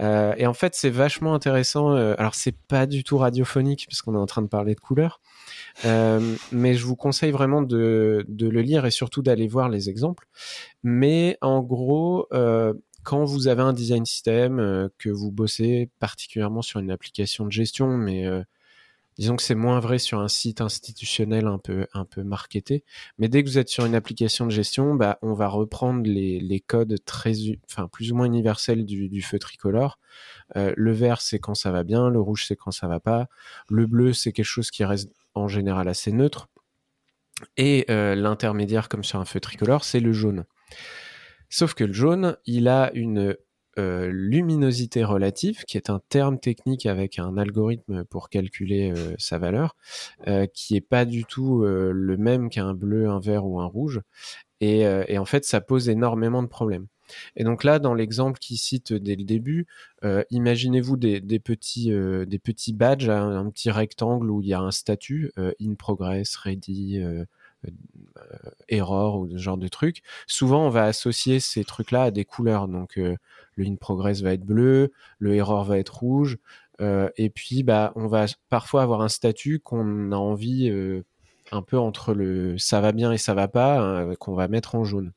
Euh, 0.00 0.32
et 0.38 0.46
en 0.46 0.54
fait, 0.54 0.74
c'est 0.74 0.88
vachement 0.90 1.34
intéressant. 1.34 1.92
euh, 1.94 2.14
alors, 2.16 2.34
c'est 2.34 2.56
pas 2.56 2.86
du 2.86 3.04
tout 3.04 3.18
radiophonique 3.18 3.84
puisqu'on 3.86 4.14
est 4.14 4.18
en 4.18 4.26
train 4.26 4.42
de 4.42 4.48
parler 4.48 4.74
de 4.74 4.80
couleurs, 4.80 5.20
Euh, 5.84 6.36
mais 6.52 6.74
je 6.74 6.84
vous 6.86 6.96
conseille 6.96 7.32
vraiment 7.32 7.62
de, 7.62 8.24
de 8.28 8.48
le 8.48 8.62
lire 8.62 8.86
et 8.86 8.90
surtout 8.90 9.22
d'aller 9.22 9.46
voir 9.46 9.68
les 9.68 9.88
exemples. 9.88 10.26
Mais 10.82 11.36
en 11.42 11.60
gros, 11.60 12.26
quand 13.02 13.24
vous 13.24 13.46
avez 13.48 13.62
un 13.62 13.72
design 13.72 14.04
system, 14.06 14.88
que 14.98 15.10
vous 15.10 15.30
bossez 15.30 15.90
particulièrement 15.98 16.62
sur 16.62 16.80
une 16.80 16.90
application 16.90 17.44
de 17.46 17.52
gestion, 17.52 17.96
mais 17.96 18.26
disons 19.20 19.36
que 19.36 19.42
c'est 19.42 19.54
moins 19.54 19.80
vrai 19.80 19.98
sur 19.98 20.18
un 20.18 20.28
site 20.28 20.62
institutionnel 20.62 21.46
un 21.46 21.58
peu, 21.58 21.86
un 21.92 22.06
peu 22.06 22.22
marketé. 22.22 22.84
Mais 23.18 23.28
dès 23.28 23.44
que 23.44 23.50
vous 23.50 23.58
êtes 23.58 23.68
sur 23.68 23.84
une 23.84 23.94
application 23.94 24.46
de 24.46 24.50
gestion, 24.50 24.94
bah, 24.94 25.18
on 25.20 25.34
va 25.34 25.46
reprendre 25.46 26.08
les, 26.08 26.40
les 26.40 26.60
codes 26.60 26.96
très, 27.04 27.34
enfin, 27.70 27.86
plus 27.86 28.12
ou 28.12 28.16
moins 28.16 28.24
universels 28.24 28.86
du, 28.86 29.10
du 29.10 29.20
feu 29.20 29.38
tricolore. 29.38 29.98
Euh, 30.56 30.72
le 30.74 30.92
vert, 30.92 31.20
c'est 31.20 31.38
quand 31.38 31.54
ça 31.54 31.70
va 31.70 31.84
bien. 31.84 32.08
Le 32.08 32.18
rouge, 32.18 32.46
c'est 32.48 32.56
quand 32.56 32.70
ça 32.70 32.88
va 32.88 32.98
pas. 32.98 33.28
Le 33.68 33.86
bleu, 33.86 34.14
c'est 34.14 34.32
quelque 34.32 34.46
chose 34.46 34.70
qui 34.70 34.86
reste 34.86 35.10
en 35.34 35.48
général 35.48 35.88
assez 35.88 36.12
neutre. 36.12 36.48
Et 37.58 37.84
euh, 37.90 38.14
l'intermédiaire, 38.14 38.88
comme 38.88 39.04
sur 39.04 39.20
un 39.20 39.26
feu 39.26 39.38
tricolore, 39.38 39.84
c'est 39.84 40.00
le 40.00 40.14
jaune. 40.14 40.46
Sauf 41.50 41.74
que 41.74 41.84
le 41.84 41.92
jaune, 41.92 42.38
il 42.46 42.68
a 42.68 42.90
une 42.94 43.36
euh, 43.80 44.10
luminosité 44.12 45.04
relative, 45.04 45.64
qui 45.64 45.76
est 45.76 45.88
un 45.90 46.00
terme 46.08 46.38
technique 46.38 46.86
avec 46.86 47.18
un 47.18 47.36
algorithme 47.38 48.04
pour 48.04 48.28
calculer 48.28 48.92
euh, 48.94 49.14
sa 49.18 49.38
valeur, 49.38 49.74
euh, 50.28 50.46
qui 50.46 50.76
est 50.76 50.82
pas 50.82 51.04
du 51.04 51.24
tout 51.24 51.62
le 51.62 52.16
même 52.16 52.50
qu'un 52.50 52.74
bleu, 52.74 53.08
un 53.08 53.20
vert 53.20 53.46
ou 53.46 53.60
un 53.60 53.66
rouge. 53.66 54.00
Et, 54.60 54.86
en 55.18 55.24
fait, 55.24 55.44
ça 55.44 55.60
pose 55.62 55.88
énormément 55.88 56.42
de 56.42 56.48
problèmes. 56.48 56.86
Et 57.34 57.44
donc 57.44 57.64
là, 57.64 57.78
dans 57.78 57.94
l'exemple 57.94 58.38
qu'il 58.38 58.58
cite 58.58 58.92
dès 58.92 59.16
le 59.16 59.24
début, 59.24 59.66
imaginez-vous 60.30 60.96
des, 60.96 61.20
des, 61.20 61.38
petits, 61.38 61.90
des 61.90 62.38
petits 62.38 62.74
badges, 62.74 63.08
un, 63.08 63.48
petit 63.50 63.70
rectangle 63.70 64.30
où 64.30 64.42
il 64.42 64.48
y 64.48 64.54
a 64.54 64.60
un 64.60 64.70
statut, 64.70 65.32
in 65.38 65.74
progress, 65.74 66.36
ready, 66.36 67.02
error 68.68 69.18
ou 69.18 69.30
ce 69.30 69.36
genre 69.36 69.58
de 69.58 69.68
trucs. 69.68 70.02
Souvent, 70.26 70.66
on 70.66 70.70
va 70.70 70.84
associer 70.84 71.40
ces 71.40 71.64
trucs-là 71.64 72.04
à 72.04 72.10
des 72.10 72.24
couleurs. 72.24 72.68
Donc, 72.68 72.96
le 72.96 73.66
in 73.66 73.76
progress 73.76 74.22
va 74.22 74.32
être 74.32 74.44
bleu, 74.44 74.92
le 75.18 75.34
error 75.34 75.64
va 75.64 75.78
être 75.78 75.98
rouge, 75.98 76.38
euh, 76.80 77.10
et 77.16 77.30
puis 77.30 77.62
bah 77.62 77.92
on 77.94 78.06
va 78.06 78.26
parfois 78.48 78.82
avoir 78.82 79.02
un 79.02 79.08
statut 79.08 79.60
qu'on 79.60 80.12
a 80.12 80.16
envie 80.16 80.70
euh, 80.70 81.04
un 81.52 81.62
peu 81.62 81.78
entre 81.78 82.14
le 82.14 82.56
ça 82.58 82.80
va 82.80 82.92
bien 82.92 83.12
et 83.12 83.18
ça 83.18 83.34
va 83.34 83.48
pas, 83.48 83.80
hein, 83.80 84.14
qu'on 84.16 84.34
va 84.34 84.48
mettre 84.48 84.74
en 84.74 84.84
jaune. 84.84 85.12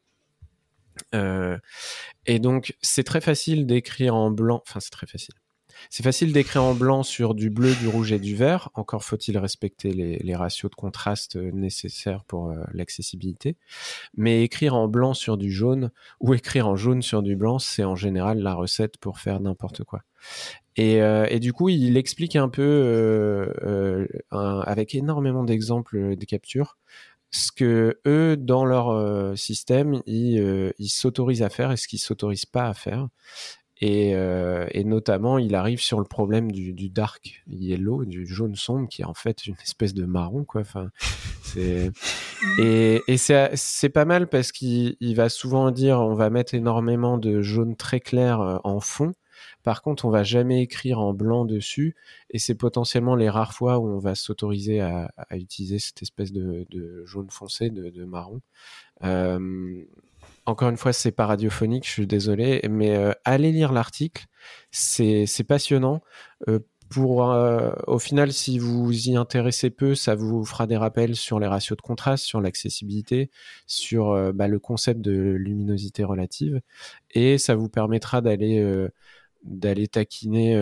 Euh, 1.16 1.58
et 2.26 2.40
donc 2.40 2.76
c'est 2.82 3.04
très 3.04 3.22
facile 3.22 3.66
d'écrire 3.66 4.16
en 4.16 4.30
blanc, 4.32 4.62
enfin 4.68 4.80
c'est 4.80 4.92
très 4.92 5.08
facile. 5.08 5.36
C'est 5.90 6.04
facile 6.04 6.34
d'écrire 6.34 6.64
en 6.64 6.74
blanc 6.74 7.04
sur 7.04 7.34
du 7.34 7.50
bleu, 7.50 7.74
du 7.76 7.88
rouge 7.88 8.12
et 8.12 8.20
du 8.20 8.36
vert. 8.36 8.70
Encore 8.74 9.04
faut-il 9.04 9.38
respecter 9.38 9.92
les, 9.92 10.36
ratios 10.36 10.70
de 10.70 10.76
contraste 10.76 11.36
euh, 11.36 11.52
nécessaires 11.52 12.24
pour 12.26 12.50
euh, 12.50 12.64
l'accessibilité. 12.74 13.58
Mais 14.16 14.44
écrire 14.44 14.76
en 14.76 14.88
blanc 14.88 15.14
sur 15.14 15.38
du 15.38 15.52
jaune 15.52 15.92
ou 16.20 16.34
écrire 16.34 16.68
en 16.68 16.76
jaune 16.76 17.02
sur 17.02 17.22
du 17.22 17.36
blanc, 17.36 17.60
c'est 17.60 17.84
en 17.84 17.96
général 17.96 18.40
la 18.40 18.54
recette 18.54 18.98
pour 18.98 19.20
faire 19.20 19.40
n'importe 19.40 19.84
quoi. 19.84 20.02
Et, 20.76 21.02
euh, 21.02 21.28
du 21.38 21.54
coup, 21.54 21.70
il 21.70 21.98
explique 21.98 22.36
un 22.36 22.50
peu, 22.50 23.54
avec 24.32 24.96
énormément 24.96 25.44
d'exemples 25.44 26.16
de 26.16 26.26
captures, 26.26 26.78
ce 27.30 27.52
que 27.52 28.00
eux, 28.08 28.38
dans 28.38 28.66
leur 28.66 29.38
système, 29.38 30.02
ils 30.08 30.74
s'autorisent 30.90 31.44
à 31.44 31.50
faire 31.50 31.72
et 31.72 31.78
ce 31.78 31.88
qu'ils 31.88 32.00
s'autorisent 32.00 32.46
pas 32.46 32.68
à 32.68 32.74
faire. 32.74 33.08
Euh, 33.84 34.68
et, 34.72 34.84
notamment, 34.84 35.38
il 35.38 35.56
arrive 35.56 35.82
sur 35.82 36.00
le 36.00 36.06
problème 36.06 36.52
du, 36.52 36.90
dark 36.90 37.44
yellow, 37.48 38.06
du 38.06 38.26
jaune 38.26 38.56
sombre, 38.56 38.88
qui 38.88 39.02
est 39.02 39.06
en 39.06 39.14
fait 39.14 39.46
une 39.46 39.56
espèce 39.64 39.94
de 39.94 40.06
marron, 40.06 40.46
quoi. 40.46 40.62
Enfin, 40.62 40.90
et, 41.58 43.02
et 43.08 43.18
c'est 43.18 43.90
pas 43.90 44.06
mal 44.06 44.28
parce 44.28 44.52
qu'il 44.52 45.16
va 45.16 45.30
souvent 45.30 45.72
dire 45.72 46.00
on 46.00 46.16
va 46.16 46.30
mettre 46.30 46.54
énormément 46.54 47.18
de 47.18 47.42
jaune 47.42 47.76
très 47.76 48.00
clair 48.00 48.42
euh, 48.42 48.58
en 48.64 48.80
fond. 48.80 49.14
Par 49.64 49.82
contre, 49.82 50.06
on 50.06 50.10
va 50.10 50.24
jamais 50.24 50.62
écrire 50.62 51.00
en 51.00 51.14
blanc 51.14 51.46
dessus, 51.46 51.96
et 52.30 52.40
c'est 52.40 52.56
potentiellement 52.56 53.16
les 53.16 53.30
rares 53.30 53.54
fois 53.54 53.80
où 53.80 53.88
on 53.88 53.98
va 53.98 54.14
s'autoriser 54.14 54.82
à, 54.82 55.12
utiliser 55.32 55.80
cette 55.80 56.02
espèce 56.02 56.32
de, 56.32 56.66
jaune 57.06 57.30
foncé, 57.30 57.70
de, 57.70 58.06
marron. 58.06 58.42
Euh, 59.04 59.86
encore 60.46 60.70
une 60.70 60.78
fois, 60.78 60.94
c'est 60.94 61.12
pas 61.12 61.26
radiophonique, 61.26 61.86
je 61.86 61.92
suis 61.92 62.08
désolé, 62.08 62.62
mais 62.70 62.96
euh, 62.96 63.14
allez 63.26 63.52
lire 63.52 63.72
l'article, 63.72 64.26
c'est 64.72 65.26
passionnant. 65.48 66.02
Euh, 66.50 66.60
euh, 66.98 67.74
au 67.88 67.98
final, 67.98 68.32
si 68.34 68.60
vous 68.60 68.92
y 69.10 69.16
intéressez 69.16 69.72
peu, 69.72 69.96
ça 69.96 70.16
vous 70.16 70.46
fera 70.46 70.68
des 70.68 70.78
rappels 70.78 71.16
sur 71.16 71.40
les 71.40 71.48
ratios 71.48 71.76
de 71.78 71.82
contraste, 71.82 72.26
sur 72.26 72.40
l'accessibilité, 72.42 73.32
sur 73.66 74.34
bah, 74.34 74.48
le 74.48 74.60
concept 74.60 75.02
de 75.02 75.14
luminosité 75.14 76.04
relative, 76.04 76.62
et 77.12 77.38
ça 77.40 77.56
vous 77.56 77.70
permettra 77.70 78.22
d'aller 78.22 78.64
d'aller 79.44 79.88
taquiner 79.88 80.56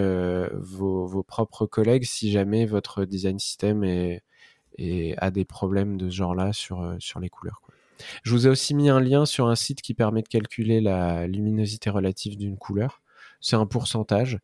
vos, 0.54 1.06
vos, 1.06 1.24
propres 1.24 1.66
collègues 1.66 2.06
si 2.06 2.32
jamais 2.32 2.66
votre 2.66 3.06
design 3.06 3.38
system 3.40 3.84
est, 3.84 4.24
a 5.18 5.32
des 5.32 5.46
problèmes 5.46 5.98
de 5.98 6.10
ce 6.10 6.16
genre-là 6.16 6.54
sur, 6.54 6.98
les 7.20 7.30
couleurs. 7.30 7.62
Je 8.24 8.32
vous 8.32 8.48
ai 8.48 8.50
aussi 8.50 8.74
mis 8.74 8.90
un 8.90 9.00
lien 9.00 9.26
sur 9.26 9.48
un 9.48 9.56
site 9.56 9.82
qui 9.82 9.94
permet 9.94 10.22
de 10.22 10.28
calculer 10.28 10.82
la 10.82 11.28
luminosité 11.28 11.90
relative 11.90 12.38
d'une 12.38 12.58
couleur. 12.58 13.02
C'est 13.40 13.56
un 13.56 13.66
pourcentage. 13.66 14.40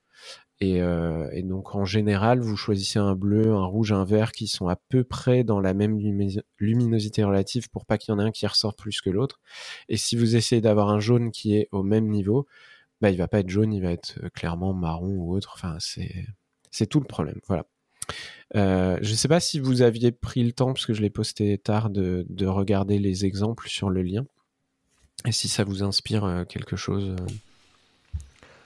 Et, 0.59 0.81
euh, 0.81 1.29
donc 1.43 1.75
en 1.75 1.85
général, 1.85 2.39
vous 2.39 2.57
choisissez 2.57 2.97
un 2.99 3.15
bleu, 3.15 3.53
un 3.53 3.65
rouge, 3.65 3.91
un 3.91 4.05
vert 4.05 4.31
qui 4.31 4.47
sont 4.47 4.67
à 4.67 4.75
peu 4.75 5.03
près 5.03 5.43
dans 5.43 5.59
la 5.59 5.73
même 5.73 5.99
luminosité 6.59 7.23
relative 7.23 7.69
pour 7.69 7.85
pas 7.85 7.97
qu'il 7.97 8.11
y 8.13 8.15
en 8.15 8.19
ait 8.19 8.23
un 8.23 8.31
qui 8.31 8.47
ressorte 8.47 8.79
plus 8.79 9.01
que 9.01 9.09
l'autre. 9.11 9.39
Et 9.89 9.97
si 9.97 10.15
vous 10.15 10.35
essayez 10.35 10.61
d'avoir 10.61 10.89
un 10.89 10.99
jaune 10.99 11.31
qui 11.31 11.55
est 11.55 11.69
au 11.71 11.83
même 11.83 12.07
niveau, 12.07 12.47
bah 13.01 13.11
il 13.11 13.17
va 13.17 13.27
pas 13.27 13.39
être 13.39 13.49
jaune, 13.49 13.73
il 13.73 13.83
va 13.83 13.91
être 13.91 14.19
euh, 14.23 14.29
clairement 14.29 14.73
marron 14.73 15.13
ou 15.15 15.35
autre. 15.35 15.51
Enfin 15.55 15.77
c'est 16.71 16.87
tout 16.87 16.99
le 16.99 17.05
problème. 17.05 17.39
Voilà. 17.47 17.65
Euh, 18.55 18.97
je 19.01 19.11
ne 19.11 19.15
sais 19.15 19.27
pas 19.27 19.39
si 19.39 19.59
vous 19.59 19.81
aviez 19.81 20.11
pris 20.11 20.43
le 20.43 20.51
temps, 20.51 20.73
parce 20.73 20.85
que 20.85 20.93
je 20.93 21.01
l'ai 21.01 21.09
posté 21.09 21.57
tard, 21.57 21.89
de, 21.89 22.25
regarder 22.45 22.99
les 22.99 23.25
exemples 23.25 23.67
sur 23.67 23.89
le 23.89 24.01
lien. 24.01 24.25
Et 25.25 25.31
si 25.31 25.47
ça 25.47 25.63
vous 25.63 25.83
inspire 25.83 26.23
euh, 26.23 26.43
quelque 26.45 26.75
chose. 26.75 27.15
Euh. 27.19 27.25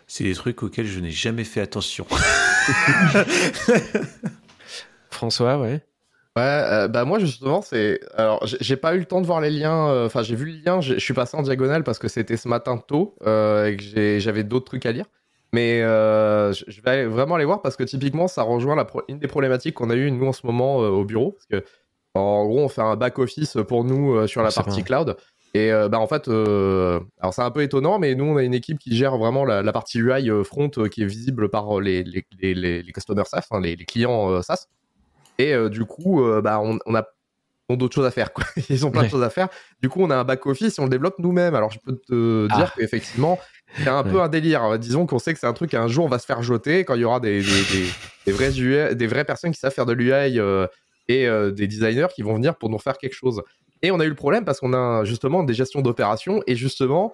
C'est 0.07 0.25
des 0.25 0.33
trucs 0.33 0.61
auxquels 0.61 0.87
je 0.87 0.99
n'ai 0.99 1.11
jamais 1.11 1.45
fait 1.45 1.61
attention. 1.61 2.05
François, 5.09 5.57
ouais. 5.57 5.81
Ouais, 6.37 6.87
bah 6.87 7.03
moi 7.03 7.19
justement, 7.19 7.61
c'est. 7.61 7.99
Alors, 8.15 8.45
j'ai 8.45 8.77
pas 8.77 8.95
eu 8.95 8.99
le 8.99 9.05
temps 9.05 9.21
de 9.21 9.25
voir 9.25 9.41
les 9.41 9.49
liens. 9.49 10.05
Enfin, 10.05 10.21
j'ai 10.23 10.35
vu 10.35 10.45
le 10.45 10.59
lien, 10.63 10.79
je 10.79 10.97
suis 10.97 11.13
passé 11.13 11.35
en 11.35 11.41
diagonale 11.41 11.83
parce 11.83 11.99
que 11.99 12.07
c'était 12.07 12.37
ce 12.37 12.47
matin 12.47 12.77
tôt 12.77 13.15
et 13.21 13.75
que 13.77 14.19
j'avais 14.19 14.43
d'autres 14.43 14.65
trucs 14.65 14.85
à 14.85 14.91
lire. 14.91 15.05
Mais 15.53 15.81
euh, 15.81 16.53
je 16.53 16.81
vais 16.81 17.05
vraiment 17.05 17.35
aller 17.35 17.45
voir 17.45 17.61
parce 17.61 17.75
que 17.75 17.83
typiquement, 17.83 18.27
ça 18.27 18.43
rejoint 18.43 18.75
la 18.75 18.87
une 19.09 19.19
des 19.19 19.27
problématiques 19.27 19.75
qu'on 19.75 19.89
a 19.89 19.95
eu 19.95 20.09
nous 20.11 20.25
en 20.25 20.31
ce 20.31 20.45
moment 20.45 20.81
euh, 20.81 20.89
au 20.89 21.03
bureau. 21.03 21.31
Parce 21.31 21.45
que, 21.45 21.67
en 22.13 22.45
gros, 22.45 22.59
on 22.59 22.69
fait 22.69 22.81
un 22.81 22.95
back-office 22.95 23.57
pour 23.67 23.83
nous 23.83 24.15
euh, 24.15 24.27
sur 24.27 24.43
la 24.43 24.51
partie 24.51 24.83
cloud. 24.83 25.17
Et 25.53 25.69
bah, 25.69 25.99
en 25.99 26.07
fait, 26.07 26.29
alors 26.29 27.33
c'est 27.33 27.41
un 27.41 27.51
peu 27.51 27.61
étonnant, 27.61 27.99
mais 27.99 28.15
nous, 28.15 28.23
on 28.23 28.37
a 28.37 28.43
une 28.43 28.53
équipe 28.53 28.79
qui 28.79 28.95
gère 28.95 29.17
vraiment 29.17 29.43
la, 29.43 29.73
partie 29.73 29.99
UI 29.99 30.29
front 30.45 30.69
qui 30.69 31.03
est 31.03 31.05
visible 31.05 31.49
par 31.49 31.81
les, 31.81 32.05
les, 32.05 32.25
les, 32.39 32.81
les 32.81 32.91
customers 32.93 33.27
SaaS, 33.27 33.47
hein, 33.51 33.59
les, 33.59 33.75
clients 33.75 34.41
SaaS. 34.41 34.67
Et 35.39 35.53
du 35.69 35.83
coup, 35.83 36.23
bah, 36.41 36.61
on, 36.63 36.79
on 36.85 36.95
a 36.95 37.03
d'autres 37.77 37.95
choses 37.95 38.05
à 38.05 38.11
faire. 38.11 38.33
Quoi. 38.33 38.45
Ils 38.69 38.85
ont 38.85 38.91
plein 38.91 39.03
de 39.03 39.09
choses 39.09 39.23
à 39.23 39.29
faire. 39.29 39.49
Du 39.81 39.89
coup, 39.89 40.01
on 40.01 40.09
a 40.09 40.15
un 40.15 40.23
back-office 40.23 40.77
et 40.77 40.81
on 40.81 40.85
le 40.85 40.89
développe 40.89 41.15
nous-mêmes. 41.19 41.55
Alors, 41.55 41.71
je 41.71 41.79
peux 41.79 41.95
te 41.95 42.47
dire 42.47 42.67
ah. 42.69 42.73
qu'effectivement, 42.75 43.39
c'est 43.77 43.87
un 43.87 44.03
peu 44.03 44.21
un 44.21 44.27
délire. 44.27 44.77
Disons 44.79 45.05
qu'on 45.05 45.19
sait 45.19 45.33
que 45.33 45.39
c'est 45.39 45.47
un 45.47 45.53
truc 45.53 45.73
un 45.73 45.87
jour 45.87 46.05
on 46.05 46.09
va 46.09 46.19
se 46.19 46.25
faire 46.25 46.41
jeter 46.41 46.83
quand 46.83 46.95
il 46.95 47.01
y 47.01 47.05
aura 47.05 47.19
des, 47.19 47.41
des, 48.25 48.31
vrais 48.31 48.95
des 48.95 49.07
vraies 49.07 49.25
personnes 49.25 49.51
qui 49.51 49.59
savent 49.59 49.73
faire 49.73 49.85
de 49.85 49.93
l'UI 49.93 50.39
euh, 50.39 50.67
et 51.07 51.27
euh, 51.27 51.51
des 51.51 51.67
designers 51.67 52.07
qui 52.13 52.21
vont 52.21 52.35
venir 52.35 52.55
pour 52.55 52.69
nous 52.69 52.79
faire 52.79 52.97
quelque 52.97 53.13
chose. 53.13 53.41
Et 53.81 53.91
on 53.91 53.99
a 53.99 54.05
eu 54.05 54.09
le 54.09 54.15
problème 54.15 54.45
parce 54.45 54.59
qu'on 54.59 54.73
a 54.73 55.03
justement 55.05 55.43
des 55.43 55.53
gestions 55.53 55.81
d'opérations 55.81 56.43
et 56.47 56.55
justement, 56.55 57.13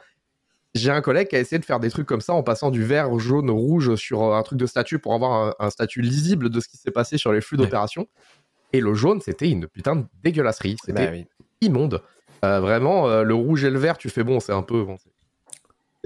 j'ai 0.75 0.91
un 0.91 1.01
collègue 1.01 1.29
qui 1.29 1.35
a 1.35 1.39
essayé 1.39 1.59
de 1.59 1.65
faire 1.65 1.79
des 1.79 1.89
trucs 1.89 2.07
comme 2.07 2.21
ça 2.21 2.33
en 2.33 2.43
passant 2.43 2.71
du 2.71 2.83
vert, 2.83 3.17
jaune, 3.19 3.49
rouge 3.49 3.95
sur 3.95 4.35
un 4.35 4.43
truc 4.43 4.59
de 4.59 4.65
statut 4.65 4.99
pour 4.99 5.13
avoir 5.13 5.55
un, 5.59 5.69
statut 5.69 6.01
lisible 6.01 6.49
de 6.49 6.59
ce 6.59 6.67
qui 6.67 6.77
s'est 6.77 6.91
passé 6.91 7.17
sur 7.17 7.31
les 7.31 7.41
flux 7.41 7.57
d'opérations. 7.57 8.07
Et 8.73 8.81
le 8.81 8.93
jaune, 8.93 9.21
c'était 9.21 9.49
une 9.49 9.67
putain 9.67 9.95
de 9.95 10.05
dégueulasserie. 10.23 10.75
C'était 10.83 11.11
bah 11.11 11.29
immonde. 11.61 12.01
Euh, 12.43 12.59
vraiment, 12.59 13.23
le 13.23 13.33
rouge 13.33 13.63
et 13.63 13.69
le 13.69 13.79
vert, 13.79 13.97
tu 13.97 14.09
fais 14.09 14.23
bon, 14.23 14.41
c'est 14.41 14.51
un 14.51 14.61
peu. 14.61 14.83
Bon, 14.83 14.97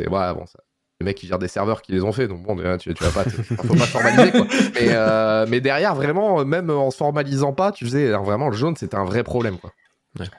ouais, 0.08 0.34
bon, 0.34 0.46
ça, 0.46 0.60
les 1.02 1.06
mecs 1.06 1.18
qui 1.18 1.28
gèrent 1.28 1.40
des 1.40 1.48
serveurs 1.48 1.82
qui 1.82 1.92
les 1.92 2.04
ont 2.04 2.12
fait, 2.12 2.28
donc 2.28 2.44
bon, 2.44 2.56
tu, 2.78 2.94
tu 2.94 3.04
vas 3.04 3.12
pas, 3.12 3.30
faut 3.30 3.76
pas 3.76 3.86
formaliser 3.86 4.32
quoi. 4.32 4.48
Mais, 4.76 4.90
euh, 4.92 5.46
mais, 5.50 5.60
derrière, 5.60 5.96
vraiment, 5.96 6.46
même 6.46 6.70
en 6.70 6.92
se 6.92 6.98
formalisant 6.98 7.54
pas, 7.54 7.72
tu 7.72 7.86
faisais 7.86 8.12
vraiment 8.12 8.50
le 8.50 8.56
jaune, 8.56 8.76
c'était 8.76 8.96
un 8.96 9.06
vrai 9.06 9.24
problème 9.24 9.58
quoi. 9.58 9.72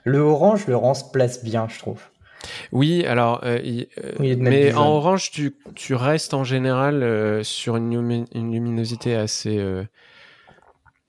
Le 0.03 0.19
orange, 0.19 0.67
le 0.67 0.75
rend 0.75 0.93
se 0.93 1.03
place 1.11 1.43
bien, 1.43 1.67
je 1.67 1.79
trouve. 1.79 1.99
Oui, 2.71 3.05
alors, 3.05 3.41
euh, 3.43 3.59
euh, 4.21 4.35
mais 4.37 4.73
en 4.73 4.87
orange, 4.87 5.31
tu, 5.31 5.55
tu, 5.75 5.95
restes 5.95 6.33
en 6.33 6.43
général 6.43 7.43
sur 7.43 7.77
une, 7.77 8.25
une, 8.33 8.51
luminosité 8.51 9.15
assez 9.15 9.59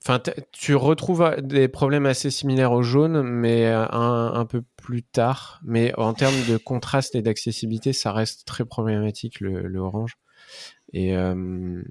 Enfin, 0.07 0.21
tu 0.51 0.75
retrouves 0.75 1.35
des 1.41 1.67
problèmes 1.67 2.05
assez 2.05 2.29
similaires 2.29 2.73
au 2.73 2.83
jaune, 2.83 3.23
mais 3.23 3.65
un, 3.65 3.87
un, 4.35 4.45
peu 4.45 4.61
plus 4.77 5.01
tard. 5.01 5.59
Mais 5.63 5.93
en 5.97 6.13
termes 6.13 6.35
de 6.47 6.57
contraste 6.57 7.15
et 7.15 7.23
d'accessibilité, 7.23 7.91
ça 7.91 8.11
reste 8.11 8.45
très 8.45 8.65
problématique 8.65 9.39
le, 9.39 9.79
orange. 9.79 10.17
Et, 10.93 11.15
euh, 11.17 11.81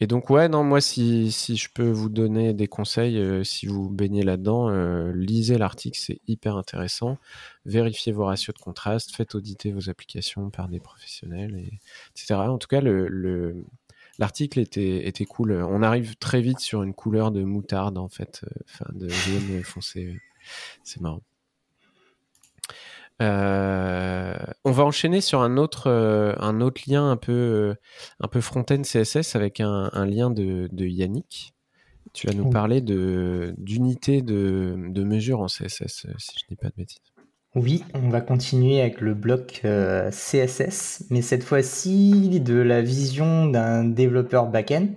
Et 0.00 0.06
donc, 0.06 0.30
ouais, 0.30 0.48
non, 0.48 0.62
moi, 0.64 0.80
si, 0.80 1.30
je 1.30 1.68
peux 1.74 1.90
vous 1.90 2.08
donner 2.08 2.54
des 2.54 2.68
conseils, 2.68 3.18
euh, 3.18 3.42
si 3.44 3.66
vous 3.66 3.90
baignez 3.90 4.22
là-dedans, 4.22 4.70
euh, 4.70 5.12
lisez 5.12 5.58
l'article, 5.58 5.98
c'est 5.98 6.20
hyper 6.28 6.56
intéressant. 6.56 7.18
Vérifiez 7.66 8.12
vos 8.12 8.24
ratios 8.26 8.54
de 8.56 8.60
contraste, 8.62 9.14
faites 9.16 9.34
auditer 9.34 9.72
vos 9.72 9.90
applications 9.90 10.50
par 10.50 10.68
des 10.68 10.78
professionnels, 10.80 11.56
et, 11.56 11.80
etc. 12.14 12.36
En 12.50 12.58
tout 12.58 12.68
cas, 12.68 12.80
le- 12.80 13.64
l'article 14.18 14.58
était, 14.58 15.06
était 15.06 15.24
cool. 15.24 15.52
On 15.52 15.82
arrive 15.82 16.16
très 16.16 16.40
vite 16.40 16.60
sur 16.60 16.82
une 16.82 16.94
couleur 16.94 17.30
de 17.30 17.42
moutarde, 17.42 17.98
en 17.98 18.08
fait, 18.08 18.42
euh, 18.44 18.60
enfin, 18.68 18.86
de 18.94 19.08
jaune 19.08 19.62
foncé. 19.64 20.18
C'est 20.82 21.00
marrant. 21.00 21.22
Euh, 23.20 24.36
on 24.64 24.70
va 24.70 24.84
enchaîner 24.84 25.20
sur 25.20 25.42
un 25.42 25.56
autre, 25.56 25.88
euh, 25.88 26.34
un 26.38 26.60
autre 26.60 26.82
lien 26.86 27.10
un 27.10 27.16
peu, 27.16 27.32
euh, 27.32 27.74
un 28.20 28.28
peu 28.28 28.40
front-end 28.40 28.82
CSS 28.82 29.34
avec 29.34 29.60
un, 29.60 29.90
un 29.92 30.06
lien 30.06 30.30
de, 30.30 30.68
de 30.70 30.86
Yannick. 30.86 31.54
Tu 32.12 32.26
vas 32.26 32.32
nous 32.32 32.48
parler 32.48 32.80
de 32.80 33.54
d'unité 33.58 34.22
de, 34.22 34.76
de 34.88 35.04
mesure 35.04 35.40
en 35.40 35.46
CSS, 35.46 36.06
euh, 36.06 36.12
si 36.18 36.38
je 36.40 36.46
dis 36.48 36.56
pas 36.56 36.68
de 36.68 36.74
bêtises. 36.76 36.98
Oui, 37.54 37.82
on 37.94 38.10
va 38.10 38.20
continuer 38.20 38.80
avec 38.80 39.00
le 39.00 39.14
bloc 39.14 39.62
euh, 39.64 40.10
CSS, 40.10 41.04
mais 41.10 41.22
cette 41.22 41.42
fois-ci 41.42 42.40
de 42.40 42.54
la 42.54 42.82
vision 42.82 43.46
d'un 43.46 43.84
développeur 43.84 44.48
back-end, 44.48 44.88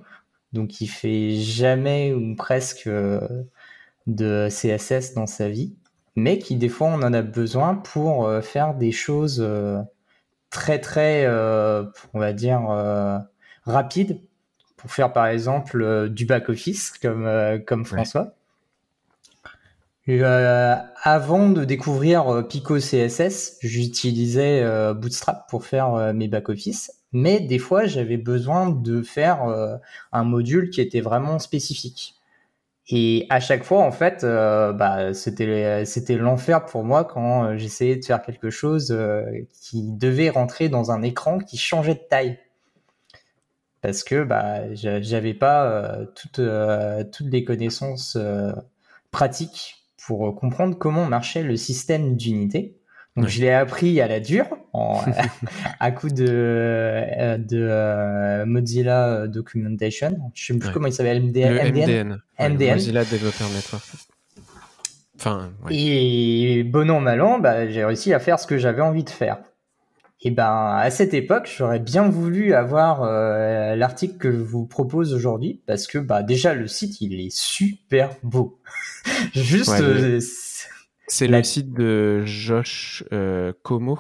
donc 0.52 0.68
qui 0.68 0.88
fait 0.88 1.32
jamais 1.36 2.14
ou 2.14 2.36
presque 2.36 2.88
euh, 2.88 3.46
de 4.06 4.50
CSS 4.50 5.14
dans 5.14 5.28
sa 5.28 5.48
vie, 5.48 5.78
mais 6.18 6.40
qui 6.40 6.58
des 6.58 6.68
fois 6.68 6.90
on 6.90 7.02
en 7.04 7.14
a 7.14 7.22
besoin 7.22 7.76
pour 7.76 8.26
euh, 8.26 8.42
faire 8.42 8.76
des 8.76 8.92
choses 8.92 9.48
très 10.50 10.80
très, 10.80 11.26
on 12.14 12.20
va 12.20 12.34
dire, 12.34 12.62
rapides, 13.64 14.20
pour 14.76 14.92
faire 14.92 15.14
par 15.14 15.28
exemple 15.28 16.10
du 16.10 16.26
back-office 16.26 16.92
comme, 17.02 17.62
comme 17.66 17.86
François. 17.86 18.36
Euh, 20.10 20.76
avant 21.04 21.50
de 21.50 21.64
découvrir 21.64 22.28
euh, 22.28 22.42
Pico 22.42 22.80
CSS, 22.80 23.58
j'utilisais 23.62 24.62
euh, 24.64 24.94
Bootstrap 24.94 25.48
pour 25.50 25.64
faire 25.66 25.94
euh, 25.94 26.12
mes 26.14 26.28
back-office, 26.28 26.92
mais 27.14 27.40
des 27.40 27.60
fois 27.60 27.86
j'avais 27.86 28.18
besoin 28.18 28.70
de 28.70 29.04
faire 29.04 29.44
un 30.12 30.24
module 30.24 30.70
qui 30.70 30.82
était 30.82 31.02
vraiment 31.02 31.40
spécifique. 31.40 32.16
Et 32.90 33.28
à 33.30 33.40
chaque 33.40 33.64
fois, 33.64 33.80
en 33.84 33.92
fait, 33.92 34.24
bah, 34.24 35.14
c'était 35.14 36.16
l'enfer 36.18 36.66
pour 36.66 36.84
moi 36.84 37.06
quand 37.06 37.58
j'essayais 37.58 37.98
de 37.98 38.06
faire 38.06 38.22
quelque 38.22 38.50
chose 38.50 38.98
qui 39.62 39.84
devait 39.84 40.30
rentrer 40.30 40.70
dans 40.70 40.92
un 40.92 41.02
écran 41.04 41.40
qui 41.40 41.58
changeait 41.58 41.96
de 41.96 42.02
taille. 42.10 42.40
Parce 43.82 44.04
que 44.04 44.24
bah, 44.24 44.74
j'a- 44.74 45.02
j'avais 45.02 45.34
pas 45.34 46.00
toutes, 46.16 46.40
les 46.40 47.44
connaissances 47.44 48.18
pratiques 49.12 49.81
pour 50.06 50.28
euh, 50.28 50.32
comprendre 50.32 50.78
comment 50.78 51.06
marchait 51.06 51.44
le 51.44 51.56
système 51.56 52.16
d'unité. 52.16 52.78
Donc 53.18 53.28
je 53.28 53.42
l'ai 53.42 53.52
appris 53.52 54.00
à 54.00 54.08
la 54.08 54.22
dure, 54.22 54.48
en, 54.72 55.02
à 55.82 55.92
coup 55.92 56.08
de, 56.08 56.26
euh, 56.30 57.38
de 57.38 57.58
euh, 57.60 58.46
Mozilla 58.46 59.28
Documentation. 59.28 60.18
Je 60.34 60.46
sais 60.46 60.58
plus 60.58 60.72
comment 60.72 60.88
il 60.88 60.94
s'appelle, 60.94 61.22
MD, 61.22 61.36
Le 61.36 61.72
MDN. 61.72 61.72
MDN. 61.72 62.22
ouais, 62.40 62.50
MDN. 62.50 62.74
Mozilla 62.76 63.04
Developer 63.04 63.44
Network. 63.54 63.84
Enfin, 65.18 65.52
ouais. 65.66 65.76
Et 65.76 66.64
bon 66.64 66.90
an, 66.90 67.02
mal 67.02 67.22
an, 67.22 67.40
bah, 67.40 67.68
j'ai 67.68 67.84
réussi 67.84 68.14
à 68.14 68.20
faire 68.20 68.40
ce 68.40 68.48
que 68.48 68.58
j'avais 68.58 68.82
envie 68.82 69.04
de 69.04 69.10
faire. 69.10 69.40
Et 70.24 70.30
ben, 70.32 70.76
à 70.78 70.90
cette 70.92 71.14
époque, 71.16 71.50
j'aurais 71.58 71.80
bien 71.80 72.08
voulu 72.08 72.54
avoir 72.54 73.02
euh, 73.04 73.76
l'article 73.76 74.18
que 74.18 74.32
je 74.32 74.38
vous 74.38 74.68
propose 74.68 75.14
aujourd'hui, 75.16 75.62
parce 75.66 75.88
que 75.88 75.98
bah, 75.98 76.22
déjà, 76.22 76.54
le 76.54 76.68
site, 76.68 77.02
il 77.02 77.20
est 77.20 77.36
super 77.36 78.12
beau. 78.22 78.60
Juste, 79.34 79.70
Ouais, 79.72 79.82
euh, 79.82 80.20
c'est- 81.08 81.28
La- 81.28 81.40
le 81.40 81.44
site 81.44 81.74
de 81.74 82.24
Josh 82.26 83.04
euh, 83.12 83.52
Como. 83.64 83.98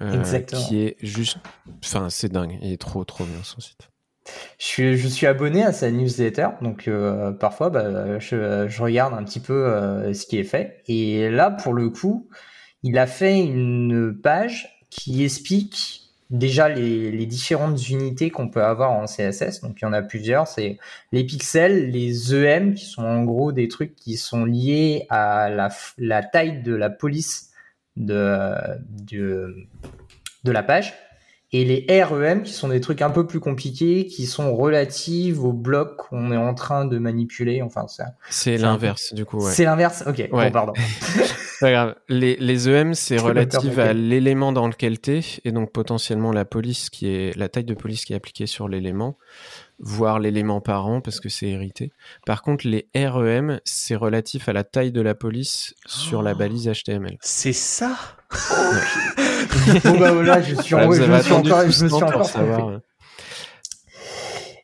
Exactement. 0.00 0.60
Qui 0.60 0.82
est 0.82 0.96
juste. 1.00 1.38
Enfin, 1.84 2.08
c'est 2.10 2.30
dingue. 2.30 2.56
Il 2.62 2.72
est 2.72 2.76
trop, 2.80 3.02
trop 3.04 3.24
bien 3.24 3.42
son 3.42 3.60
site. 3.60 3.88
je, 4.60 4.64
suis, 4.64 4.96
je 4.96 5.08
suis 5.08 5.26
abonné 5.26 5.64
à 5.64 5.72
sa 5.72 5.90
newsletter, 5.90 6.48
donc 6.62 6.88
parfois, 7.40 7.70
bah, 7.70 8.20
je, 8.20 8.66
je 8.68 8.82
regarde 8.82 9.14
un 9.14 9.24
petit 9.24 9.40
peu 9.40 10.12
ce 10.14 10.24
qui 10.26 10.38
est 10.38 10.44
fait. 10.44 10.82
Et 10.86 11.28
là, 11.30 11.50
pour 11.50 11.72
le 11.72 11.88
coup, 11.90 12.28
il 12.84 12.96
a 12.96 13.08
fait 13.08 13.40
une 13.40 14.16
page 14.22 14.77
qui 14.90 15.24
explique 15.24 16.04
déjà 16.30 16.68
les, 16.68 17.10
les 17.10 17.26
différentes 17.26 17.88
unités 17.88 18.30
qu'on 18.30 18.48
peut 18.48 18.62
avoir 18.62 18.90
en 18.92 19.06
CSS. 19.06 19.60
Donc 19.62 19.78
il 19.80 19.82
y 19.82 19.86
en 19.86 19.92
a 19.92 20.02
plusieurs. 20.02 20.46
C'est 20.46 20.78
les 21.12 21.24
pixels, 21.24 21.90
les 21.90 22.34
EM, 22.34 22.74
qui 22.74 22.84
sont 22.84 23.02
en 23.04 23.24
gros 23.24 23.52
des 23.52 23.68
trucs 23.68 23.94
qui 23.96 24.16
sont 24.16 24.44
liés 24.44 25.06
à 25.08 25.48
la, 25.48 26.22
taille 26.22 26.62
de 26.62 26.74
la 26.74 26.90
police 26.90 27.50
de, 27.96 28.54
de, 29.06 29.54
de 30.44 30.52
la 30.52 30.62
page. 30.62 30.94
Et 31.50 31.64
les 31.64 32.02
REM, 32.04 32.42
qui 32.42 32.52
sont 32.52 32.68
des 32.68 32.82
trucs 32.82 33.00
un 33.00 33.08
peu 33.08 33.26
plus 33.26 33.40
compliqués, 33.40 34.06
qui 34.06 34.26
sont 34.26 34.54
relatives 34.54 35.42
au 35.42 35.54
bloc 35.54 35.96
qu'on 35.96 36.30
est 36.30 36.36
en 36.36 36.52
train 36.52 36.84
de 36.84 36.98
manipuler. 36.98 37.62
Enfin, 37.62 37.86
c'est 38.28 38.58
l'inverse, 38.58 39.14
du 39.14 39.24
coup. 39.24 39.42
Ouais. 39.42 39.50
c'est 39.52 39.64
l'inverse. 39.64 40.04
Ok, 40.06 40.18
Ouais. 40.18 40.28
bon, 40.30 40.50
pardon. 40.50 40.74
Pas 41.60 41.70
grave. 41.72 41.94
Les, 42.08 42.36
les 42.36 42.68
EM, 42.68 42.94
c'est 42.94 43.16
permettre. 43.16 43.78
à 43.80 43.92
l'élément 43.92 44.52
dans 44.52 44.68
lequel 44.68 44.98
t'es, 45.00 45.20
et 45.44 45.50
donc 45.52 45.72
potentiellement 45.72 46.30
la 46.32 46.44
police 46.44 46.88
qui 46.90 47.08
est 47.08 47.36
la 47.36 47.48
taille 47.48 47.64
de 47.64 47.74
police 47.74 48.04
qui 48.04 48.12
est 48.12 48.16
appliquée 48.16 48.46
sur 48.46 48.68
l'élément, 48.68 49.18
voire 49.80 50.20
l'élément 50.20 50.60
par 50.60 50.86
an 50.86 51.00
parce 51.00 51.18
que 51.20 51.28
c'est 51.28 51.48
hérité. 51.48 51.90
Par 52.26 52.42
contre, 52.42 52.66
les 52.66 52.88
REM, 52.94 53.60
c'est 53.64 53.96
relatif 53.96 54.48
à 54.48 54.52
la 54.52 54.62
taille 54.64 54.92
de 54.92 55.00
la 55.00 55.14
police 55.16 55.74
sur 55.86 56.22
la 56.22 56.32
Oh. 56.32 56.36
balise 56.38 56.68
HTML. 56.70 57.16
C'est 57.20 57.52
ça? 57.52 57.96
Bon, 59.84 59.98
bah 59.98 60.12
voilà, 60.12 60.40
je 60.42 60.54
suis, 60.54 60.74
Voilà, 60.74 60.86
en, 60.88 60.92
je 60.92 61.02
me 61.12 61.20
suis 61.22 61.32
encore, 61.32 61.60
je 61.62 61.84
me 61.84 61.88
suis 61.88 61.92
encore 61.94 62.10
trompé. 62.10 62.28
savoir. 62.28 62.80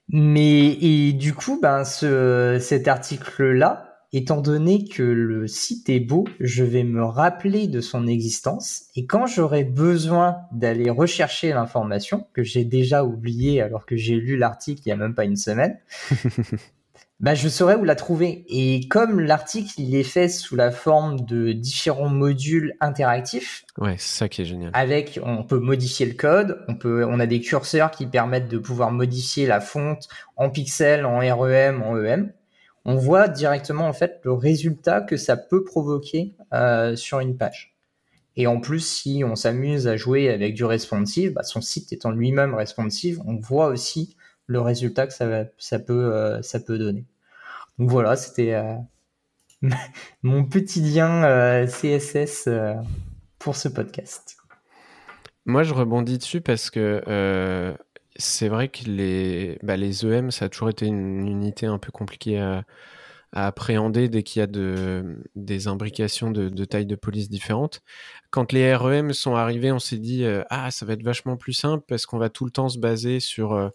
Mais 0.09 0.67
et 0.81 1.13
du 1.13 1.35
coup, 1.35 1.59
ben 1.61 1.85
ce, 1.85 2.59
cet 2.61 2.89
article-là, 2.89 3.94
étant 4.17 4.41
donné 4.41 4.85
que 4.87 5.03
le 5.03 5.47
site 5.49 5.89
est 5.91 6.01
beau, 6.01 6.25
je 6.41 6.63
vais 6.65 6.85
me 6.85 7.05
rappeler 7.05 7.67
de 7.67 7.81
son 7.81 8.07
existence 8.07 8.85
et 8.97 9.07
quand 9.07 9.27
j'aurai 9.27 9.65
besoin 9.65 10.37
d'aller 10.53 10.89
rechercher 10.91 11.51
l'information 11.53 12.27
que 12.33 12.43
j'ai 12.43 12.65
déjà 12.65 13.05
oublié 13.05 13.61
alors 13.61 13.87
que 13.87 13.97
j'ai 13.97 14.15
lu 14.17 14.37
l'article 14.37 14.83
il 14.87 14.89
y 14.91 14.93
a 14.93 14.97
même 14.97 15.15
pas 15.15 15.25
une 15.25 15.37
semaine, 15.37 15.79
bah 17.21 17.35
je 17.35 17.49
saurai 17.49 17.75
où 17.77 17.85
la 17.85 17.95
trouver. 17.95 18.45
Et 18.49 18.87
comme 18.89 19.21
l'article 19.21 19.73
il 19.79 19.95
est 19.95 20.03
fait 20.03 20.29
sous 20.29 20.57
la 20.57 20.71
forme 20.71 21.21
de 21.25 21.53
différents 21.53 22.09
modules 22.09 22.75
interactifs, 22.81 23.65
Ouais, 23.79 23.97
c'est 23.99 24.19
ça 24.19 24.29
qui 24.29 24.43
est 24.43 24.45
génial. 24.45 24.71
avec 24.75 25.19
on 25.25 25.43
peut 25.45 25.59
modifier 25.59 26.07
le 26.07 26.15
code, 26.15 26.61
on 26.69 26.75
peut 26.75 27.05
on 27.09 27.19
a 27.21 27.27
des 27.27 27.41
curseurs 27.41 27.91
qui 27.91 28.07
permettent 28.07 28.49
de 28.49 28.59
pouvoir 28.59 28.91
modifier 28.91 29.47
la 29.47 29.61
fonte 29.61 30.09
en 30.37 30.51
pixels, 30.51 31.05
en 31.07 31.19
REM, 31.19 31.83
en 31.83 31.97
EM. 31.97 32.33
On 32.85 32.97
voit 32.97 33.29
directement 33.29 33.89
en 33.89 33.93
fait 33.93 34.21
le 34.25 34.33
résultat 34.33 35.01
que 35.01 35.17
ça 35.17 35.37
peut 35.37 35.65
provoquer 35.65 36.35
euh, 36.53 36.97
sur 36.97 37.21
une 37.21 37.37
page. 37.37 37.75
Et 38.37 38.47
en 38.47 38.61
plus, 38.61 38.81
si 38.81 39.23
on 39.25 39.37
s'amuse 39.37 39.87
à 39.87 39.97
jouer 39.97 40.29
avec 40.29 40.55
du 40.55 40.65
responsive, 40.65 41.33
bah, 41.33 41.45
son 41.45 41.61
site 41.61 41.93
étant 41.93 42.11
lui-même 42.11 42.55
responsive, 42.55 43.23
on 43.27 43.37
voit 43.37 43.69
aussi 43.69 44.17
le 44.47 44.61
résultat 44.61 45.07
que 45.07 45.13
ça, 45.13 45.25
euh, 45.25 46.59
peut 46.67 46.79
donner. 46.79 47.07
Donc 47.79 47.89
voilà, 47.89 48.17
c'était 48.17 48.55
euh, 48.55 48.75
mon 50.23 50.45
petit 50.45 50.81
lien 50.81 51.67
CSS 51.67 52.49
pour 53.39 53.57
ce 53.57 53.69
podcast. 53.69 54.37
Moi, 55.47 55.63
je 55.63 55.73
rebondis 55.73 56.19
dessus 56.19 56.41
parce 56.41 56.71
que 56.71 57.03
c'est 58.17 58.49
vrai 58.49 58.69
que 58.69 58.85
les, 58.85 59.59
bah, 59.63 59.77
les 59.77 60.05
EM, 60.07 60.31
ça 60.31 60.47
a 60.47 60.49
toujours 60.49 60.71
été 60.71 60.87
une 60.87 61.27
unité 61.27 61.67
un 61.67 61.79
peu 61.79 61.91
compliquée 61.91 62.41
à, 62.41 62.65
appréhender 63.37 64.09
dès 64.09 64.23
qu'il 64.23 64.39
y 64.39 64.43
a 64.45 64.47
de, 64.47 65.21
des 65.35 65.67
imbrications 65.67 66.31
de, 66.31 66.49
de 66.49 66.65
tailles 66.65 66.87
de 66.87 66.95
police 66.95 67.29
différentes. 67.29 67.83
Quand 68.31 68.53
les 68.53 68.73
REM 68.77 69.13
sont 69.13 69.35
arrivés, 69.35 69.73
on 69.73 69.81
s'est 69.81 69.99
dit 69.99 70.23
euh, 70.23 70.45
ah 70.51 70.71
ça 70.71 70.87
va 70.87 70.93
être 70.93 71.03
vachement 71.03 71.37
plus 71.37 71.53
simple 71.53 71.85
parce 71.89 72.07
qu'on 72.07 72.19
va 72.19 72.29
tout 72.29 72.45
le 72.45 72.53
temps 72.53 72.69
se 72.69 72.79
baser 72.79 73.19
sur 73.19 73.55
euh, 73.55 73.71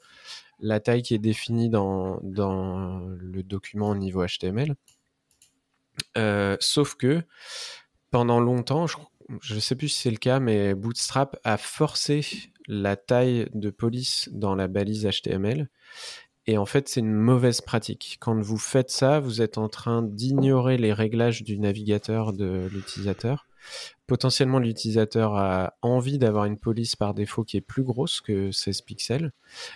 la 0.61 0.79
taille 0.79 1.01
qui 1.01 1.13
est 1.13 1.19
définie 1.19 1.69
dans, 1.69 2.21
dans 2.23 2.99
le 3.19 3.43
document 3.43 3.89
au 3.89 3.95
niveau 3.95 4.25
HTML. 4.25 4.75
Euh, 6.17 6.55
sauf 6.61 6.95
que 6.95 7.21
pendant 8.11 8.39
longtemps, 8.39 8.87
je, 8.87 8.95
je 9.41 9.59
sais 9.59 9.75
plus 9.75 9.89
si 9.89 10.03
c'est 10.03 10.11
le 10.11 10.17
cas, 10.17 10.39
mais 10.39 10.73
Bootstrap 10.73 11.37
a 11.43 11.57
forcé 11.57 12.21
la 12.69 12.95
taille 12.95 13.49
de 13.53 13.71
police 13.71 14.29
dans 14.31 14.55
la 14.55 14.67
balise 14.67 15.05
HTML. 15.05 15.69
Et 16.45 16.57
en 16.57 16.65
fait, 16.65 16.87
c'est 16.87 17.01
une 17.01 17.13
mauvaise 17.13 17.61
pratique. 17.61 18.17
Quand 18.21 18.39
vous 18.39 18.57
faites 18.57 18.91
ça, 18.91 19.19
vous 19.19 19.41
êtes 19.41 19.57
en 19.57 19.69
train 19.69 20.01
d'ignorer 20.01 20.77
les 20.77 20.93
réglages 20.93 21.43
du 21.43 21.59
navigateur 21.59 22.31
de 22.31 22.69
l'utilisateur. 22.71 23.47
potentiellement 24.07 24.57
l'utilisateur 24.57 25.35
a 25.35 25.73
envie 25.81 26.17
d'avoir 26.17 26.45
une 26.45 26.57
police 26.57 26.95
par 26.95 27.13
défaut 27.13 27.43
qui 27.43 27.57
est 27.57 27.61
plus 27.61 27.83
grosse 27.83 28.21
que 28.21 28.51
16 28.51 28.81
pixels, 28.81 29.31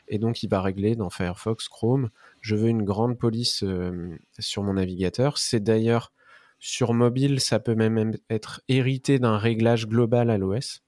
et 0.08 0.18
donc 0.18 0.42
il 0.42 0.50
va 0.50 0.62
régler 0.62 0.96
dans 0.96 1.10
Firefox, 1.10 1.68
Chrome, 1.68 2.10
je 2.42 2.56
veux 2.56 2.70
une 2.70 2.84
grande 2.84 3.20
police 3.20 3.64
euh, 3.64 4.18
sur 4.40 4.64
mon 4.64 4.74
navigateur. 4.74 5.38
C'est 5.38 5.60
d'ailleurs 5.60 6.12
sur 6.60 6.94
mobile, 6.94 7.40
ça 7.40 7.60
peut 7.60 7.76
même 7.76 8.14
être 8.30 8.62
hérité 8.68 9.20
d'un 9.20 9.38
réglage 9.38 9.86
global 9.88 10.30
à 10.30 10.38
l'OS. 10.38 10.83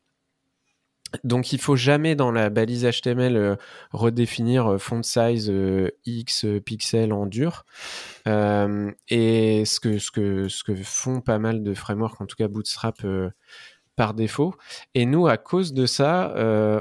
Donc 1.23 1.53
il 1.53 1.59
faut 1.59 1.75
jamais 1.75 2.15
dans 2.15 2.31
la 2.31 2.49
balise 2.49 2.85
HTML 2.85 3.37
euh, 3.37 3.55
redéfinir 3.91 4.73
euh, 4.73 4.77
font 4.77 5.03
size 5.03 5.49
euh, 5.49 5.89
X 6.05 6.45
pixels 6.65 7.13
en 7.13 7.25
dur. 7.25 7.65
et 8.27 9.63
ce 9.65 9.79
que, 9.79 9.97
ce, 9.99 10.11
que, 10.11 10.47
ce 10.47 10.63
que 10.63 10.75
font 10.75 11.21
pas 11.21 11.39
mal 11.39 11.63
de 11.63 11.73
frameworks, 11.73 12.21
en 12.21 12.25
tout 12.25 12.35
cas 12.35 12.47
Bootstrap 12.47 13.05
par 13.95 14.13
défaut. 14.13 14.55
Et 14.93 15.05
nous, 15.05 15.27
à 15.27 15.37
cause 15.37 15.73
de 15.73 15.85
ça, 15.85 16.33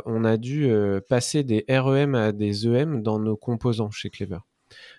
on 0.06 0.24
a 0.24 0.36
dû 0.36 0.70
passer 1.08 1.42
des 1.44 1.64
REM 1.68 2.14
à 2.14 2.32
des 2.32 2.66
EM 2.66 3.02
dans 3.02 3.18
nos 3.18 3.36
composants 3.36 3.90
chez 3.90 4.10
Clever. 4.10 4.38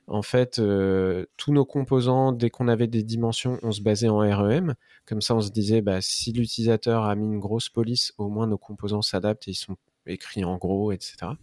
En 0.07 0.21
fait, 0.21 0.59
euh, 0.59 1.25
tous 1.37 1.51
nos 1.51 1.65
composants, 1.65 2.31
dès 2.31 2.49
qu'on 2.49 2.67
avait 2.67 2.87
des 2.87 3.03
dimensions, 3.03 3.59
on 3.63 3.71
se 3.71 3.81
basait 3.81 4.09
en 4.09 4.19
REM. 4.19 4.75
Comme 5.05 5.21
ça, 5.21 5.35
on 5.35 5.41
se 5.41 5.51
disait, 5.51 5.81
bah, 5.81 6.01
si 6.01 6.31
l'utilisateur 6.31 7.03
a 7.05 7.15
mis 7.15 7.25
une 7.25 7.39
grosse 7.39 7.69
police, 7.69 8.13
au 8.17 8.29
moins 8.29 8.47
nos 8.47 8.57
composants 8.57 9.01
s'adaptent 9.01 9.47
et 9.47 9.51
ils 9.51 9.55
sont 9.55 9.77
écrits 10.05 10.45
en 10.45 10.57
gros, 10.57 10.91
etc. 10.91 11.33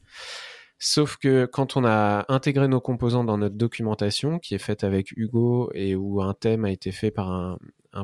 Sauf 0.78 1.16
que 1.16 1.46
quand 1.46 1.76
on 1.76 1.84
a 1.84 2.24
intégré 2.28 2.66
nos 2.66 2.80
composants 2.80 3.24
dans 3.24 3.38
notre 3.38 3.56
documentation, 3.56 4.38
qui 4.38 4.54
est 4.54 4.58
faite 4.58 4.84
avec 4.84 5.12
Hugo 5.12 5.70
et 5.74 5.94
où 5.94 6.22
un 6.22 6.34
thème 6.34 6.64
a 6.64 6.70
été 6.70 6.90
fait 6.92 7.10
par 7.10 7.30
un, 7.30 7.58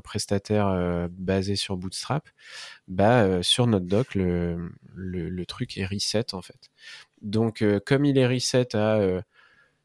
prestataire 0.05 0.69
euh, 0.69 1.09
basé 1.11 1.57
sur 1.57 1.77
Bootstrap, 1.77 2.29
bah, 2.89 3.23
euh, 3.23 3.43
sur 3.43 3.67
notre 3.67 3.87
doc, 3.87 4.15
le, 4.15 4.71
le, 4.95 5.47
truc 5.47 5.79
est 5.79 5.87
reset 5.87 6.35
en 6.35 6.43
fait. 6.43 6.71
Donc, 7.23 7.65
comme 7.87 8.05
il 8.05 8.19
est 8.19 8.27
reset 8.27 8.77
à 8.77 9.01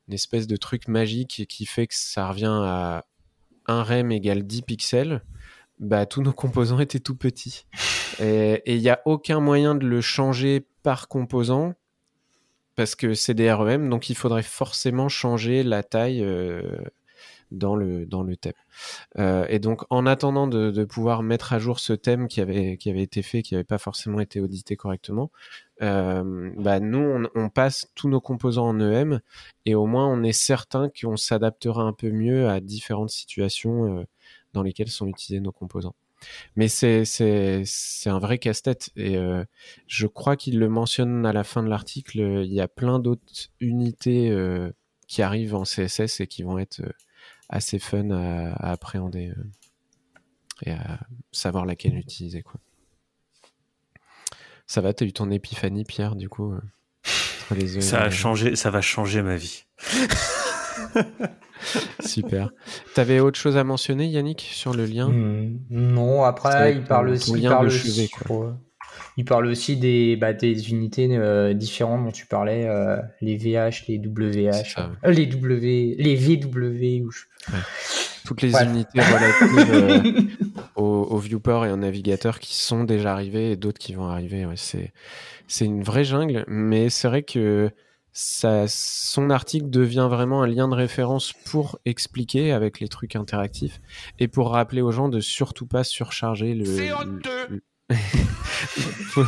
une 0.08 0.14
espèce 0.14 0.48
de 0.48 0.56
truc 0.56 0.88
magique 0.88 1.46
qui 1.48 1.66
fait 1.66 1.88
que 1.88 1.96
ça 1.96 2.28
revient 2.28 2.60
à 2.64 3.06
1 3.68 3.84
rem 3.84 4.12
égale 4.12 4.44
10 4.44 4.62
pixels, 4.64 5.24
bah, 5.80 6.06
tous 6.06 6.22
nos 6.22 6.34
composants 6.34 6.80
étaient 6.80 7.00
tout 7.00 7.16
petits. 7.16 7.66
Et 8.20 8.62
il 8.66 8.82
n'y 8.82 8.90
a 8.90 9.02
aucun 9.06 9.40
moyen 9.40 9.76
de 9.76 9.88
le 9.88 10.02
changer 10.02 10.68
par 10.84 11.08
composant 11.08 11.74
parce 12.76 12.96
que 12.96 13.14
c'est 13.14 13.34
des 13.34 13.52
REM, 13.52 13.90
donc 13.90 14.10
il 14.10 14.16
faudrait 14.16 14.44
forcément 14.44 15.10
changer 15.10 15.64
la 15.64 15.84
taille 15.84 16.24
euh, 16.24 16.78
dans 17.52 17.76
le, 17.76 18.06
dans 18.06 18.24
le 18.24 18.36
thème. 18.36 18.54
Euh, 19.18 19.46
et 19.50 19.60
donc, 19.60 19.84
en 19.90 20.06
attendant 20.06 20.48
de, 20.48 20.84
pouvoir 20.86 21.24
mettre 21.24 21.54
à 21.54 21.60
jour 21.60 21.80
ce 21.80 21.94
thème 21.94 22.28
qui 22.28 22.42
avait, 22.42 22.78
qui 22.78 22.90
avait 22.90 23.04
été 23.04 23.22
fait, 23.22 23.42
qui 23.42 23.54
n'avait 23.54 23.64
pas 23.64 23.78
forcément 23.78 24.20
été 24.20 24.40
audité 24.40 24.76
correctement, 24.76 25.32
euh, 25.82 26.52
bah 26.58 26.80
nous, 26.80 27.28
on, 27.36 27.50
passe 27.50 27.92
tous 27.96 28.10
nos 28.10 28.22
composants 28.22 28.68
en 28.68 28.80
EM 28.80 29.20
et 29.66 29.76
au 29.76 29.86
moins, 29.86 30.08
on 30.08 30.24
est 30.24 30.34
certain 30.34 30.90
qu'on 30.90 31.18
s'adaptera 31.18 31.84
un 31.84 31.94
peu 31.94 32.12
mieux 32.12 32.50
à 32.50 32.60
différentes 32.60 33.10
situations 33.10 34.00
euh, 34.00 34.04
dans 34.54 34.64
lesquelles 34.64 34.90
sont 34.90 35.08
utilisés 35.08 35.42
nos 35.42 35.52
composants. 35.52 35.96
Mais 36.56 36.68
c'est, 36.70 37.04
un 38.06 38.20
vrai 38.20 38.38
casse-tête. 38.38 38.92
Et 38.96 39.18
je 39.88 40.08
crois 40.08 40.38
qu'il 40.38 40.58
le 40.58 40.70
mentionne 40.70 41.26
à 41.26 41.34
la 41.34 41.44
fin 41.44 41.64
de 41.64 41.68
l'article. 41.68 42.20
Il 42.46 42.54
y 42.54 42.62
a 42.62 42.70
plein 42.70 43.00
d'autres 43.00 43.50
unités 43.60 44.34
qui 45.08 45.22
arrivent 45.22 45.56
en 45.56 45.64
CSS 45.64 46.22
et 46.22 46.28
qui 46.28 46.44
vont 46.44 46.60
être 46.60 46.82
assez 47.50 47.80
fun 47.80 48.10
à, 48.12 48.72
appréhender 48.72 49.30
euh, 49.30 49.44
et 50.66 50.72
à 50.72 51.00
savoir 51.32 51.66
laquelle 51.66 51.98
utiliser. 51.98 52.42
Quoi. 52.42 52.60
Ça 54.68 54.82
va, 54.82 54.94
t'as 54.94 55.06
eu 55.06 55.14
ton 55.14 55.30
épiphanie, 55.32 55.84
Pierre, 55.84 56.16
du 56.16 56.30
coup 56.30 56.56
les 57.54 57.82
Ça 57.82 58.02
a 58.02 58.10
changé, 58.10 58.56
ça 58.56 58.70
va 58.70 58.82
changer 58.82 59.22
ma 59.22 59.36
vie. 59.36 59.66
Super. 62.00 62.50
T'avais 62.94 63.20
autre 63.20 63.40
chose 63.40 63.58
à 63.58 63.64
mentionner, 63.64 64.08
Yannick, 64.08 64.42
sur 64.42 64.74
le 64.74 64.86
lien? 64.86 65.10
Hmm, 65.10 65.60
Non, 65.70 66.24
après, 66.24 66.74
il 66.74 66.84
parle 66.84 67.10
aussi. 67.10 67.34
Il 67.36 67.48
parle 67.48 67.68
aussi, 67.68 68.10
il 69.18 69.26
parle 69.26 69.46
aussi 69.48 69.78
des, 69.78 70.16
bah, 70.16 70.34
des 70.34 70.72
unités 70.72 71.08
euh, 71.12 71.54
différentes 71.54 72.04
dont 72.04 72.12
tu 72.12 72.26
parlais, 72.26 72.68
euh, 72.68 72.98
les 73.22 73.38
VH, 73.38 73.86
les 73.88 73.98
WH, 74.00 74.76
les 75.06 75.26
W, 75.28 75.96
les 75.98 76.16
VW. 76.16 77.04
Ou 77.06 77.12
Toutes 78.26 78.42
les 78.42 78.54
unités 78.64 79.02
relatives 79.02 80.38
au, 80.76 80.84
au, 80.84 81.18
viewer 81.18 81.68
et 81.68 81.72
au 81.72 81.78
navigateur 81.78 82.40
qui 82.40 82.56
sont 82.56 82.84
déjà 82.84 83.12
arrivées 83.12 83.52
et 83.52 83.56
d'autres 83.56 83.80
qui 83.80 83.94
vont 83.94 84.08
arriver. 84.08 84.46
c'est, 84.56 84.94
c'est 85.48 85.66
une 85.66 85.84
vraie 85.84 86.06
jungle, 86.06 86.46
mais 86.48 86.90
c'est 86.90 87.08
vrai 87.08 87.24
que 87.24 87.70
ça, 88.14 88.66
son 88.68 89.30
article 89.32 89.70
devient 89.70 90.08
vraiment 90.10 90.44
un 90.44 90.48
lien 90.48 90.68
de 90.68 90.76
référence 90.76 91.34
pour 91.46 91.80
expliquer 91.86 92.52
avec 92.52 92.80
les 92.80 92.88
trucs 92.88 93.16
interactifs 93.16 93.82
et 94.20 94.28
pour 94.28 94.52
rappeler 94.52 94.82
aux 94.82 94.92
gens 94.92 95.10
de 95.10 95.20
surtout 95.20 95.66
pas 95.66 95.84
surcharger 95.84 96.54
le, 96.54 96.66
le, 97.50 97.64
faut 97.96 99.26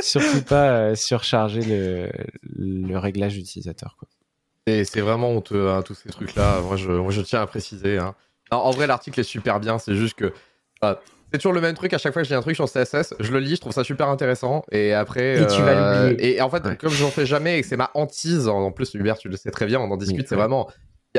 surtout 0.00 0.42
pas 0.42 0.70
euh, 0.70 0.94
surcharger 0.94 2.10
le, 2.56 2.96
réglage 2.98 3.36
utilisateur. 3.36 3.96
Et 4.00 4.21
c'est 4.66 5.00
vraiment 5.00 5.30
honteux, 5.30 5.70
hein, 5.70 5.82
tous 5.82 5.94
ces 5.94 6.08
trucs-là. 6.08 6.60
Moi 6.60 6.76
je, 6.76 7.10
je, 7.10 7.20
tiens 7.20 7.40
à 7.40 7.46
préciser. 7.46 7.98
Hein. 7.98 8.14
en 8.50 8.70
vrai, 8.70 8.86
l'article 8.86 9.20
est 9.20 9.24
super 9.24 9.60
bien. 9.60 9.78
C'est 9.78 9.94
juste 9.94 10.14
que. 10.14 10.32
Bah, 10.80 11.00
c'est 11.32 11.38
toujours 11.38 11.54
le 11.54 11.60
même 11.60 11.74
truc. 11.74 11.94
À 11.94 11.98
chaque 11.98 12.12
fois 12.12 12.22
que 12.22 12.28
j'ai 12.28 12.34
un 12.34 12.42
truc 12.42 12.56
sur 12.56 12.66
CSS, 12.66 13.14
je 13.18 13.32
le 13.32 13.38
lis, 13.38 13.56
je 13.56 13.60
trouve 13.60 13.72
ça 13.72 13.84
super 13.84 14.08
intéressant. 14.08 14.64
Et 14.70 14.92
après. 14.92 15.42
Et 15.42 15.46
tu 15.46 15.62
vas 15.62 15.70
euh, 15.70 16.10
l'oublier. 16.10 16.36
Et 16.36 16.42
en 16.42 16.50
fait, 16.50 16.78
comme 16.78 16.90
je 16.90 17.02
n'en 17.02 17.10
fais 17.10 17.26
jamais 17.26 17.58
et 17.58 17.62
que 17.62 17.66
c'est 17.66 17.76
ma 17.76 17.90
hantise, 17.94 18.48
en 18.48 18.70
plus, 18.70 18.94
Hubert, 18.94 19.18
tu 19.18 19.28
le 19.28 19.36
sais 19.36 19.50
très 19.50 19.66
bien, 19.66 19.80
on 19.80 19.90
en 19.90 19.96
discute, 19.96 20.28
c'est 20.28 20.36
vraiment 20.36 20.68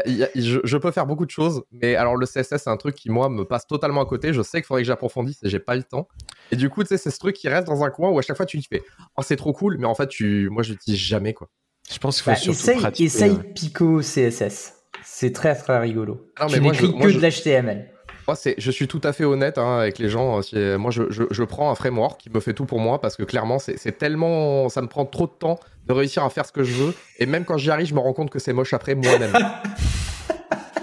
je, 0.05 0.77
peux 0.77 0.91
faire 0.91 1.05
beaucoup 1.05 1.25
de 1.25 1.31
choses, 1.31 1.63
mais 1.71 1.95
alors 1.95 2.15
le 2.15 2.25
CSS, 2.25 2.57
c'est 2.57 2.69
un 2.69 2.77
truc 2.77 2.95
qui, 2.95 3.09
moi, 3.09 3.29
me 3.29 3.45
passe 3.45 3.67
totalement 3.67 4.01
à 4.01 4.05
côté. 4.05 4.33
Je 4.33 4.41
sais 4.41 4.59
qu'il 4.59 4.65
faudrait 4.65 4.81
que 4.81 4.87
j'approfondisse 4.87 5.43
et 5.43 5.49
j'ai 5.49 5.59
pas 5.59 5.75
le 5.75 5.83
temps. 5.83 6.07
Et 6.51 6.55
du 6.55 6.69
coup, 6.69 6.83
tu 6.83 6.89
sais, 6.89 6.97
c'est 6.97 7.11
ce 7.11 7.19
truc 7.19 7.35
qui 7.35 7.47
reste 7.47 7.67
dans 7.67 7.83
un 7.83 7.89
coin 7.89 8.09
où 8.09 8.17
à 8.17 8.21
chaque 8.21 8.37
fois 8.37 8.45
tu 8.45 8.61
te 8.61 8.67
fais 8.67 8.83
Oh, 9.17 9.21
c'est 9.21 9.35
trop 9.35 9.53
cool, 9.53 9.77
mais 9.77 9.85
en 9.85 9.95
fait, 9.95 10.07
tu... 10.07 10.49
moi, 10.49 10.63
je 10.63 10.71
l'utilise 10.71 10.99
jamais, 10.99 11.33
quoi. 11.33 11.49
Je 11.91 11.97
pense 11.97 12.15
qu'il 12.15 12.23
faut 12.23 12.31
bah, 12.31 12.35
surtout 12.35 12.59
essaye, 12.59 12.77
pratiquer. 12.77 13.05
Essaye 13.05 13.37
Pico 13.53 13.99
CSS. 13.99 14.73
C'est 15.03 15.33
très, 15.33 15.55
très 15.55 15.79
rigolo. 15.79 16.31
Non, 16.39 16.47
tu 16.47 16.59
n'écris 16.59 16.91
que 16.91 17.11
de 17.11 17.19
l'HTML. 17.19 17.89
Moi, 18.27 18.35
c'est, 18.37 18.55
je 18.57 18.71
suis 18.71 18.87
tout 18.87 19.01
à 19.03 19.11
fait 19.11 19.25
honnête 19.25 19.57
hein, 19.57 19.79
avec 19.79 19.99
les 19.99 20.07
gens. 20.07 20.39
Moi, 20.53 20.91
je, 20.91 21.03
je, 21.09 21.23
je, 21.29 21.43
prends 21.43 21.69
un 21.69 21.75
framework 21.75 22.21
qui 22.21 22.29
me 22.29 22.39
fait 22.39 22.53
tout 22.53 22.65
pour 22.65 22.79
moi 22.79 23.01
parce 23.01 23.17
que 23.17 23.23
clairement, 23.23 23.59
c'est, 23.59 23.77
c'est 23.77 23.97
tellement. 23.97 24.69
Ça 24.69 24.81
me 24.81 24.87
prend 24.87 25.05
trop 25.05 25.27
de 25.27 25.33
temps 25.33 25.59
de 25.87 25.93
réussir 25.93 26.23
à 26.23 26.29
faire 26.29 26.45
ce 26.45 26.53
que 26.53 26.63
je 26.63 26.73
veux. 26.73 26.93
Et 27.19 27.25
même 27.25 27.43
quand 27.43 27.57
j'y 27.57 27.69
arrive, 27.69 27.87
je 27.87 27.93
me 27.93 27.99
rends 27.99 28.13
compte 28.13 28.29
que 28.29 28.39
c'est 28.39 28.53
moche 28.53 28.73
après 28.73 28.95
moi-même. 28.95 29.33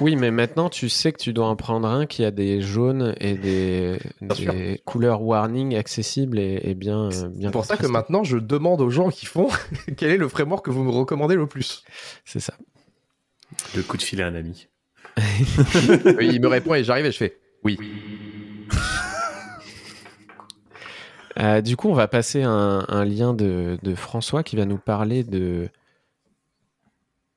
Oui, 0.01 0.17
mais 0.17 0.31
maintenant, 0.31 0.71
tu 0.71 0.89
sais 0.89 1.13
que 1.13 1.19
tu 1.19 1.33
dois 1.33 1.47
en 1.47 1.57
prendre 1.57 1.87
un 1.87 2.07
qui 2.07 2.25
a 2.25 2.31
des 2.31 2.63
jaunes 2.63 3.15
et 3.21 3.35
des, 3.35 3.99
couleurs 4.85 5.23
warning 5.23 5.77
accessibles 5.77 6.39
et, 6.39 6.75
bien. 6.75 7.09
bien 7.09 7.49
c'est 7.49 7.51
pour 7.51 7.65
ça 7.65 7.77
que 7.77 7.87
maintenant, 7.87 8.25
je 8.25 8.39
demande 8.39 8.81
aux 8.81 8.91
gens 8.91 9.11
qui 9.11 9.27
font 9.27 9.49
quel 9.97 10.11
est 10.11 10.17
le 10.17 10.29
framework 10.29 10.65
que 10.65 10.71
vous 10.71 10.85
me 10.85 10.91
recommandez 10.91 11.35
le 11.35 11.47
plus. 11.47 11.85
C'est 12.25 12.41
ça. 12.41 12.55
Le 13.75 13.83
coup 13.83 13.97
de 13.97 14.03
filet 14.03 14.23
à 14.23 14.29
un 14.29 14.35
ami. 14.35 14.69
il 16.21 16.41
me 16.41 16.47
répond 16.47 16.75
et 16.75 16.85
j'arrive 16.85 17.07
et 17.07 17.13
je 17.13 17.17
fais 17.19 17.37
oui. 17.63 17.79
Euh, 21.39 21.61
du 21.61 21.77
coup, 21.77 21.89
on 21.89 21.95
va 21.95 22.09
passer 22.09 22.43
un, 22.43 22.85
un 22.89 23.05
lien 23.05 23.35
de, 23.35 23.79
de, 23.83 23.95
François 23.95 24.43
qui 24.43 24.57
va 24.57 24.65
nous 24.65 24.79
parler 24.79 25.25
de 25.25 25.69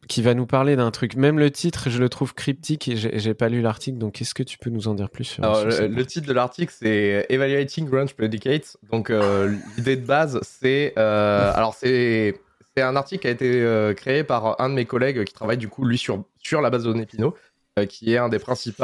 qui 0.07 0.21
va 0.21 0.33
nous 0.33 0.45
parler 0.45 0.75
d'un 0.75 0.91
truc. 0.91 1.15
Même 1.15 1.39
le 1.39 1.51
titre, 1.51 1.89
je 1.89 1.97
le 1.97 2.09
trouve 2.09 2.33
cryptique 2.33 2.87
et 2.87 2.95
j'ai 2.95 3.33
pas 3.33 3.49
lu 3.49 3.61
l'article. 3.61 3.97
Donc, 3.97 4.21
est-ce 4.21 4.33
que 4.33 4.43
tu 4.43 4.57
peux 4.57 4.69
nous 4.69 4.87
en 4.87 4.93
dire 4.93 5.09
plus 5.09 5.25
sur, 5.25 5.43
Alors, 5.43 5.65
le, 5.65 6.05
titre 6.05 6.27
de 6.27 6.33
l'article, 6.33 6.73
c'est 6.77 7.25
Evaluating 7.29 7.89
Range 7.89 8.13
Predicates. 8.13 8.77
Donc, 8.91 9.09
euh, 9.09 9.55
l'idée 9.77 9.95
de 9.95 10.05
base, 10.05 10.39
c'est 10.43 10.93
euh, 10.97 11.51
alors 11.53 11.73
c'est 11.73 12.39
c'est 12.75 12.83
un 12.83 12.95
article 12.95 13.21
qui 13.21 13.27
a 13.27 13.31
été 13.31 13.61
euh, 13.61 13.93
créé 13.93 14.23
par 14.23 14.59
un 14.59 14.69
de 14.69 14.73
mes 14.73 14.85
collègues 14.85 15.23
qui 15.25 15.33
travaille 15.33 15.57
du 15.57 15.67
coup 15.67 15.85
lui 15.85 15.97
sur 15.97 16.23
sur 16.39 16.61
la 16.61 16.69
base 16.69 16.83
de 16.83 16.91
données 16.91 17.05
Pinot, 17.05 17.35
qui 17.87 18.13
est 18.13 18.17
un 18.17 18.29
des 18.29 18.39
principaux 18.39 18.83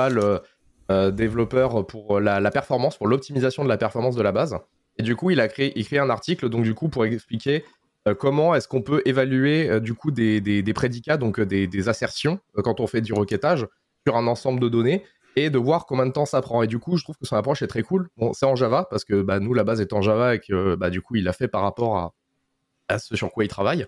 développeurs 1.12 1.86
pour 1.86 2.20
la, 2.20 2.40
la 2.40 2.52
performance, 2.52 2.98
pour 2.98 3.08
l'optimisation 3.08 3.64
de 3.64 3.70
la 3.70 3.78
performance 3.78 4.16
de 4.16 4.22
la 4.22 4.32
base. 4.32 4.58
Et 4.98 5.04
du 5.04 5.16
coup, 5.16 5.32
il 5.32 5.40
a 5.40 5.48
créé, 5.48 5.72
il 5.76 5.86
créé 5.86 6.00
un 6.00 6.10
article 6.10 6.50
donc 6.50 6.64
du 6.64 6.74
coup 6.74 6.90
pour 6.90 7.06
expliquer 7.06 7.64
comment 8.14 8.56
est-ce 8.56 8.68
qu'on 8.68 8.82
peut 8.82 9.02
évaluer 9.06 9.70
euh, 9.70 9.80
du 9.80 9.94
coup 9.94 10.12
des, 10.12 10.74
prédicats, 10.74 11.18
donc 11.18 11.40
euh, 11.40 11.46
des, 11.46 11.90
assertions, 11.90 12.40
quand 12.56 12.80
on 12.80 12.88
fait 12.88 13.02
du 13.02 13.14
requêtage 13.14 13.68
sur 14.06 14.16
un 14.16 14.28
ensemble 14.28 14.60
de 14.60 14.70
données 14.70 15.04
et 15.36 15.50
de 15.50 15.58
voir 15.58 15.86
combien 15.86 16.06
de 16.06 16.12
temps 16.12 16.26
ça 16.26 16.42
prend? 16.42 16.62
Et 16.64 16.68
du 16.68 16.80
coup, 16.80 16.98
je 16.98 17.04
trouve 17.04 17.18
que 17.18 17.26
son 17.26 17.36
approche 17.36 17.62
est 17.62 17.68
très 17.68 17.84
cool. 17.84 18.10
C'est 18.34 18.46
en 18.46 18.56
Java 18.56 18.88
parce 18.90 19.06
que 19.06 19.22
bah, 19.22 19.40
nous, 19.40 19.54
la 19.54 19.64
base 19.64 19.82
est 19.82 19.94
en 19.94 20.02
Java 20.02 20.36
et 20.36 20.40
que 20.40 20.76
bah, 20.76 20.90
du 20.90 21.02
coup, 21.02 21.16
il 21.16 21.24
l'a 21.24 21.34
fait 21.34 21.48
par 21.48 21.62
rapport 21.62 22.14
à, 22.90 23.00
ce 23.00 23.16
sur 23.16 23.32
quoi 23.32 23.44
il 23.44 23.48
travaille. 23.48 23.86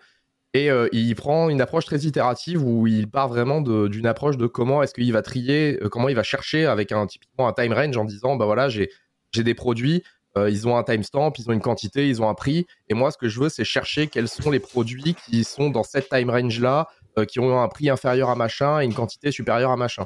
Et 0.54 0.70
il 0.92 1.16
prend 1.16 1.50
une 1.50 1.62
approche 1.62 1.86
très 1.86 2.00
itérative 2.00 2.62
où 2.62 2.86
il 2.86 3.10
part 3.10 3.30
vraiment 3.30 3.62
d'une 3.62 4.06
approche 4.06 4.36
de 4.36 4.48
comment 4.48 4.84
est-ce 4.84 4.94
qu'il 4.94 5.12
va 5.14 5.22
trier, 5.22 5.80
comment 5.90 6.10
il 6.10 6.16
va 6.16 6.24
chercher 6.24 6.66
avec 6.66 6.92
un 6.92 7.08
typiquement 7.08 7.48
un 7.48 7.54
time 7.54 7.72
range 7.72 7.96
en 7.96 8.04
disant 8.04 8.36
bah 8.36 8.46
voilà 8.46 8.68
j'ai 8.68 8.90
des 9.34 9.54
produits, 9.54 10.04
euh, 10.38 10.50
ils 10.50 10.68
ont 10.68 10.78
un 10.78 10.84
timestamp, 10.84 11.34
ils 11.38 11.50
ont 11.50 11.54
une 11.54 11.62
quantité, 11.62 12.08
ils 12.08 12.22
ont 12.22 12.30
un 12.30 12.34
prix. 12.34 12.66
Et 12.90 12.94
moi, 12.94 13.12
ce 13.12 13.18
que 13.18 13.28
je 13.28 13.40
veux, 13.40 13.50
c'est 13.50 13.66
chercher 13.66 14.08
quels 14.08 14.30
sont 14.30 14.50
les 14.50 14.60
produits 14.60 15.16
qui 15.26 15.44
sont 15.44 15.70
dans 15.70 15.84
cette 15.84 16.10
time 16.10 16.30
range-là, 16.30 16.88
euh, 17.20 17.26
qui 17.26 17.40
ont 17.40 17.62
un 17.62 17.68
prix 17.68 17.90
inférieur 17.90 18.30
à 18.30 18.36
machin 18.36 18.82
et 18.82 18.86
une 18.86 18.94
quantité 18.94 19.32
supérieure 19.32 19.72
à 19.72 19.78
machin. 19.78 20.06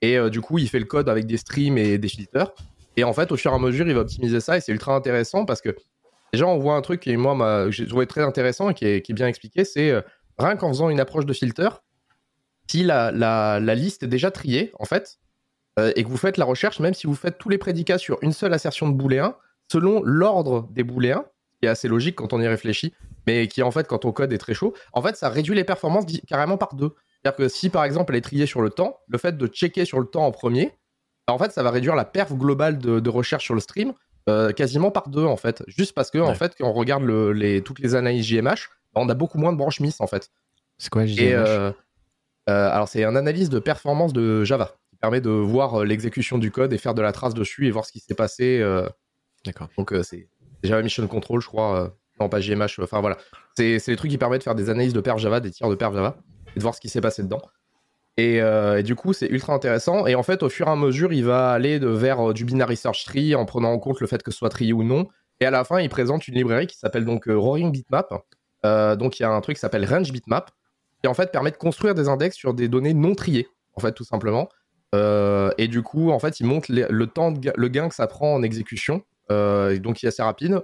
Et 0.00 0.16
euh, 0.16 0.30
du 0.30 0.40
coup, 0.40 0.58
il 0.58 0.68
fait 0.68 0.78
le 0.78 0.84
code 0.84 1.08
avec 1.08 1.26
des 1.26 1.36
streams 1.36 1.76
et 1.76 1.98
des 1.98 2.08
filters. 2.08 2.52
Et 2.96 3.02
en 3.02 3.12
fait, 3.12 3.32
au 3.32 3.36
fur 3.36 3.50
et 3.52 3.54
à 3.54 3.58
mesure, 3.58 3.86
il 3.88 3.94
va 3.94 4.00
optimiser 4.00 4.40
ça 4.40 4.56
et 4.56 4.60
c'est 4.60 4.72
ultra 4.72 4.94
intéressant 4.94 5.44
parce 5.44 5.60
que 5.60 5.74
déjà, 6.32 6.46
on 6.46 6.58
voit 6.58 6.76
un 6.76 6.82
truc 6.82 7.00
qui, 7.00 7.16
moi, 7.16 7.64
que 7.66 7.72
j'ai 7.72 7.86
trouvé 7.86 8.06
très 8.06 8.22
intéressant 8.22 8.70
et 8.70 8.74
qui 8.74 8.84
est, 8.86 9.12
bien 9.12 9.26
expliqué 9.26 9.64
c'est 9.64 9.92
rien 10.38 10.56
qu'en 10.56 10.68
faisant 10.68 10.88
une 10.88 10.98
approche 11.00 11.24
de 11.26 11.32
filter, 11.32 11.68
si 12.68 12.82
la, 12.82 13.10
la- 13.12 13.74
liste 13.74 14.02
est 14.02 14.08
déjà 14.08 14.30
triée, 14.32 14.72
en 14.80 14.84
fait, 14.84 15.18
et 15.94 16.02
que 16.02 16.08
vous 16.08 16.16
faites 16.16 16.38
la 16.38 16.44
recherche, 16.44 16.80
même 16.80 16.94
si 16.94 17.06
vous 17.06 17.14
faites 17.14 17.38
tous 17.38 17.48
les 17.48 17.58
prédicats 17.58 17.98
sur 17.98 18.18
une 18.22 18.32
seule 18.32 18.52
assertion 18.52 18.88
de 18.88 18.94
booléen, 18.94 19.36
selon 19.70 20.02
l'ordre 20.04 20.68
des 20.70 20.82
booléens, 20.84 21.24
qui 21.60 21.66
est 21.66 21.70
assez 21.70 21.88
logique 21.88 22.16
quand 22.16 22.32
on 22.32 22.40
y 22.40 22.46
réfléchit, 22.48 22.94
mais 23.26 23.46
qui 23.48 23.62
en 23.62 23.70
fait, 23.70 23.86
quand 23.86 24.04
on 24.04 24.12
code, 24.12 24.32
est 24.32 24.38
très 24.38 24.54
chaud, 24.54 24.74
en 24.92 25.02
fait, 25.02 25.16
ça 25.16 25.28
réduit 25.28 25.54
les 25.54 25.64
performances 25.64 26.04
carrément 26.26 26.56
par 26.56 26.74
deux. 26.74 26.94
C'est-à-dire 27.22 27.36
que 27.36 27.48
si 27.48 27.68
par 27.68 27.84
exemple 27.84 28.12
elle 28.12 28.18
est 28.18 28.22
triée 28.22 28.46
sur 28.46 28.62
le 28.62 28.70
temps, 28.70 28.98
le 29.08 29.18
fait 29.18 29.36
de 29.36 29.46
checker 29.48 29.84
sur 29.84 29.98
le 30.00 30.06
temps 30.06 30.24
en 30.24 30.30
premier, 30.30 30.72
bah, 31.26 31.34
en 31.34 31.38
fait, 31.38 31.50
ça 31.52 31.62
va 31.62 31.70
réduire 31.70 31.94
la 31.96 32.04
perf 32.04 32.32
globale 32.32 32.78
de, 32.78 33.00
de 33.00 33.10
recherche 33.10 33.44
sur 33.44 33.54
le 33.54 33.60
stream 33.60 33.92
euh, 34.28 34.52
quasiment 34.52 34.90
par 34.90 35.08
deux 35.08 35.24
en 35.24 35.36
fait. 35.36 35.62
Juste 35.66 35.94
parce 35.94 36.10
que 36.10 36.18
en 36.18 36.34
fait, 36.34 36.54
quand 36.58 36.68
on 36.68 36.72
regarde 36.72 37.02
le- 37.02 37.32
les, 37.32 37.62
toutes 37.62 37.80
les 37.80 37.94
analyses 37.94 38.24
JMH, 38.26 38.68
bah, 38.94 39.00
on 39.02 39.08
a 39.08 39.14
beaucoup 39.14 39.38
moins 39.38 39.52
de 39.52 39.58
branches 39.58 39.80
miss 39.80 40.00
en 40.00 40.06
fait. 40.06 40.30
C'est 40.78 40.90
quoi 40.90 41.04
Et 41.04 41.08
JMH 41.08 41.34
euh, 41.34 41.72
euh, 42.50 42.70
alors 42.70 42.88
c'est 42.88 43.04
un 43.04 43.16
analyse 43.16 43.50
de 43.50 43.58
performance 43.58 44.12
de 44.12 44.44
Java 44.44 44.76
qui 44.90 44.96
permet 44.96 45.20
de 45.20 45.28
voir 45.30 45.84
l'exécution 45.84 46.38
du 46.38 46.50
code 46.50 46.72
et 46.72 46.78
faire 46.78 46.94
de 46.94 47.02
la 47.02 47.12
trace 47.12 47.34
dessus 47.34 47.66
et 47.66 47.70
voir 47.70 47.84
ce 47.84 47.92
qui 47.92 48.00
s'est 48.00 48.14
passé. 48.14 48.60
Euh, 49.38 49.42
D'accord. 49.44 49.68
donc 49.76 49.92
euh, 49.92 50.02
c'est 50.02 50.28
Java 50.62 50.82
Mission 50.82 51.06
Control, 51.06 51.40
je 51.40 51.46
crois. 51.46 51.84
euh, 51.84 51.88
non, 52.20 52.28
pas 52.28 52.40
JMH. 52.40 52.80
Enfin 52.82 53.00
voilà. 53.00 53.16
C'est 53.56 53.78
les 53.86 53.96
trucs 53.96 54.10
qui 54.10 54.18
permettent 54.18 54.40
de 54.40 54.44
faire 54.44 54.54
des 54.54 54.70
analyses 54.70 54.92
de 54.92 55.00
perf 55.00 55.18
Java, 55.18 55.40
des 55.40 55.50
tirs 55.50 55.68
de 55.68 55.74
perf 55.76 55.94
Java 55.94 56.16
et 56.54 56.58
de 56.58 56.62
voir 56.62 56.74
ce 56.74 56.80
qui 56.80 56.88
s'est 56.88 57.00
passé 57.00 57.22
dedans. 57.22 57.40
Et, 58.16 58.42
euh, 58.42 58.82
du 58.82 58.96
coup, 58.96 59.12
c'est 59.12 59.28
ultra 59.28 59.54
intéressant. 59.54 60.06
Et 60.08 60.16
en 60.16 60.24
fait, 60.24 60.42
au 60.42 60.48
fur 60.48 60.66
et 60.66 60.70
à 60.70 60.74
mesure, 60.76 61.12
il 61.12 61.24
va 61.24 61.52
aller 61.52 61.78
de, 61.78 61.86
vers 61.86 62.30
euh, 62.30 62.32
du 62.32 62.44
binary 62.44 62.76
search 62.76 63.04
tree 63.04 63.36
en 63.36 63.44
prenant 63.44 63.70
en 63.70 63.78
compte 63.78 64.00
le 64.00 64.08
fait 64.08 64.22
que 64.24 64.32
ce 64.32 64.38
soit 64.38 64.48
trié 64.48 64.72
ou 64.72 64.82
non. 64.82 65.06
Et 65.38 65.46
à 65.46 65.52
la 65.52 65.62
fin, 65.62 65.78
il 65.80 65.88
présente 65.88 66.26
une 66.26 66.34
librairie 66.34 66.66
qui 66.66 66.76
s'appelle 66.76 67.04
donc 67.04 67.28
euh, 67.28 67.38
Roaring 67.38 67.70
Bitmap. 67.70 68.12
Euh, 68.66 68.96
donc 68.96 69.20
il 69.20 69.22
y 69.22 69.24
a 69.24 69.30
un 69.30 69.40
truc 69.40 69.54
qui 69.56 69.60
s'appelle 69.60 69.84
Range 69.84 70.10
Bitmap 70.10 70.50
qui 71.00 71.06
en 71.06 71.14
fait 71.14 71.30
permet 71.30 71.52
de 71.52 71.56
construire 71.56 71.94
des 71.94 72.08
index 72.08 72.34
sur 72.34 72.54
des 72.54 72.66
données 72.66 72.92
non 72.94 73.14
triées, 73.14 73.46
en 73.74 73.80
fait, 73.80 73.92
tout 73.92 74.02
simplement. 74.02 74.48
Euh, 74.96 75.52
et 75.58 75.68
du 75.68 75.82
coup, 75.82 76.10
en 76.10 76.18
fait, 76.18 76.40
il 76.40 76.46
montre 76.46 76.66
le 76.72 77.06
temps, 77.06 77.32
le 77.54 77.68
gain 77.68 77.88
que 77.88 77.94
ça 77.94 78.08
prend 78.08 78.34
en 78.34 78.42
exécution, 78.42 78.96
euh, 78.96 79.02
et 79.30 79.78
donc 79.78 79.96
qui 79.96 80.06
est 80.06 80.08
assez 80.08 80.22
rapide, 80.22 80.62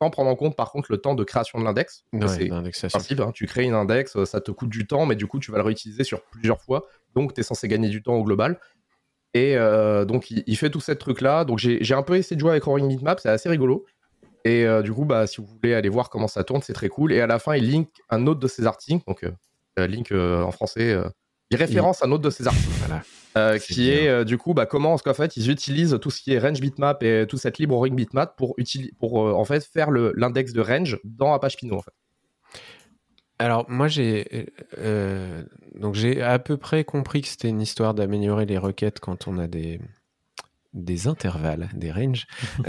sans 0.00 0.10
prendre 0.10 0.30
en 0.30 0.36
compte 0.36 0.56
par 0.56 0.72
contre 0.72 0.92
le 0.92 0.98
temps 0.98 1.14
de 1.14 1.24
création 1.24 1.58
de 1.58 1.64
l'index. 1.64 2.04
Ouais, 2.12 2.28
c'est 2.28 2.88
principe, 2.88 3.20
hein. 3.20 3.32
tu 3.34 3.46
crées 3.46 3.64
une 3.64 3.74
index, 3.74 4.16
euh, 4.16 4.24
ça 4.24 4.40
te 4.40 4.50
coûte 4.50 4.68
du 4.68 4.86
temps, 4.86 5.06
mais 5.06 5.16
du 5.16 5.26
coup, 5.26 5.38
tu 5.38 5.50
vas 5.50 5.58
le 5.58 5.64
réutiliser 5.64 6.04
sur 6.04 6.22
plusieurs 6.22 6.60
fois, 6.60 6.86
donc 7.14 7.34
tu 7.34 7.40
es 7.40 7.42
censé 7.42 7.68
gagner 7.68 7.88
du 7.88 8.02
temps 8.02 8.14
au 8.14 8.24
global. 8.24 8.60
Et 9.34 9.56
euh, 9.56 10.04
donc, 10.04 10.30
il, 10.30 10.44
il 10.46 10.56
fait 10.56 10.70
tout 10.70 10.80
ce 10.80 10.92
truc-là. 10.92 11.44
Donc, 11.44 11.58
j'ai 11.58 11.94
un 11.94 12.02
peu 12.02 12.16
essayé 12.16 12.36
de 12.36 12.40
jouer 12.40 12.52
avec 12.52 12.64
Roaring 12.64 12.88
Bitmap, 12.88 13.20
c'est 13.20 13.28
assez 13.28 13.48
rigolo. 13.48 13.84
Et 14.44 14.64
euh, 14.64 14.80
du 14.80 14.92
coup, 14.92 15.04
bah, 15.04 15.26
si 15.26 15.40
vous 15.40 15.46
voulez 15.46 15.74
aller 15.74 15.88
voir 15.88 16.08
comment 16.08 16.28
ça 16.28 16.44
tourne, 16.44 16.62
c'est 16.62 16.72
très 16.72 16.88
cool. 16.88 17.12
Et 17.12 17.20
à 17.20 17.26
la 17.26 17.38
fin, 17.38 17.54
il 17.56 17.68
link 17.68 17.90
un 18.08 18.26
autre 18.26 18.40
de 18.40 18.48
ses 18.48 18.64
articles, 18.64 19.04
donc 19.06 19.24
euh, 19.24 19.32
euh, 19.78 19.86
link 19.86 20.12
euh, 20.12 20.42
en 20.42 20.52
français, 20.52 20.92
euh, 20.92 21.08
il 21.50 21.56
référence 21.56 22.02
un 22.02 22.10
autre 22.10 22.22
de 22.24 22.30
ses 22.30 22.46
articles, 22.46 22.68
Voilà. 22.86 23.02
euh, 23.38 23.58
qui 23.58 23.74
bien. 23.84 23.92
est 23.92 24.08
euh, 24.08 24.24
du 24.24 24.36
coup 24.38 24.52
bah, 24.54 24.66
comment 24.66 24.96
qu'en 24.98 25.14
fait 25.14 25.36
ils 25.36 25.50
utilisent 25.50 25.98
tout 26.00 26.10
ce 26.10 26.20
qui 26.20 26.32
est 26.32 26.38
range 26.38 26.60
bitmap 26.60 27.02
et 27.02 27.26
toute 27.28 27.38
cette 27.38 27.58
libre 27.58 27.74
Roaring 27.76 27.94
bitmap 27.94 28.36
pour, 28.36 28.56
pour 28.98 29.26
euh, 29.28 29.32
en 29.32 29.44
fait 29.44 29.64
faire 29.64 29.90
l'index 29.90 30.52
de 30.52 30.60
range 30.60 30.98
dans 31.04 31.32
Apache 31.34 31.56
Pinot. 31.56 31.76
En 31.76 31.82
fait. 31.82 31.92
Alors 33.38 33.66
moi 33.68 33.86
j'ai 33.88 34.48
donc 35.78 35.94
j'ai 35.94 36.22
à 36.22 36.38
peu 36.38 36.56
près 36.56 36.84
compris 36.84 37.20
que 37.22 37.28
c'était 37.28 37.48
une 37.48 37.60
histoire 37.60 37.94
d'améliorer 37.94 38.46
les 38.46 38.58
requêtes 38.58 38.98
quand 39.00 39.28
on 39.28 39.38
a 39.38 39.46
des 39.46 39.80
des 40.72 41.06
intervalles, 41.06 41.68
des 41.74 41.90
ranges. 41.90 42.26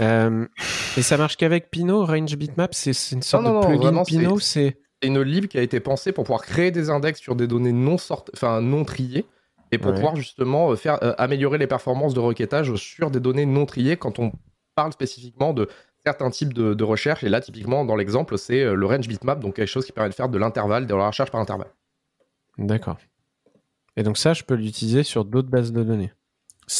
Et 0.96 1.02
ça 1.02 1.16
marche 1.18 1.36
qu'avec 1.36 1.70
Pinot, 1.70 2.06
range 2.06 2.36
bitmap, 2.36 2.74
c'est 2.74 2.92
une 3.12 3.22
sorte 3.22 3.44
Non, 3.44 3.52
non, 3.54 3.60
de 3.60 3.66
plugin 3.66 4.02
Pinot, 4.04 4.38
c'est 4.40 4.78
C'est 5.02 5.08
une 5.08 5.20
lib 5.22 5.46
qui 5.46 5.58
a 5.58 5.62
été 5.62 5.80
pensée 5.80 6.12
pour 6.12 6.24
pouvoir 6.24 6.42
créer 6.42 6.70
des 6.70 6.90
index 6.90 7.20
sur 7.20 7.36
des 7.36 7.46
données 7.46 7.72
non 7.72 7.96
enfin 8.32 8.60
non 8.60 8.84
triées, 8.84 9.26
et 9.70 9.78
pour 9.78 9.90
Ouais. 9.90 9.96
pouvoir 9.96 10.16
justement 10.16 10.70
euh, 10.72 10.76
faire 10.76 11.02
euh, 11.02 11.14
améliorer 11.18 11.58
les 11.58 11.66
performances 11.66 12.14
de 12.14 12.20
requêtage 12.20 12.74
sur 12.76 13.10
des 13.10 13.20
données 13.20 13.46
non 13.46 13.66
triées 13.66 13.96
quand 13.96 14.18
on 14.18 14.32
parle 14.74 14.92
spécifiquement 14.92 15.52
de 15.52 15.68
certains 16.04 16.30
types 16.30 16.54
de, 16.54 16.74
de 16.74 16.84
recherche. 16.84 17.22
Et 17.24 17.28
là, 17.28 17.40
typiquement, 17.40 17.84
dans 17.84 17.96
l'exemple, 17.96 18.38
c'est 18.38 18.62
euh, 18.62 18.74
le 18.74 18.86
range 18.86 19.06
bitmap, 19.08 19.40
donc 19.40 19.56
quelque 19.56 19.68
chose 19.68 19.84
qui 19.86 19.92
permet 19.92 20.10
de 20.10 20.14
faire 20.14 20.28
de 20.28 20.38
l'intervalle, 20.38 20.86
de 20.86 20.94
la 20.94 21.08
recherche 21.08 21.30
par 21.30 21.40
intervalle. 21.40 21.70
d'accord. 22.58 22.98
Et 23.96 24.02
donc 24.02 24.16
ça, 24.18 24.32
je 24.32 24.44
peux 24.44 24.54
l'utiliser 24.54 25.02
sur 25.02 25.24
d'autres 25.24 25.48
bases 25.48 25.72
de 25.72 25.82
données. 25.82 26.12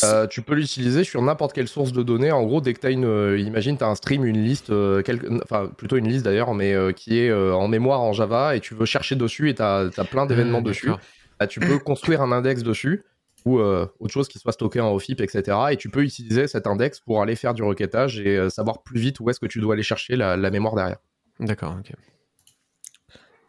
Euh, 0.05 0.27
tu 0.27 0.43
peux 0.43 0.55
l'utiliser 0.55 1.03
sur 1.05 1.23
n'importe 1.23 1.53
quelle 1.55 1.69
source 1.69 1.93
de 1.93 2.03
données. 2.03 2.31
En 2.31 2.45
gros, 2.45 2.61
dès 2.61 2.75
que 2.75 2.81
tu 2.81 2.87
as 2.87 2.91
une. 2.91 3.05
euh, 3.07 3.39
imagine, 3.39 3.79
tu 3.79 3.85
as 3.85 3.89
un 3.89 3.95
stream, 3.95 4.25
une 4.25 4.43
liste, 4.45 4.71
euh, 4.71 5.03
quelque- 5.03 5.27
enfin, 5.43 5.67
plutôt 5.77 5.97
une 5.97 6.09
liste 6.09 6.25
d'ailleurs, 6.25 6.53
mais 6.55 6.75
euh, 6.75 6.93
qui 6.93 7.19
est 7.19 7.31
euh, 7.31 7.55
en 7.55 7.69
mémoire 7.69 8.01
en 8.01 8.13
Java 8.13 8.55
et 8.57 8.61
tu 8.61 8.75
veux 8.75 8.85
chercher 8.87 9.17
dessus 9.17 9.49
et 9.49 9.55
tu 9.55 9.63
as, 9.63 9.91
plein 10.11 10.27
d'événements 10.27 10.59
Ah, 10.59 10.63
dessus. 10.63 10.87
d'accord. 10.87 11.01
Bah, 11.41 11.47
tu 11.47 11.61
peux 11.61 11.79
construire 11.79 12.21
un 12.21 12.33
index 12.33 12.63
dessus 12.63 13.05
ou 13.45 13.61
euh, 13.61 13.87
autre 14.01 14.13
chose 14.13 14.29
qui 14.29 14.39
soit 14.39 14.53
stocké 14.53 14.81
en 14.81 14.91
OFIP, 14.93 15.21
etc. 15.21 15.57
Et 15.71 15.77
tu 15.77 15.89
peux 15.89 16.03
utiliser 16.03 16.49
cet 16.49 16.67
index 16.67 17.01
pour 17.01 17.23
aller 17.23 17.37
faire 17.37 17.55
du 17.55 17.63
requêtage 17.63 18.19
et 18.21 18.37
euh, 18.37 18.51
savoir 18.51 18.83
plus 18.83 18.99
vite 19.01 19.21
où 19.21 19.31
est-ce 19.31 19.41
que 19.41 19.47
tu 19.47 19.61
dois 19.61 19.75
aller 19.75 19.83
chercher 19.83 20.17
la, 20.17 20.37
la 20.37 20.51
mémoire 20.51 20.75
derrière. 20.75 20.99
D'accord, 21.41 21.77
ok. 21.79 21.93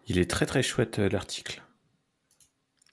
Il 0.07 0.17
est 0.19 0.29
très 0.29 0.45
très 0.45 0.63
chouette 0.63 0.99
l'article. 0.99 1.61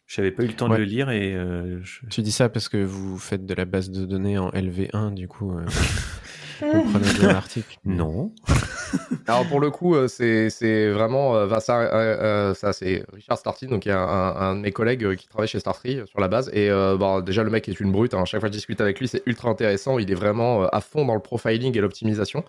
J'avais 0.07 0.31
pas 0.31 0.45
eu 0.45 0.47
le 0.47 0.53
temps 0.53 0.69
Ouais. 0.71 0.77
de 0.77 0.83
le 0.83 0.89
lire 0.89 1.11
et 1.11 1.35
euh, 1.35 1.81
je- 1.83 2.07
Tu 2.11 2.23
dis 2.23 2.31
ça 2.33 2.49
parce 2.49 2.69
que 2.69 2.77
vous 2.77 3.19
faites 3.19 3.45
de 3.45 3.55
la 3.55 3.65
base 3.65 3.91
de 3.91 4.05
données 4.07 4.39
en 4.39 4.51
LV1, 4.51 5.11
du 5.13 5.27
coup, 5.27 5.51
euh, 5.53 5.65
vous 6.61 6.91
prenez 6.93 7.13
bien 7.19 7.33
l'article. 7.33 7.77
non. 7.85 8.33
Alors 9.27 9.45
pour 9.49 9.59
le 9.59 9.71
coup, 9.71 9.97
euh, 9.97 10.07
c'est 10.07 10.49
c'est 10.49 10.89
vraiment 10.91 11.35
euh, 11.35 11.49
ça, 11.59 12.55
ça 12.55 12.73
c'est 12.73 13.05
Richard 13.13 13.37
Starty, 13.39 13.67
donc 13.67 13.85
il 13.85 13.89
y 13.89 13.93
a 13.93 13.99
un, 14.01 14.37
un 14.53 14.55
de 14.55 14.61
mes 14.61 14.71
collègues 14.71 15.17
qui 15.17 15.27
travaille 15.27 15.49
chez 15.49 15.59
Startree 15.59 16.03
sur 16.07 16.21
la 16.21 16.29
base. 16.29 16.51
Et 16.55 16.71
euh, 16.71 16.97
bah, 16.97 17.21
déjà 17.21 17.43
le 17.43 17.51
mec 17.51 17.69
est 17.69 17.81
une 17.81 17.91
brute. 17.91 18.15
hein. 18.15 18.25
Chaque 18.25 18.41
fois 18.41 18.49
que 18.49 18.53
je 18.55 18.59
discute 18.59 18.81
avec 18.81 19.01
lui, 19.01 19.09
c'est 19.09 19.23
ultra 19.27 19.51
intéressant. 19.51 19.99
Il 19.99 20.11
est 20.11 20.15
vraiment 20.15 20.63
à 20.69 20.81
fond 20.81 21.05
dans 21.05 21.15
le 21.15 21.21
profiling 21.21 21.77
et 21.77 21.81
l'optimisation. 21.81 22.45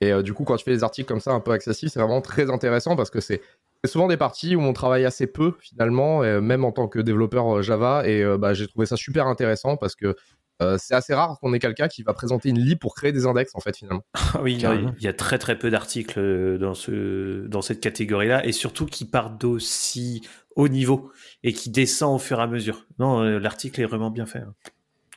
Et 0.00 0.12
euh, 0.12 0.22
du 0.22 0.32
coup, 0.32 0.44
quand 0.44 0.56
tu 0.56 0.64
fais 0.64 0.70
des 0.70 0.84
articles 0.84 1.08
comme 1.08 1.20
ça 1.20 1.32
un 1.32 1.40
peu 1.40 1.50
accessibles, 1.50 1.90
c'est 1.90 1.98
vraiment 2.00 2.20
très 2.22 2.48
intéressant 2.50 2.94
parce 2.94 3.10
que 3.10 3.20
c'est 3.20 3.40
c'est 3.84 3.90
souvent 3.90 4.08
des 4.08 4.16
parties 4.16 4.56
où 4.56 4.60
on 4.60 4.72
travaille 4.72 5.04
assez 5.04 5.26
peu 5.26 5.54
finalement, 5.60 6.22
euh, 6.22 6.40
même 6.40 6.64
en 6.64 6.72
tant 6.72 6.88
que 6.88 6.98
développeur 6.98 7.56
euh, 7.58 7.62
Java. 7.62 8.06
Et 8.06 8.22
euh, 8.22 8.36
bah, 8.38 8.52
j'ai 8.54 8.66
trouvé 8.66 8.86
ça 8.86 8.96
super 8.96 9.26
intéressant 9.26 9.76
parce 9.76 9.94
que 9.94 10.14
euh, 10.62 10.76
c'est 10.78 10.94
assez 10.94 11.14
rare 11.14 11.38
qu'on 11.40 11.54
ait 11.54 11.58
quelqu'un 11.58 11.88
qui 11.88 12.02
va 12.02 12.12
présenter 12.12 12.50
une 12.50 12.58
lib 12.58 12.78
pour 12.78 12.94
créer 12.94 13.12
des 13.12 13.24
index 13.26 13.54
en 13.54 13.60
fait 13.60 13.76
finalement. 13.76 14.04
Ah 14.34 14.42
oui, 14.42 14.54
il 14.62 15.02
y 15.02 15.08
a 15.08 15.12
très 15.12 15.38
très 15.38 15.58
peu 15.58 15.70
d'articles 15.70 16.58
dans, 16.58 16.74
ce, 16.74 17.46
dans 17.46 17.62
cette 17.62 17.80
catégorie-là, 17.80 18.46
et 18.46 18.52
surtout 18.52 18.86
qui 18.86 19.04
partent 19.06 19.40
d'aussi 19.40 20.20
haut 20.56 20.68
niveau 20.68 21.10
et 21.42 21.52
qui 21.52 21.70
descend 21.70 22.14
au 22.14 22.18
fur 22.18 22.38
et 22.38 22.42
à 22.42 22.46
mesure. 22.46 22.86
Non, 22.98 23.22
l'article 23.22 23.80
est 23.80 23.86
vraiment 23.86 24.10
bien 24.10 24.26
fait. 24.26 24.40
hein. 24.40 24.54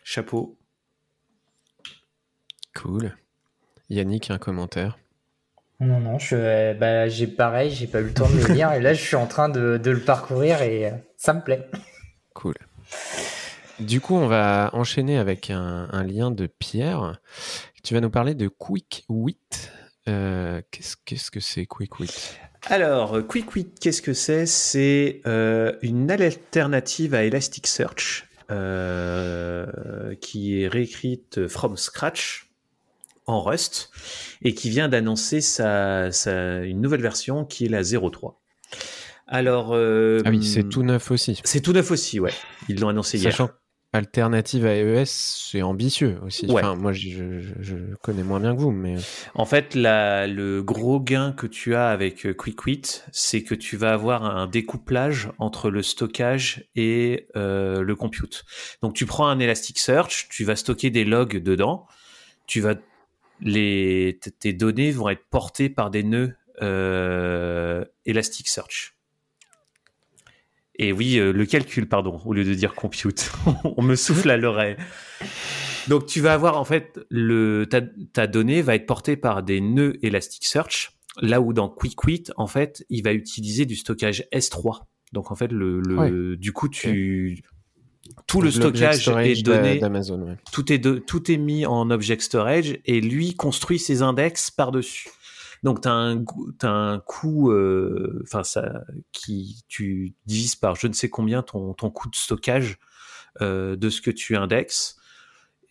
Chapeau. 0.04 0.58
Cool. 2.76 3.16
Yannick, 3.90 4.32
un 4.32 4.38
commentaire? 4.40 4.98
Non, 5.80 6.00
non, 6.00 6.18
je, 6.20 6.36
euh, 6.36 6.74
bah, 6.74 7.10
j'ai 7.10 7.28
pareil, 7.28 7.70
j'ai 7.72 7.88
pas 7.88 8.00
eu 8.00 8.06
le 8.06 8.14
temps 8.14 8.30
de 8.30 8.48
le 8.48 8.54
lire 8.54 8.72
et 8.74 8.80
là 8.80 8.94
je 8.94 9.02
suis 9.02 9.16
en 9.16 9.26
train 9.26 9.50
de, 9.50 9.78
de 9.78 9.92
le 9.92 10.00
parcourir 10.00 10.62
et 10.62 10.88
euh, 10.88 10.92
ça 11.18 11.34
me 11.34 11.42
plaît. 11.42 11.68
Cool. 12.34 12.56
Du 13.80 14.00
coup, 14.00 14.16
on 14.16 14.28
va 14.28 14.70
enchaîner 14.74 15.18
avec 15.18 15.50
un, 15.50 15.90
un 15.92 16.04
lien 16.04 16.32
de 16.32 16.48
Pierre. 16.48 17.20
Tu 17.84 17.94
vas 17.96 18.02
nous 18.02 18.12
parler 18.12 18.36
de 18.36 18.48
QuickWit. 18.48 19.38
Euh, 20.08 20.62
qu'est-ce, 20.72 20.96
qu'est-ce 21.04 21.32
que 21.32 21.40
c'est 21.40 21.66
QuickWit 21.66 22.38
Alors, 22.68 23.26
QuickWit, 23.28 23.74
qu'est-ce 23.82 24.02
que 24.02 24.14
c'est? 24.14 24.46
C'est 24.46 25.22
euh, 25.26 25.74
une 25.82 26.12
alternative 26.12 27.16
à 27.16 27.24
Elasticsearch 27.24 28.30
euh, 28.52 30.14
qui 30.22 30.62
est 30.62 30.68
réécrite 30.68 31.48
from 31.48 31.78
scratch 31.78 32.52
en 33.26 33.42
Rust 33.42 33.90
et 34.42 34.54
qui 34.54 34.70
vient 34.70 34.90
d'annoncer 34.90 35.42
sa, 35.42 36.12
sa- 36.12 36.64
une 36.64 36.82
nouvelle 36.82 37.02
version 37.02 37.46
qui 37.46 37.66
est 37.66 37.70
la 37.70 37.82
0.3. 37.84 38.34
Alors, 39.28 39.70
euh, 39.74 40.22
Ah 40.26 40.30
oui, 40.30 40.44
c'est 40.44 40.68
tout 40.68 40.84
neuf 40.84 41.10
aussi. 41.12 41.40
C'est 41.44 41.62
tout 41.62 41.74
neuf 41.74 41.92
aussi, 41.92 42.20
ouais. 42.20 42.34
Ils 42.68 42.80
l'ont 42.80 42.90
annoncé 42.90 43.18
hier. 43.18 43.32
Sachant 43.32 43.50
qu'alternative 43.94 44.66
à 44.66 44.76
ES, 44.76 45.06
c'est 45.06 45.62
ambitieux 45.62 46.18
aussi. 46.26 46.46
Ouais. 46.48 46.62
Enfin, 46.62 46.76
moi, 46.76 46.92
je, 46.94 47.40
je- 47.40 47.54
je 47.62 47.76
connais 48.02 48.24
moins 48.24 48.40
bien 48.40 48.54
que 48.56 48.60
vous, 48.60 48.72
mais 48.72 48.96
En 49.36 49.46
fait, 49.46 49.76
la- 49.76 50.28
le 50.28 50.62
gros 50.62 51.00
gain 51.00 51.32
que 51.32 51.48
tu 51.48 51.74
as 51.76 51.88
avec 51.90 52.26
euh, 52.26 52.34
QuickWit, 52.34 53.04
c'est 53.12 53.44
que 53.44 53.56
tu 53.56 53.78
vas 53.78 53.94
avoir 53.94 54.26
un 54.26 54.48
découplage 54.48 55.30
entre 55.38 55.70
le 55.70 55.82
stockage 55.84 56.66
et 56.76 57.28
euh, 57.36 57.82
le 57.82 57.96
compute. 57.96 58.44
Donc, 58.82 58.94
tu 58.94 59.06
prends 59.06 59.28
un 59.28 59.40
Elasticsearch, 59.40 60.28
tu 60.30 60.44
vas 60.44 60.56
stocker 60.56 60.90
des 60.90 61.06
logs 61.06 61.42
dedans, 61.42 61.88
tu 62.48 62.60
vas 62.62 62.76
les, 63.42 64.20
tes 64.40 64.54
données 64.54 64.92
vont 64.92 65.10
être 65.10 65.26
portées 65.30 65.70
par 65.70 65.90
des 65.90 66.04
nœuds 66.04 66.34
euh, 66.62 67.84
Elasticsearch. 68.06 68.96
Et 70.76 70.92
oui, 70.92 71.18
euh, 71.20 71.32
le 71.32 71.46
calcul, 71.46 71.88
pardon, 71.88 72.20
au 72.26 72.34
lieu 72.34 72.44
de 72.44 72.54
dire 72.54 72.74
compute. 72.74 73.32
On 73.78 73.84
me 73.84 73.96
souffle 73.96 74.30
à 74.30 74.38
l'oreille. 74.38 74.76
Donc 75.88 76.06
tu 76.06 76.22
vas 76.22 76.34
avoir 76.34 76.58
en 76.58 76.64
fait 76.64 77.00
le 77.10 77.68
ta, 77.70 77.82
ta 78.14 78.26
donnée 78.26 78.62
va 78.62 78.76
être 78.76 78.86
portée 78.86 79.18
par 79.18 79.44
des 79.44 79.60
nœuds 79.60 79.98
Elasticsearch, 80.02 80.98
là 81.22 81.42
où 81.42 81.52
dans 81.52 81.68
QuickWit 81.68 82.26
en 82.38 82.48
fait 82.48 82.86
il 82.90 83.04
va 83.04 83.12
utiliser 83.14 83.66
du 83.66 83.76
stockage 83.76 84.24
S3. 84.34 84.84
Donc 85.12 85.32
en 85.32 85.36
fait 85.36 85.52
le, 85.52 85.82
le 85.82 86.38
du 86.38 86.54
coup 86.54 86.70
tu 86.70 87.44
tout 88.34 88.42
le 88.42 88.52
stockage 88.52 89.08
est 89.08 89.44
donné 89.44 89.80
ouais. 90.26 90.38
tout 90.52 90.72
est, 90.74 90.78
de, 90.78 90.98
tout 90.98 91.32
est 91.32 91.38
mis 91.38 91.66
en 91.66 91.90
object 91.90 92.22
storage 92.22 92.80
et 92.86 93.02
lui 93.02 93.36
construit 93.36 93.80
ses 93.80 94.02
index 94.02 94.52
par-dessus. 94.52 95.10
Donc, 95.64 95.82
tu 95.82 95.88
as 95.88 95.94
un, 95.94 96.18
goût- 96.18 96.52
t'as 96.60 96.70
un 96.70 97.00
coût, 97.00 97.52
euh, 97.52 98.22
enfin, 98.24 98.44
ça, 98.44 98.84
qui, 99.14 99.64
tu 99.70 100.14
divises 100.26 100.56
par 100.56 100.76
je 100.76 100.88
ne 100.88 100.94
sais 100.94 101.10
combien 101.10 101.42
ton, 101.42 101.74
ton 101.74 101.90
coût 101.90 102.10
de 102.10 102.16
stockage 102.16 102.78
euh, 103.42 103.78
de 103.78 103.90
ce 103.90 104.02
que 104.02 104.12
tu 104.12 104.36
indexes. 104.36 104.98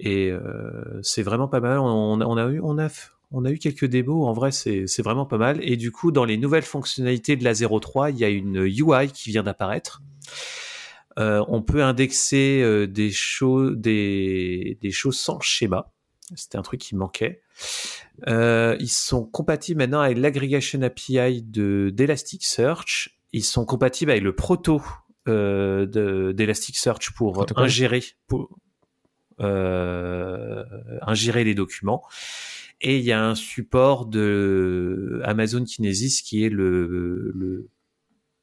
Et 0.01 0.31
euh, 0.31 1.01
c'est 1.03 1.23
vraiment 1.23 1.47
pas 1.47 1.61
mal. 1.61 1.79
On, 1.79 2.21
on 2.21 2.37
a 2.39 2.47
eu, 2.51 2.61
on 2.63 2.79
a, 2.79 2.89
on 3.33 3.45
a 3.45 3.51
eu 3.51 3.59
quelques 3.59 3.85
démos. 3.85 4.27
En 4.27 4.33
vrai, 4.33 4.51
c'est 4.51 4.87
c'est 4.87 5.03
vraiment 5.03 5.27
pas 5.27 5.39
mal. 5.39 5.59
Et 5.63 5.77
du 5.77 5.93
coup, 5.93 6.11
dans 6.11 6.25
les 6.25 6.39
nouvelles 6.39 6.63
fonctionnalités 6.63 7.37
de 7.37 7.45
la 7.45 7.53
03, 7.55 8.11
il 8.11 8.19
y 8.19 8.25
a 8.25 8.29
une 8.31 8.57
UI 8.65 9.09
qui 9.13 9.31
vient 9.31 9.43
d'apparaître. 9.43 10.01
Euh, 11.19 11.45
on 11.49 11.63
peut 11.63 11.83
indexer 11.83 12.61
euh, 12.63 12.87
des 12.87 13.11
choses, 13.11 13.77
des, 13.77 14.79
des 14.81 14.91
choses 14.91 15.19
sans 15.19 15.41
schéma. 15.41 15.93
C'était 16.35 16.57
un 16.57 16.63
truc 16.63 16.81
qui 16.81 16.97
manquait. 16.97 17.43
Euh, 18.29 18.77
ils 18.81 18.89
sont 18.89 19.25
compatibles 19.25 19.79
maintenant 19.79 20.01
avec 20.01 20.17
l'aggregation 20.19 20.81
API 20.83 21.43
de 21.43 21.91
d'Elasticsearch. 21.95 23.19
Ils 23.33 23.45
sont 23.45 23.65
compatibles 23.67 24.11
avec 24.11 24.23
le 24.23 24.35
proto 24.35 24.81
euh, 25.29 25.85
de- 25.87 26.33
d'Elasticsearch 26.33 27.13
pour 27.15 27.37
ingérer, 27.65 28.03
pour, 28.29 28.49
euh, 29.41 30.65
ingérer 31.03 31.45
les 31.45 31.55
documents. 31.55 32.03
Et 32.81 32.99
il 32.99 33.05
y 33.05 33.13
a 33.13 33.23
un 33.25 33.35
support 33.35 34.07
de 34.07 35.21
Amazon 35.25 35.65
Kinesis 35.65 36.23
qui 36.23 36.45
est 36.45 36.49
le, 36.49 37.33
le 37.35 37.69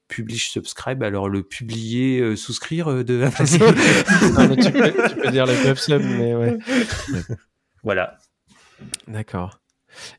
publish 0.09 0.51
subscribe. 0.51 1.01
Alors 1.03 1.29
le 1.29 1.43
publier 1.43 2.19
euh, 2.19 2.35
souscrire 2.35 2.91
euh, 2.91 3.03
de 3.05 3.23
Amazon. 3.23 3.59
Non, 4.37 4.49
mais 4.49 4.57
tu, 4.57 4.71
peux, 4.71 5.09
tu 5.09 5.15
peux 5.15 5.31
dire 5.31 5.45
le 5.45 5.99
mais 5.99 6.35
ouais. 6.35 6.57
voilà. 7.83 8.17
D'accord. 9.07 9.61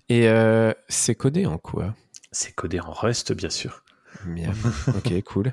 Et 0.09 0.29
euh, 0.29 0.73
c'est 0.89 1.15
codé 1.15 1.45
en 1.45 1.59
quoi? 1.59 1.95
C'est 2.33 2.55
codé 2.55 2.81
en 2.81 2.93
Rust, 2.93 3.33
bien 3.33 3.51
sûr. 3.51 3.83
Bien. 4.25 4.53
Ok, 4.89 5.23
cool. 5.25 5.53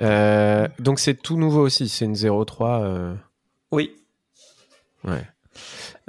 Euh, 0.00 0.68
donc 0.78 1.00
c'est 1.00 1.14
tout 1.14 1.36
nouveau 1.36 1.62
aussi, 1.62 1.88
c'est 1.88 2.04
une 2.04 2.14
03. 2.14 2.82
euh, 2.82 3.14
Oui. 3.72 3.96
Ouais. 5.04 5.26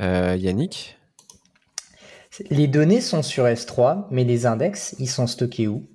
Euh, 0.02 0.36
Yannick? 0.38 0.98
Les 2.50 2.68
données 2.68 3.02
sont 3.02 3.24
sur 3.24 3.46
S3, 3.46 4.08
mais 4.12 4.24
les 4.24 4.46
index, 4.46 4.96
ils 5.00 5.10
sont 5.10 5.28
stockés 5.28 5.68
où? 5.68 5.90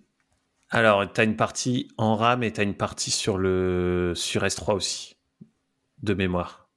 Alors, 0.75 1.11
tu 1.13 1.21
as 1.21 1.25
une 1.25 1.37
partie 1.37 1.89
en 1.99 2.17
RAM 2.17 2.43
et 2.43 2.53
tu 2.53 2.61
as 2.61 2.65
une 2.65 2.75
partie 2.75 3.11
sur, 3.13 3.39
le, 3.39 4.13
sur 4.17 4.43
S3 4.43 4.75
aussi, 4.75 5.17
de 6.03 6.15
mémoire. 6.15 6.69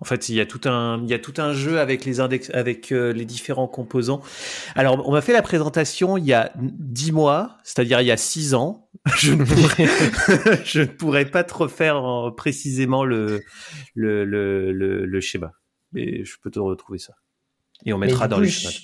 En 0.00 0.04
fait, 0.04 0.28
il 0.28 0.36
y 0.36 0.40
a 0.40 0.46
tout 0.46 0.60
un, 0.68 1.02
il 1.02 1.08
y 1.08 1.14
a 1.14 1.18
tout 1.18 1.32
un 1.38 1.52
jeu 1.54 1.80
avec 1.80 2.04
les 2.04 2.20
index, 2.20 2.50
avec 2.50 2.92
euh, 2.92 3.12
les 3.12 3.24
différents 3.24 3.66
composants. 3.66 4.20
Alors, 4.76 5.08
on 5.08 5.12
m'a 5.12 5.22
fait 5.22 5.32
la 5.32 5.42
présentation 5.42 6.16
il 6.16 6.24
y 6.26 6.32
a 6.34 6.52
10 6.56 7.10
mois, 7.10 7.56
c'est-à-dire 7.64 8.00
il 8.02 8.06
y 8.06 8.12
a 8.12 8.16
6 8.16 8.54
ans. 8.54 8.88
Je 9.16 9.32
ne 9.32 9.42
pourrais, 9.44 9.86
je 10.64 10.80
ne 10.82 10.86
pourrais 10.86 11.24
pas 11.24 11.42
te 11.44 11.54
refaire 11.54 11.96
en- 12.04 12.30
précisément 12.30 13.04
le, 13.04 13.42
le, 13.94 14.24
le, 14.24 14.70
le, 14.72 15.04
le 15.06 15.20
schéma. 15.20 15.52
Mais 15.92 16.22
je 16.24 16.36
peux 16.42 16.50
te 16.50 16.58
retrouver 16.58 16.98
ça. 16.98 17.14
Et 17.86 17.92
on 17.94 17.98
mettra 17.98 18.28
dans 18.28 18.38
les 18.40 18.48
schémas. 18.50 18.74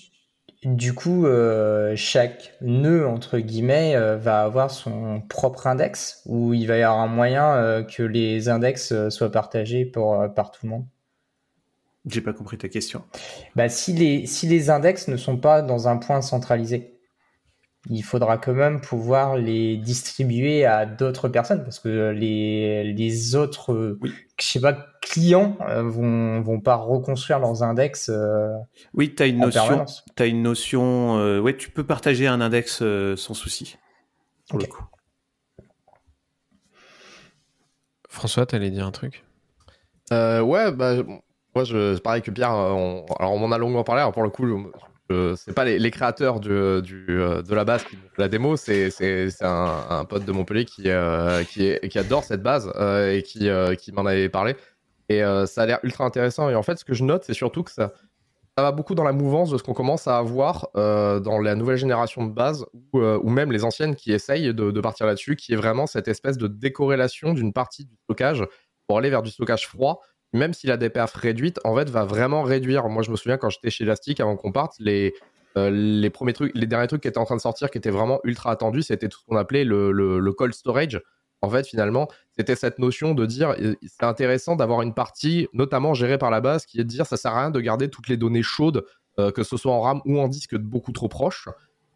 Du 0.64 0.94
coup, 0.94 1.26
euh, 1.26 1.94
chaque 1.94 2.54
nœud, 2.62 3.06
entre 3.06 3.38
guillemets, 3.38 3.96
euh, 3.96 4.16
va 4.16 4.42
avoir 4.42 4.70
son 4.70 5.20
propre 5.20 5.66
index, 5.66 6.22
ou 6.24 6.54
il 6.54 6.66
va 6.66 6.78
y 6.78 6.82
avoir 6.82 7.00
un 7.00 7.06
moyen 7.06 7.54
euh, 7.56 7.82
que 7.82 8.02
les 8.02 8.48
index 8.48 9.08
soient 9.10 9.30
partagés 9.30 9.84
pour, 9.84 10.24
par 10.34 10.50
tout 10.50 10.64
le 10.64 10.70
monde 10.70 10.86
J'ai 12.06 12.22
pas 12.22 12.32
compris 12.32 12.56
ta 12.56 12.68
question. 12.70 13.02
bah, 13.56 13.68
si, 13.68 13.92
les, 13.92 14.26
si 14.26 14.46
les 14.46 14.70
index 14.70 15.08
ne 15.08 15.18
sont 15.18 15.36
pas 15.36 15.60
dans 15.60 15.86
un 15.86 15.98
point 15.98 16.22
centralisé, 16.22 16.98
il 17.90 18.02
faudra 18.02 18.38
quand 18.38 18.54
même 18.54 18.80
pouvoir 18.80 19.36
les 19.36 19.76
distribuer 19.76 20.64
à 20.64 20.86
d'autres 20.86 21.28
personnes, 21.28 21.62
parce 21.62 21.78
que 21.78 22.08
les, 22.08 22.84
les 22.94 23.36
autres, 23.36 23.98
Oui. 24.00 24.14
je 24.40 24.46
sais 24.46 24.60
pas, 24.60 24.86
clients 25.04 25.56
euh, 25.68 25.82
vont, 25.82 26.40
vont 26.40 26.60
pas 26.60 26.74
reconstruire 26.76 27.38
leurs 27.38 27.62
index 27.62 28.08
euh, 28.08 28.48
Oui, 28.94 29.14
tu 29.14 29.22
as 29.22 29.26
une 29.26 29.42
en 29.42 29.46
notion. 29.46 29.84
T'as 30.16 30.26
une 30.26 30.42
notion. 30.42 31.18
euh, 31.18 31.40
ouais, 31.40 31.56
tu 31.56 31.70
peux 31.70 31.84
partager 31.84 32.26
un 32.26 32.40
index 32.40 32.80
euh, 32.82 33.14
sans 33.16 33.34
souci. 33.34 33.76
Pour 34.48 34.56
Ok. 34.58 34.62
le 34.66 34.68
coup. 34.72 34.84
François, 38.08 38.46
t'allais 38.46 38.70
dire 38.70 38.86
un 38.86 38.92
truc? 38.92 39.24
Euh, 40.12 40.40
ouais, 40.40 40.70
bah, 40.72 40.94
moi, 41.54 41.64
je, 41.64 41.94
c'est 41.94 42.02
pareil 42.02 42.22
que 42.22 42.30
Pierre, 42.30 42.52
on, 42.52 43.04
alors 43.18 43.32
on 43.32 43.38
m'en 43.38 43.52
a 43.54 43.58
longuement 43.58 43.84
parlé. 43.84 44.00
Alors 44.02 44.12
pour 44.12 44.22
le 44.22 44.30
coup, 44.30 44.46
je- 44.46 44.54
je- 45.10 45.34
c'est 45.36 45.52
pas 45.54 45.64
les, 45.64 45.78
les 45.78 45.90
créateurs 45.90 46.40
du, 46.40 46.48
du, 46.82 47.06
de 47.06 47.54
la 47.54 47.64
base 47.64 47.84
qui 47.84 47.96
la 48.18 48.28
démo, 48.28 48.56
c'est, 48.56 48.90
c'est, 48.90 49.30
c'est 49.30 49.44
un, 49.44 49.86
un 49.90 50.04
pote 50.04 50.24
de 50.24 50.32
Montpellier 50.32 50.64
qui, 50.64 50.88
euh, 50.88 51.42
qui, 51.44 51.66
est- 51.66 51.88
qui 51.88 51.98
adore 51.98 52.22
cette 52.24 52.42
base 52.42 52.70
euh, 52.76 53.12
et 53.12 53.22
qui, 53.22 53.48
euh, 53.48 53.74
qui 53.74 53.92
m'en 53.92 54.06
avait 54.06 54.28
parlé. 54.28 54.56
Et 55.08 55.22
euh, 55.22 55.46
ça 55.46 55.62
a 55.62 55.66
l'air 55.66 55.80
ultra 55.82 56.04
intéressant. 56.04 56.48
Et 56.48 56.54
en 56.54 56.62
fait, 56.62 56.78
ce 56.78 56.84
que 56.84 56.94
je 56.94 57.04
note, 57.04 57.24
c'est 57.24 57.34
surtout 57.34 57.62
que 57.62 57.70
ça, 57.70 57.92
ça 58.56 58.62
va 58.62 58.72
beaucoup 58.72 58.94
dans 58.94 59.04
la 59.04 59.12
mouvance 59.12 59.50
de 59.50 59.58
ce 59.58 59.62
qu'on 59.62 59.74
commence 59.74 60.06
à 60.08 60.18
avoir 60.18 60.68
euh, 60.76 61.20
dans 61.20 61.38
la 61.38 61.54
nouvelle 61.54 61.76
génération 61.76 62.24
de 62.24 62.32
base 62.32 62.66
ou, 62.92 63.00
euh, 63.00 63.22
même 63.22 63.52
les 63.52 63.64
anciennes 63.64 63.96
qui 63.96 64.12
essayent 64.12 64.54
de, 64.54 64.80
partir 64.80 65.06
là-dessus, 65.06 65.36
qui 65.36 65.52
est 65.52 65.56
vraiment 65.56 65.86
cette 65.86 66.08
espèce 66.08 66.38
de 66.38 66.46
décorrélation 66.46 67.34
d'une 67.34 67.52
partie 67.52 67.84
du 67.84 67.96
stockage 68.04 68.44
pour 68.86 68.98
aller 68.98 69.10
vers 69.10 69.22
du 69.22 69.30
stockage 69.30 69.66
froid, 69.66 70.00
même 70.32 70.52
si 70.52 70.66
la 70.66 70.76
DPF 70.76 71.14
réduite, 71.14 71.60
en 71.64 71.74
fait, 71.76 71.88
va 71.90 72.04
vraiment 72.04 72.42
réduire. 72.42 72.88
Moi, 72.88 73.02
je 73.02 73.10
me 73.10 73.16
souviens 73.16 73.38
quand 73.38 73.50
j'étais 73.50 73.70
chez 73.70 73.84
Elastic, 73.84 74.20
avant 74.20 74.36
qu'on 74.36 74.52
parte, 74.52 74.74
les, 74.78 75.14
les 75.56 76.10
premiers 76.10 76.32
trucs, 76.32 76.52
les 76.54 76.66
derniers 76.66 76.88
trucs 76.88 77.02
qui 77.02 77.08
étaient 77.08 77.18
en 77.18 77.24
train 77.24 77.36
de 77.36 77.40
sortir, 77.40 77.70
qui 77.70 77.78
étaient 77.78 77.90
vraiment 77.90 78.20
ultra 78.24 78.50
attendus, 78.50 78.82
c'était 78.82 79.08
tout 79.08 79.18
ce 79.20 79.24
qu'on 79.24 79.36
appelait 79.36 79.64
le, 79.64 79.92
le 79.92 80.32
cold 80.32 80.52
storage. 80.52 81.00
En 81.44 81.50
fait, 81.50 81.66
finalement, 81.66 82.08
c'était 82.36 82.56
cette 82.56 82.78
notion 82.78 83.14
de 83.14 83.26
dire, 83.26 83.54
c'est 83.86 84.04
intéressant 84.04 84.56
d'avoir 84.56 84.82
une 84.82 84.94
partie, 84.94 85.46
notamment 85.52 85.94
gérée 85.94 86.18
par 86.18 86.30
la 86.30 86.40
base, 86.40 86.64
qui 86.64 86.80
est 86.80 86.84
de 86.84 86.88
dire, 86.88 87.06
ça 87.06 87.16
sert 87.16 87.32
à 87.32 87.40
rien 87.40 87.50
de 87.50 87.60
garder 87.60 87.88
toutes 87.88 88.08
les 88.08 88.16
données 88.16 88.42
chaudes, 88.42 88.84
euh, 89.20 89.30
que 89.30 89.42
ce 89.42 89.56
soit 89.56 89.72
en 89.72 89.80
RAM 89.80 90.00
ou 90.06 90.18
en 90.18 90.26
disque, 90.26 90.56
beaucoup 90.56 90.92
trop 90.92 91.08
proches. 91.08 91.48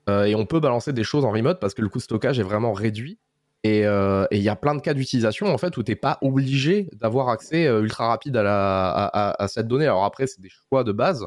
Euh, 0.09 0.24
et 0.24 0.34
on 0.34 0.46
peut 0.46 0.61
balancer 0.61 0.92
des 0.92 1.03
choses 1.03 1.24
en 1.24 1.30
remote 1.30 1.61
parce 1.61 1.74
que 1.74 1.82
le 1.82 1.88
coût 1.88 1.99
de 1.99 2.03
stockage 2.05 2.38
est 2.38 2.44
vraiment 2.44 2.72
réduit. 2.72 3.18
Et 3.64 3.86
euh, 3.86 4.24
il 4.30 4.40
y 4.40 4.49
a 4.49 4.55
plein 4.55 4.74
de 4.76 4.80
cas 4.80 4.94
d'utilisation 4.94 5.53
en 5.53 5.59
fait 5.59 5.76
où 5.76 5.82
t'es 5.82 5.96
pas 5.96 6.18
obligé 6.22 6.88
d'avoir 6.92 7.28
accès 7.28 7.66
ultra 7.66 8.07
rapide 8.07 8.36
à, 8.36 9.11
à, 9.42 9.49
cette 9.49 9.66
donnée. 9.66 9.86
Alors 9.86 10.05
après, 10.05 10.28
c'est 10.28 10.40
des 10.40 10.49
choix 10.49 10.84
de 10.84 10.92
base 10.92 11.26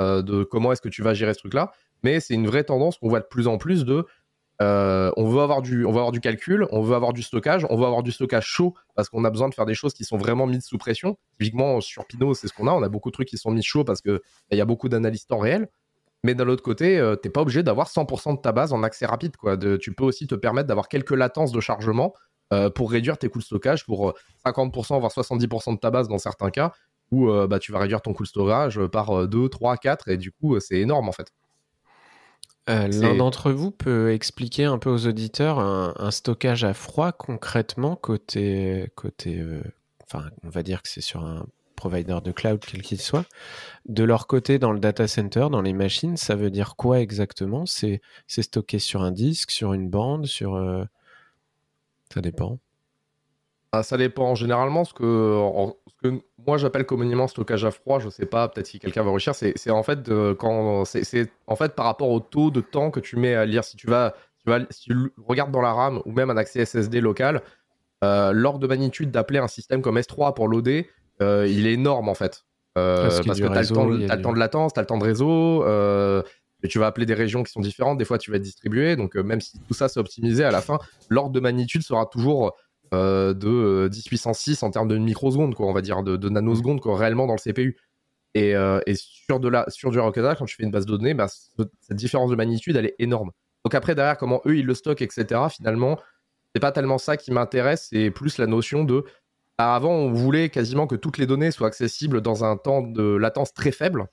de 0.00 0.44
comment 0.44 0.72
est-ce 0.72 0.80
que 0.80 0.88
tu 0.88 1.02
vas 1.02 1.12
gérer 1.12 1.34
ce 1.34 1.40
truc-là, 1.40 1.72
mais 2.02 2.20
c'est 2.20 2.34
une 2.34 2.46
vraie 2.46 2.64
tendance 2.64 2.96
qu'on 2.96 3.08
voit 3.08 3.20
de 3.20 3.26
plus 3.26 3.48
en 3.48 3.58
plus 3.58 3.84
de 3.84 4.06
euh, 4.60 5.10
on 5.16 5.28
veut 5.28 5.40
avoir 5.40 5.62
du 5.62 6.20
calcul, 6.20 6.66
on 6.70 6.82
veut 6.82 6.96
avoir 6.96 7.12
du 7.12 7.22
stockage, 7.22 7.66
on 7.70 7.76
veut 7.76 7.86
avoir 7.86 8.02
du 8.02 8.10
stockage 8.10 8.46
chaud 8.46 8.74
parce 8.96 9.08
qu'on 9.08 9.24
a 9.24 9.30
besoin 9.30 9.48
de 9.48 9.54
faire 9.54 9.66
des 9.66 9.74
choses 9.74 9.94
qui 9.94 10.04
sont 10.04 10.16
vraiment 10.16 10.46
mises 10.46 10.64
sous 10.64 10.78
pression. 10.78 11.16
Typiquement 11.38 11.80
sur 11.80 12.06
Pinot, 12.06 12.34
c'est 12.34 12.48
ce 12.48 12.52
qu'on 12.52 12.66
a, 12.66 12.72
on 12.72 12.82
a 12.82 12.88
beaucoup 12.88 13.10
de 13.10 13.14
trucs 13.14 13.28
qui 13.28 13.38
sont 13.38 13.50
mis 13.50 13.62
chauds 13.62 13.84
parce 13.84 14.00
que 14.00 14.20
il 14.50 14.58
y 14.58 14.60
a 14.60 14.64
beaucoup 14.64 14.88
d'analyses 14.88 15.26
temps 15.26 15.38
réel. 15.38 15.68
Mais 16.24 16.34
d'un 16.34 16.48
autre 16.48 16.64
côté, 16.64 16.98
euh, 16.98 17.14
t'es 17.14 17.30
pas 17.30 17.42
obligé 17.42 17.62
d'avoir 17.62 17.88
100% 17.88 18.36
de 18.36 18.40
ta 18.40 18.50
base 18.50 18.72
en 18.72 18.82
accès 18.82 19.06
rapide. 19.06 19.36
Tu 19.80 19.94
peux 19.94 20.04
aussi 20.04 20.26
te 20.26 20.34
permettre 20.34 20.66
d'avoir 20.66 20.88
quelques 20.88 21.12
latences 21.12 21.52
de 21.52 21.60
chargement 21.60 22.12
euh, 22.52 22.70
pour 22.70 22.90
réduire 22.90 23.18
tes 23.18 23.28
coûts 23.28 23.40
de 23.40 23.44
stockage 23.44 23.84
pour 23.84 24.08
euh, 24.08 24.14
50% 24.46 24.98
voire 25.00 25.12
70% 25.12 25.74
de 25.74 25.78
ta 25.78 25.90
base 25.90 26.08
dans 26.08 26.16
certains 26.16 26.50
cas, 26.50 26.72
où 27.10 27.30
bah, 27.46 27.58
tu 27.58 27.72
vas 27.72 27.78
réduire 27.78 28.02
ton 28.02 28.12
coût 28.12 28.22
de 28.22 28.28
storage 28.28 28.84
par 28.86 29.10
euh, 29.10 29.26
2, 29.26 29.48
3, 29.48 29.76
4, 29.76 30.08
et 30.08 30.16
du 30.16 30.32
coup, 30.32 30.58
c'est 30.60 30.78
énorme 30.78 31.08
en 31.08 31.12
fait. 31.12 31.30
Euh, 32.68 32.86
L'un 32.88 33.14
d'entre 33.14 33.50
vous 33.50 33.70
peut 33.70 34.12
expliquer 34.12 34.64
un 34.64 34.78
peu 34.78 34.90
aux 34.90 35.06
auditeurs 35.06 35.58
un, 35.58 35.94
un 35.96 36.10
stockage 36.10 36.64
à 36.64 36.74
froid 36.74 37.12
concrètement 37.12 37.96
côté, 37.96 38.90
côté 38.94 39.38
euh, 39.38 39.62
enfin, 40.04 40.28
on 40.44 40.50
va 40.50 40.62
dire 40.62 40.82
que 40.82 40.88
c'est 40.88 41.00
sur 41.00 41.24
un 41.24 41.46
provider 41.76 42.18
de 42.22 42.32
cloud 42.32 42.60
quel 42.66 42.82
qu'il 42.82 43.00
soit. 43.00 43.24
De 43.86 44.04
leur 44.04 44.26
côté, 44.26 44.58
dans 44.58 44.72
le 44.72 44.80
data 44.80 45.06
center, 45.08 45.48
dans 45.50 45.62
les 45.62 45.72
machines, 45.72 46.16
ça 46.16 46.34
veut 46.34 46.50
dire 46.50 46.76
quoi 46.76 47.00
exactement? 47.00 47.66
C'est 47.66 48.02
c'est 48.26 48.42
stocké 48.42 48.78
sur 48.78 49.02
un 49.02 49.12
disque, 49.12 49.50
sur 49.50 49.72
une 49.72 49.88
bande, 49.88 50.26
sur. 50.26 50.54
euh, 50.56 50.84
Ça 52.12 52.20
dépend. 52.20 52.58
Ah, 53.72 53.82
ça 53.82 53.96
dépend. 53.98 54.34
Généralement, 54.34 54.84
ce 54.84 54.94
que, 54.94 55.36
en- 55.36 55.76
ce 55.86 56.08
que 56.08 56.20
moi 56.46 56.56
j'appelle 56.56 56.86
communément 56.86 57.28
stockage 57.28 57.64
à 57.64 57.70
froid, 57.70 57.98
je 57.98 58.08
sais 58.08 58.24
pas, 58.26 58.48
peut-être 58.48 58.66
si 58.66 58.78
quelqu'un 58.78 59.02
va 59.02 59.10
réussir, 59.10 59.34
c'est 59.34 59.70
en 59.70 59.82
fait 59.82 60.02
de- 60.02 60.34
quand 60.38 60.84
c'est 60.86 61.04
c'est 61.04 61.30
en 61.46 61.56
fait 61.56 61.74
par 61.74 61.84
rapport 61.84 62.08
au 62.08 62.20
taux 62.20 62.50
de 62.50 62.60
temps 62.62 62.90
que 62.90 63.00
tu 63.00 63.16
mets 63.16 63.34
à 63.34 63.44
lire. 63.44 63.64
Si 63.64 63.76
tu 63.76 63.86
vas, 63.86 64.14
tu 64.44 64.50
vas, 64.50 64.60
si 64.70 64.84
tu 64.84 64.94
regardes 65.26 65.50
dans 65.50 65.60
la 65.60 65.72
RAM 65.74 66.00
ou 66.06 66.12
même 66.12 66.30
un 66.30 66.36
accès 66.38 66.60
SSD 66.64 67.00
local, 67.02 67.42
euh, 68.04 68.32
l'ordre 68.32 68.60
de 68.60 68.66
magnitude 68.66 69.10
d'appeler 69.10 69.38
un 69.40 69.48
système 69.48 69.82
comme 69.82 69.98
S3 69.98 70.34
pour 70.34 70.48
loader, 70.48 70.88
euh, 71.20 71.46
il 71.46 71.66
est 71.66 71.72
énorme 71.74 72.08
en 72.08 72.14
fait. 72.14 72.44
Euh, 72.78 73.02
Parce 73.02 73.20
qu'il 73.20 73.26
y 73.36 73.42
a 73.42 73.48
parce 73.48 73.68
que 73.68 73.74
tu 73.74 73.80
as, 73.80 73.82
le 74.16 74.22
temps, 74.22 74.30
du- 74.30 74.34
de 74.34 74.38
latence, 74.38 74.72
tu 74.72 74.78
as 74.78 74.82
le 74.82 74.86
temps 74.86 74.98
de 74.98 75.04
réseau, 75.04 75.64
et 76.62 76.68
tu 76.68 76.78
vas 76.78 76.86
appeler 76.86 77.06
des 77.06 77.14
régions 77.14 77.42
qui 77.42 77.52
sont 77.52 77.60
différentes, 77.60 77.98
des 77.98 78.04
fois 78.04 78.18
tu 78.18 78.30
vas 78.30 78.36
être 78.38 78.42
distribué, 78.42 78.96
donc 78.96 79.14
même 79.16 79.40
si 79.40 79.60
tout 79.66 79.74
ça 79.74 79.88
c'est 79.88 80.00
optimisé, 80.00 80.42
à 80.44 80.50
la 80.50 80.60
fin, 80.62 80.78
l'ordre 81.08 81.30
de 81.32 81.40
magnitude 81.40 81.82
sera 81.82 82.06
toujours 82.06 82.56
euh, 82.94 83.34
de 83.34 83.48
euh, 83.48 83.88
10 83.88 84.04
puissance 84.04 84.38
6 84.40 84.62
en 84.62 84.70
termes 84.70 84.88
de 84.88 84.96
microsecondes, 84.98 85.54
quoi, 85.54 85.66
on 85.66 85.72
va 85.72 85.82
dire, 85.82 86.02
de, 86.02 86.16
de 86.16 86.28
nanosecondes 86.28 86.80
quoi, 86.80 86.96
réellement 86.96 87.26
dans 87.26 87.34
le 87.34 87.38
CPU. 87.52 87.76
Et, 88.34 88.54
euh, 88.54 88.80
et 88.86 88.94
sur, 88.94 89.40
de 89.40 89.48
la, 89.48 89.64
sur 89.68 89.90
du 89.90 89.98
Rocket 89.98 90.24
quand 90.38 90.44
tu 90.44 90.54
fais 90.56 90.62
une 90.62 90.70
base 90.70 90.86
de 90.86 90.96
données, 90.96 91.14
bah, 91.14 91.28
ce- 91.28 91.62
cette 91.80 91.96
différence 91.96 92.30
de 92.30 92.36
magnitude, 92.36 92.76
elle 92.76 92.86
est 92.86 92.94
énorme. 92.98 93.30
Donc 93.64 93.74
après, 93.74 93.94
derrière, 93.94 94.16
comment 94.18 94.40
eux, 94.46 94.56
ils 94.56 94.66
le 94.66 94.74
stockent, 94.74 95.02
etc., 95.02 95.40
finalement, 95.50 95.98
c'est 96.54 96.60
pas 96.60 96.72
tellement 96.72 96.98
ça 96.98 97.16
qui 97.16 97.30
m'intéresse, 97.32 97.88
c'est 97.90 98.10
plus 98.10 98.38
la 98.38 98.46
notion 98.46 98.84
de... 98.84 99.04
bah, 99.58 99.74
avant, 99.74 99.92
on 99.92 100.12
voulait 100.12 100.48
quasiment 100.50 100.86
que 100.86 100.94
toutes 100.96 101.18
les 101.18 101.26
données 101.26 101.50
soient 101.50 101.66
accessibles 101.68 102.20
dans 102.20 102.44
un 102.44 102.56
temps 102.56 102.82
de 102.82 103.16
latence 103.16 103.52
très 103.54 103.72
faible. 103.72 104.06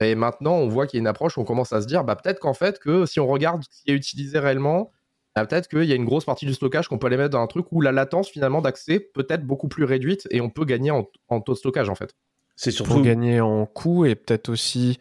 Et 0.00 0.14
maintenant, 0.14 0.54
on 0.54 0.68
voit 0.68 0.86
qu'il 0.86 0.98
y 0.98 1.00
a 1.00 1.02
une 1.02 1.06
approche 1.06 1.38
où 1.38 1.40
on 1.40 1.44
commence 1.44 1.72
à 1.72 1.80
se 1.80 1.86
dire, 1.86 2.04
bah, 2.04 2.16
peut-être 2.16 2.40
qu'en 2.40 2.54
fait, 2.54 2.78
que 2.78 3.06
si 3.06 3.20
on 3.20 3.26
regarde 3.26 3.62
ce 3.62 3.68
qui 3.82 3.90
est 3.90 3.94
utilisé 3.94 4.38
réellement, 4.38 4.90
bah, 5.34 5.46
peut-être 5.46 5.68
qu'il 5.68 5.84
y 5.84 5.92
a 5.92 5.96
une 5.96 6.04
grosse 6.04 6.24
partie 6.24 6.46
du 6.46 6.54
stockage 6.54 6.88
qu'on 6.88 6.98
peut 6.98 7.08
aller 7.08 7.16
mettre 7.16 7.30
dans 7.30 7.40
un 7.42 7.46
truc 7.46 7.66
où 7.72 7.80
la 7.80 7.92
latence 7.92 8.28
finalement 8.28 8.60
d'accès 8.62 9.00
peut 9.00 9.26
être 9.28 9.44
beaucoup 9.44 9.68
plus 9.68 9.84
réduite 9.84 10.28
et 10.30 10.40
on 10.40 10.48
peut 10.50 10.64
gagner 10.64 10.90
en, 10.90 11.08
en 11.28 11.40
taux 11.40 11.52
de 11.54 11.58
stockage 11.58 11.88
en 11.88 11.94
fait. 11.94 12.14
C'est 12.56 12.76
Pour 12.76 12.86
surtout. 12.86 13.02
gagner 13.02 13.40
en 13.40 13.66
coût 13.66 14.04
et 14.04 14.14
peut-être 14.14 14.48
aussi, 14.48 15.00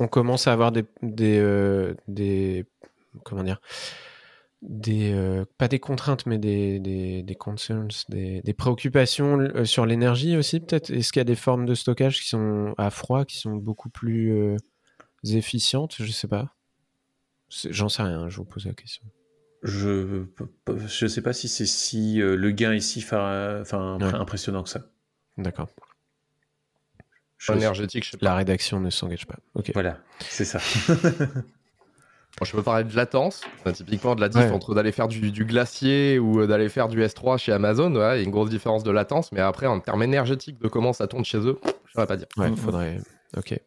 on 0.00 0.08
commence 0.08 0.48
à 0.48 0.52
avoir 0.52 0.72
des, 0.72 0.84
des, 1.02 1.38
euh, 1.38 1.94
des 2.08 2.64
comment 3.24 3.44
dire, 3.44 3.60
des 4.62 5.12
euh, 5.12 5.44
pas 5.58 5.68
des 5.68 5.78
contraintes 5.78 6.26
mais 6.26 6.38
des, 6.38 6.80
des, 6.80 7.22
des 7.22 7.34
concerns, 7.36 7.86
des, 8.08 8.42
des 8.42 8.52
préoccupations 8.54 9.38
euh, 9.38 9.64
sur 9.64 9.86
l'énergie 9.86 10.36
aussi 10.36 10.58
peut-être. 10.58 10.90
Est-ce 10.90 11.12
qu'il 11.12 11.20
y 11.20 11.22
a 11.22 11.24
des 11.24 11.36
formes 11.36 11.66
de 11.66 11.74
stockage 11.76 12.20
qui 12.20 12.28
sont 12.28 12.74
à 12.78 12.90
froid, 12.90 13.24
qui 13.24 13.38
sont 13.38 13.54
beaucoup 13.54 13.90
plus 13.90 14.32
euh, 14.32 14.56
efficientes? 15.24 15.94
Je 16.00 16.10
sais 16.10 16.26
pas. 16.26 16.56
C'est- 17.48 17.72
J'en 17.72 17.88
sais 17.88 18.02
rien. 18.02 18.28
Je 18.28 18.38
vous 18.38 18.44
pose 18.44 18.66
la 18.66 18.72
question. 18.74 19.04
Je 19.62 20.24
je 20.86 21.06
sais 21.06 21.22
pas 21.22 21.32
si 21.32 21.48
c'est 21.48 21.66
si 21.66 22.20
euh, 22.22 22.36
le 22.36 22.50
gain 22.52 22.72
est 22.72 22.80
si 22.80 23.00
fa- 23.00 23.58
enfin, 23.60 23.98
Ouais. 24.00 24.14
impressionnant 24.14 24.62
que 24.62 24.68
ça. 24.68 24.80
D'accord. 25.36 25.68
Je- 27.38 27.52
Énergétique, 27.52 28.04
je 28.04 28.10
sais 28.12 28.16
pas. 28.16 28.26
La 28.26 28.34
rédaction 28.36 28.80
ne 28.80 28.90
s'engage 28.90 29.26
pas. 29.26 29.36
Ok. 29.54 29.70
Voilà, 29.74 29.98
c'est 30.20 30.44
ça. 30.44 30.58
Bon, 32.38 32.44
je 32.44 32.52
peux 32.52 32.62
parler 32.62 32.84
de 32.84 32.94
latence, 32.94 33.42
Enfin, 33.58 33.72
typiquement 33.72 34.14
de 34.14 34.20
la 34.20 34.28
diff 34.28 34.42
Ouais. 34.42 34.50
entre 34.52 34.72
d'aller 34.72 34.92
faire 34.92 35.08
du, 35.08 35.32
du 35.32 35.44
glacier 35.44 36.20
ou 36.20 36.40
euh, 36.42 36.46
d'aller 36.46 36.68
faire 36.68 36.86
du 36.88 37.02
S3 37.02 37.36
chez 37.36 37.50
Amazon. 37.50 37.90
il 37.90 37.96
y 37.96 38.00
a 38.00 38.16
une 38.20 38.30
grosse 38.30 38.50
différence 38.50 38.84
de 38.84 38.92
latence, 38.92 39.32
mais 39.32 39.40
après 39.40 39.66
en 39.66 39.80
termes 39.80 40.04
énergétiques 40.04 40.60
de 40.60 40.68
comment 40.68 40.92
ça 40.92 41.08
tourne 41.08 41.24
chez 41.24 41.38
eux, 41.38 41.58
je 41.86 41.92
saurais 41.94 42.06
pas 42.06 42.16
dire. 42.16 42.28
Ouais, 42.36 42.50
Mhm. 42.50 42.56
faudrait. 42.56 43.00
Ok. 43.36 43.58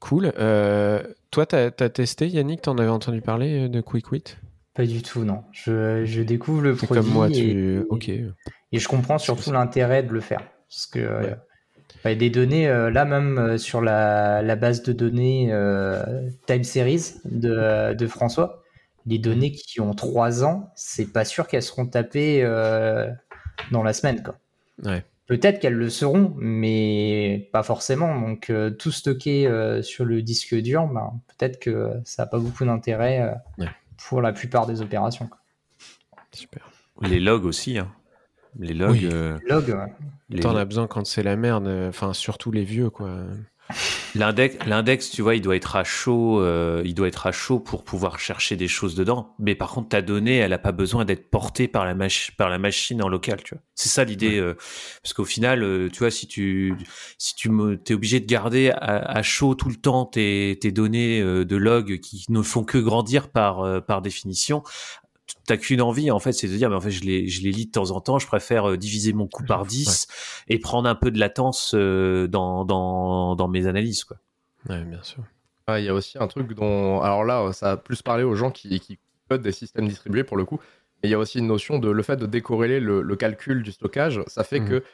Cool. 0.00 0.32
Euh, 0.36 1.00
toi, 1.32 1.46
t'as 1.46 1.70
as 1.80 1.88
testé, 1.88 2.28
Yannick, 2.28 2.62
t'en 2.62 2.78
avais 2.78 2.88
entendu 2.88 3.20
parler 3.20 3.64
euh, 3.64 3.68
de 3.68 3.80
QuickWit 3.80 4.36
Pas 4.74 4.86
du 4.86 5.02
tout, 5.02 5.24
non. 5.24 5.42
Je, 5.52 6.04
je 6.04 6.22
découvre 6.22 6.62
le 6.62 6.76
produit. 6.76 7.02
comme 7.02 7.10
moi, 7.12 7.28
et, 7.28 7.32
tu. 7.32 7.82
Ok. 7.90 8.08
et 8.08 8.30
je 8.72 8.88
comprends 8.88 9.18
surtout 9.18 9.50
l'intérêt 9.52 10.02
de 10.04 10.12
le 10.12 10.20
faire. 10.20 10.40
Parce 10.68 10.86
que 10.86 11.00
euh, 11.00 11.20
Ouais. 11.22 11.36
bah, 12.04 12.14
des 12.14 12.30
données, 12.30 12.68
euh, 12.68 12.90
là 12.90 13.04
même 13.04 13.58
sur 13.58 13.80
la, 13.80 14.42
la 14.42 14.56
base 14.56 14.82
de 14.82 14.92
données 14.92 15.48
euh, 15.52 16.28
Time 16.46 16.64
Series 16.64 17.14
de, 17.24 17.94
de 17.94 18.06
François, 18.06 18.62
les 19.06 19.18
données 19.18 19.50
qui 19.52 19.80
ont 19.80 19.94
3 19.94 20.44
ans, 20.44 20.70
c'est 20.76 21.12
pas 21.12 21.24
sûr 21.24 21.48
qu'elles 21.48 21.62
seront 21.64 21.86
tapées 21.86 22.42
euh, 22.44 23.08
dans 23.72 23.82
la 23.82 23.92
semaine. 23.92 24.22
Quoi. 24.22 24.36
Ouais. 24.84 25.04
Peut-être 25.26 25.60
qu'elles 25.60 25.74
le 25.74 25.88
seront, 25.88 26.34
mais 26.36 27.48
pas 27.52 27.62
forcément. 27.62 28.20
Donc 28.20 28.50
euh, 28.50 28.70
tout 28.70 28.90
stocké 28.90 29.46
euh, 29.46 29.80
sur 29.82 30.04
le 30.04 30.20
disque 30.22 30.54
dur, 30.56 30.86
ben, 30.88 31.20
peut-être 31.28 31.58
que 31.60 31.92
ça 32.04 32.24
n'a 32.24 32.26
pas 32.26 32.38
beaucoup 32.38 32.64
d'intérêt 32.64 33.20
euh, 33.22 33.62
Ouais. 33.62 33.70
pour 34.08 34.20
la 34.20 34.32
plupart 34.32 34.66
des 34.66 34.82
opérations. 34.82 35.28
quoi. 35.28 35.38
Super. 36.32 36.68
Les 37.02 37.20
logs 37.20 37.44
aussi. 37.44 37.78
hein. 37.78 37.92
Les 38.58 38.74
logs. 38.74 38.90
Oui. 38.92 39.08
euh, 39.10 39.38
Log, 39.48 39.68
ouais. 39.68 39.92
les- 40.28 40.40
T'en 40.40 40.54
as 40.56 40.64
besoin 40.64 40.86
quand 40.86 41.06
c'est 41.06 41.22
la 41.22 41.36
merde. 41.36 41.66
Enfin, 41.88 42.12
surtout 42.12 42.50
les 42.50 42.64
vieux, 42.64 42.90
quoi. 42.90 43.14
L'index, 44.14 44.56
l'index, 44.66 45.10
tu 45.10 45.22
vois, 45.22 45.34
il 45.34 45.40
doit 45.40 45.56
être 45.56 45.76
à 45.76 45.84
chaud, 45.84 46.40
euh, 46.40 46.82
il 46.84 46.94
doit 46.94 47.08
être 47.08 47.26
à 47.26 47.32
chaud 47.32 47.58
pour 47.58 47.84
pouvoir 47.84 48.18
chercher 48.18 48.56
des 48.56 48.68
choses 48.68 48.94
dedans. 48.94 49.34
Mais 49.38 49.54
par 49.54 49.70
contre, 49.70 49.88
ta 49.90 50.02
donnée, 50.02 50.36
elle 50.36 50.52
a 50.52 50.58
pas 50.58 50.72
besoin 50.72 51.04
d'être 51.04 51.30
portée 51.30 51.68
par 51.68 51.84
la, 51.84 51.94
mach- 51.94 52.30
par 52.36 52.48
la 52.50 52.58
machine 52.58 53.02
en 53.02 53.08
local, 53.08 53.42
tu 53.42 53.54
vois. 53.54 53.62
C'est 53.74 53.88
ça 53.88 54.04
l'idée, 54.04 54.38
euh, 54.38 54.54
parce 55.02 55.14
qu'au 55.14 55.24
final, 55.24 55.62
euh, 55.62 55.88
tu 55.90 56.00
vois, 56.00 56.10
si 56.10 56.26
tu, 56.26 56.74
si 57.18 57.34
tu 57.34 57.48
me, 57.50 57.76
t'es 57.76 57.94
obligé 57.94 58.20
de 58.20 58.26
garder 58.26 58.70
à, 58.70 58.98
à 58.98 59.22
chaud 59.22 59.54
tout 59.54 59.68
le 59.68 59.76
temps 59.76 60.04
tes, 60.04 60.58
tes 60.60 60.72
données 60.72 61.20
euh, 61.20 61.44
de 61.44 61.56
log 61.56 61.98
qui 62.00 62.24
ne 62.28 62.42
font 62.42 62.64
que 62.64 62.78
grandir 62.78 63.30
par, 63.30 63.60
euh, 63.60 63.80
par 63.80 64.02
définition. 64.02 64.62
T'as 65.46 65.56
qu'une 65.56 65.82
envie, 65.82 66.10
en 66.10 66.20
fait, 66.20 66.32
c'est 66.32 66.46
de 66.46 66.56
dire, 66.56 66.70
mais 66.70 66.76
en 66.76 66.80
fait, 66.80 66.90
je 66.92 67.02
les, 67.04 67.28
je 67.28 67.42
les 67.42 67.50
lis 67.50 67.66
de 67.66 67.72
temps 67.72 67.90
en 67.90 68.00
temps, 68.00 68.18
je 68.20 68.26
préfère 68.28 68.70
euh, 68.70 68.76
diviser 68.76 69.12
mon 69.12 69.26
coût 69.26 69.42
par 69.44 69.66
10 69.66 70.06
et 70.48 70.58
prendre 70.60 70.88
un 70.88 70.94
peu 70.94 71.10
de 71.10 71.18
latence 71.18 71.74
euh, 71.74 72.28
dans, 72.28 72.64
dans, 72.64 73.34
dans 73.34 73.48
mes 73.48 73.66
analyses, 73.66 74.04
quoi. 74.04 74.18
Ouais, 74.68 74.84
bien 74.84 75.02
sûr. 75.02 75.24
Ah, 75.66 75.80
Il 75.80 75.86
y 75.86 75.88
a 75.88 75.94
aussi 75.94 76.16
un 76.18 76.28
truc 76.28 76.52
dont. 76.54 77.00
Alors 77.00 77.24
là, 77.24 77.52
ça 77.52 77.72
a 77.72 77.76
plus 77.76 78.02
parlé 78.02 78.22
aux 78.22 78.36
gens 78.36 78.50
qui, 78.52 78.78
qui 78.78 78.98
codent 79.28 79.42
des 79.42 79.50
systèmes 79.52 79.88
distribués 79.88 80.22
pour 80.24 80.36
le 80.36 80.44
coup. 80.44 80.60
Mais 81.02 81.08
il 81.08 81.12
y 81.12 81.14
a 81.14 81.18
aussi 81.18 81.38
une 81.40 81.48
notion 81.48 81.80
de 81.80 81.90
le 81.90 82.02
fait 82.04 82.16
de 82.16 82.26
décorréler 82.26 82.78
le, 82.78 83.02
le 83.02 83.16
calcul 83.16 83.64
du 83.64 83.72
stockage. 83.72 84.20
Ça 84.28 84.44
fait 84.44 84.60
Mhm. 84.60 84.68
que 84.68 84.84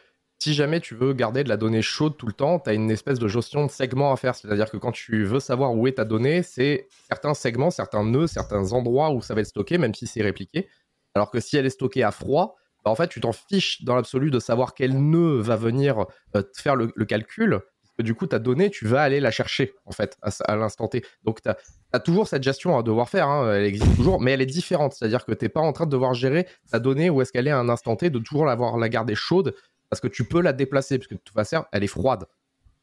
si 0.40 0.54
jamais 0.54 0.80
tu 0.80 0.94
veux 0.94 1.12
garder 1.12 1.42
de 1.42 1.48
la 1.48 1.56
donnée 1.56 1.82
chaude 1.82 2.16
tout 2.16 2.26
le 2.26 2.32
temps, 2.32 2.60
tu 2.60 2.70
as 2.70 2.72
une 2.72 2.90
espèce 2.90 3.18
de 3.18 3.26
gestion 3.26 3.66
de 3.66 3.70
segments 3.70 4.12
à 4.12 4.16
faire. 4.16 4.36
C'est-à-dire 4.36 4.70
que 4.70 4.76
quand 4.76 4.92
tu 4.92 5.24
veux 5.24 5.40
savoir 5.40 5.74
où 5.74 5.86
est 5.88 5.94
ta 5.94 6.04
donnée, 6.04 6.42
c'est 6.44 6.86
certains 7.08 7.34
segments, 7.34 7.70
certains 7.70 8.04
nœuds, 8.04 8.28
certains 8.28 8.72
endroits 8.72 9.10
où 9.10 9.20
ça 9.20 9.34
va 9.34 9.40
être 9.40 9.48
stocké, 9.48 9.78
même 9.78 9.94
si 9.94 10.06
c'est 10.06 10.22
répliqué. 10.22 10.68
Alors 11.14 11.32
que 11.32 11.40
si 11.40 11.56
elle 11.56 11.66
est 11.66 11.70
stockée 11.70 12.04
à 12.04 12.12
froid, 12.12 12.56
bah, 12.84 12.92
en 12.92 12.94
fait, 12.94 13.08
tu 13.08 13.20
t'en 13.20 13.32
fiches 13.32 13.82
dans 13.82 13.96
l'absolu 13.96 14.30
de 14.30 14.38
savoir 14.38 14.74
quel 14.74 14.96
nœud 14.96 15.40
va 15.40 15.56
venir 15.56 16.06
euh, 16.36 16.42
faire 16.54 16.76
le, 16.76 16.86
calcul. 17.04 17.58
Parce 17.82 17.94
que 17.98 18.02
du 18.02 18.14
coup, 18.14 18.28
ta 18.28 18.38
donnée, 18.38 18.70
tu 18.70 18.86
vas 18.86 19.02
aller 19.02 19.18
la 19.18 19.32
chercher, 19.32 19.74
en 19.86 19.90
fait, 19.90 20.16
à, 20.22 20.54
l'instant 20.54 20.86
T. 20.86 21.04
Donc, 21.24 21.42
tu 21.42 21.48
as, 21.48 21.98
toujours 21.98 22.28
cette 22.28 22.44
gestion 22.44 22.78
à 22.78 22.84
devoir 22.84 23.08
faire. 23.08 23.26
hein, 23.26 23.52
elle 23.52 23.64
existe 23.64 23.96
toujours, 23.96 24.20
mais 24.20 24.30
elle 24.30 24.40
est 24.42 24.46
différente. 24.46 24.92
C'est-à-dire 24.92 25.24
que 25.24 25.32
tu 25.32 25.44
n'es 25.44 25.48
pas 25.48 25.60
en 25.60 25.72
train 25.72 25.86
de 25.86 25.90
devoir 25.90 26.14
gérer 26.14 26.46
ta 26.70 26.78
donnée 26.78 27.10
où 27.10 27.20
est-ce 27.22 27.32
qu'elle 27.32 27.48
est 27.48 27.50
à 27.50 27.58
un 27.58 27.68
instant 27.68 27.96
T, 27.96 28.10
de 28.10 28.20
toujours 28.20 28.46
la 28.46 28.88
garder 28.88 29.16
chaude, 29.16 29.56
parce 29.90 30.00
que 30.00 30.08
tu 30.08 30.24
peux 30.24 30.40
la 30.40 30.52
déplacer, 30.52 30.98
parce 30.98 31.08
que 31.08 31.14
de 31.14 31.20
toute 31.20 31.34
façon, 31.34 31.64
elle 31.72 31.84
est 31.84 31.88
froide. 31.88 32.26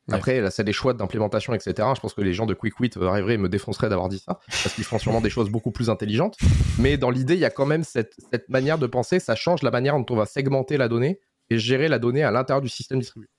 Ouais. 0.07 0.15
Après, 0.15 0.39
là, 0.39 0.51
c'est 0.51 0.63
des 0.63 0.73
choix 0.73 0.93
d'implémentation, 0.93 1.53
etc. 1.53 1.73
Je 1.95 1.99
pense 1.99 2.13
que 2.13 2.21
les 2.21 2.33
gens 2.33 2.45
de 2.45 2.53
QuickWit 2.53 2.91
arriveraient 3.01 3.33
et 3.35 3.37
me 3.39 3.49
défonceraient 3.49 3.89
d'avoir 3.89 4.07
dit 4.07 4.19
ça, 4.19 4.39
parce 4.47 4.75
qu'ils 4.75 4.83
font 4.83 4.99
sûrement 4.99 5.21
des 5.21 5.31
choses 5.31 5.49
beaucoup 5.49 5.71
plus 5.71 5.89
intelligentes. 5.89 6.37
Mais 6.77 6.97
dans 6.97 7.09
l'idée, 7.09 7.33
il 7.33 7.39
y 7.39 7.45
a 7.45 7.49
quand 7.49 7.65
même 7.65 7.83
cette, 7.83 8.13
cette 8.31 8.49
manière 8.49 8.77
de 8.77 8.85
penser, 8.85 9.19
ça 9.19 9.35
change 9.35 9.63
la 9.63 9.71
manière 9.71 9.97
dont 9.97 10.05
on 10.11 10.15
va 10.15 10.27
segmenter 10.27 10.77
la 10.77 10.87
donnée 10.87 11.19
et 11.49 11.57
gérer 11.57 11.87
la 11.87 11.97
donnée 11.97 12.23
à 12.23 12.31
l'intérieur 12.31 12.61
du 12.61 12.69
système 12.69 12.99
distribué. 12.99 13.29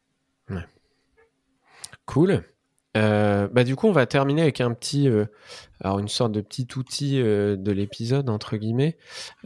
Cool. 2.07 2.43
Euh, 2.97 3.47
bah, 3.53 3.63
du 3.63 3.77
coup, 3.77 3.87
on 3.87 3.93
va 3.93 4.07
terminer 4.07 4.43
avec 4.43 4.61
un 4.61 4.73
petit, 4.73 5.09
euh, 5.09 5.27
alors 5.81 5.99
une 5.99 6.09
sorte 6.09 6.33
de 6.33 6.41
petit 6.41 6.67
outil 6.77 7.21
euh, 7.21 7.57
de 7.57 7.71
l'épisode 7.73 8.29
entre 8.31 8.57
guillemets. 8.57 8.97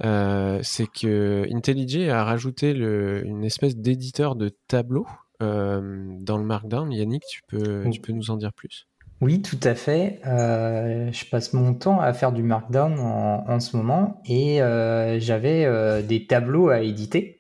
Euh, 0.05 0.61
c'est 0.63 0.87
que 0.87 1.47
IntelliJ 1.53 2.09
a 2.09 2.25
rajouté 2.25 2.73
le- 2.73 3.27
une 3.27 3.45
espèce 3.45 3.77
d'éditeur 3.77 4.37
de 4.37 4.51
tableau 4.69 5.07
euh, 5.43 6.07
dans 6.21 6.39
le 6.39 6.45
Markdown. 6.45 6.93
Yannick, 6.93 7.25
tu 7.29 7.43
peux, 7.49 7.83
Oui. 7.85 7.91
tu 7.91 8.01
peux 8.01 8.13
nous 8.13 8.31
en 8.31 8.37
dire 8.37 8.53
plus? 8.53 8.87
Oui, 9.23 9.43
tout 9.43 9.59
à 9.65 9.75
fait. 9.75 10.21
Euh, 10.27 11.11
je 11.13 11.25
passe 11.27 11.53
mon 11.53 11.75
temps 11.75 12.01
à 12.01 12.13
faire 12.15 12.33
du 12.33 12.43
Markdown 12.43 12.99
en, 12.99 13.45
en 13.47 13.61
ce 13.61 13.77
moment 13.77 14.23
et 14.27 14.63
euh, 14.63 15.19
j'avais 15.21 15.67
euh, 15.67 16.01
des 16.01 16.27
tableaux 16.27 16.71
à 16.71 16.81
éditer. 16.81 17.39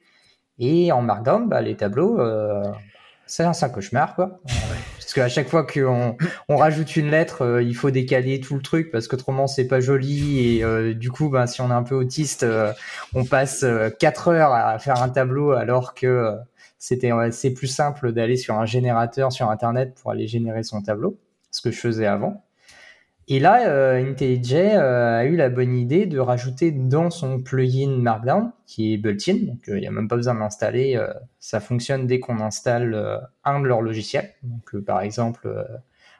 Et 0.58 0.92
en 0.92 1.00
Markdown, 1.00 1.48
bah, 1.48 1.62
les 1.62 1.76
tableaux, 1.76 2.20
euh, 2.20 2.62
c'est 3.24 3.44
un, 3.44 3.54
c'est 3.54 3.64
un 3.64 3.70
cauchemar, 3.70 4.14
quoi. 4.14 4.40
Parce 5.10 5.26
qu'à 5.26 5.28
chaque 5.28 5.48
fois 5.48 5.66
qu'on 5.66 6.16
on 6.48 6.56
rajoute 6.56 6.94
une 6.94 7.10
lettre, 7.10 7.42
euh, 7.42 7.62
il 7.64 7.74
faut 7.74 7.90
décaler 7.90 8.38
tout 8.38 8.54
le 8.54 8.62
truc 8.62 8.92
parce 8.92 9.08
qu'autrement 9.08 9.48
c'est 9.48 9.66
pas 9.66 9.80
joli. 9.80 10.38
Et 10.58 10.62
euh, 10.62 10.94
du 10.94 11.10
coup, 11.10 11.30
ben, 11.30 11.48
si 11.48 11.60
on 11.60 11.68
est 11.70 11.74
un 11.74 11.82
peu 11.82 11.96
autiste, 11.96 12.44
euh, 12.44 12.72
on 13.12 13.24
passe 13.24 13.64
4 13.98 14.28
heures 14.28 14.52
à 14.52 14.78
faire 14.78 15.02
un 15.02 15.08
tableau 15.08 15.50
alors 15.50 15.94
que 15.94 16.36
c'était 16.78 17.10
c'est 17.32 17.50
plus 17.50 17.66
simple 17.66 18.12
d'aller 18.12 18.36
sur 18.36 18.54
un 18.56 18.66
générateur 18.66 19.32
sur 19.32 19.50
Internet 19.50 19.96
pour 20.00 20.12
aller 20.12 20.28
générer 20.28 20.62
son 20.62 20.80
tableau 20.80 21.18
ce 21.50 21.60
que 21.60 21.72
je 21.72 21.80
faisais 21.80 22.06
avant. 22.06 22.44
Et 23.32 23.38
là, 23.38 23.68
euh, 23.68 24.04
IntelliJ 24.04 24.54
euh, 24.54 25.20
a 25.20 25.24
eu 25.24 25.36
la 25.36 25.50
bonne 25.50 25.76
idée 25.76 26.04
de 26.04 26.18
rajouter 26.18 26.72
dans 26.72 27.10
son 27.10 27.40
plugin 27.40 27.96
Markdown, 27.96 28.50
qui 28.66 28.92
est 28.92 28.96
built-in, 28.96 29.46
donc 29.46 29.68
euh, 29.68 29.78
il 29.78 29.82
n'y 29.82 29.86
a 29.86 29.92
même 29.92 30.08
pas 30.08 30.16
besoin 30.16 30.34
de 30.34 30.40
l'installer, 30.40 30.96
euh, 30.96 31.06
ça 31.38 31.60
fonctionne 31.60 32.08
dès 32.08 32.18
qu'on 32.18 32.40
installe 32.40 32.92
euh, 32.92 33.18
un 33.44 33.60
de 33.60 33.68
leurs 33.68 33.82
logiciels, 33.82 34.34
euh, 34.74 34.82
par 34.82 35.00
exemple 35.02 35.46
euh, 35.46 35.62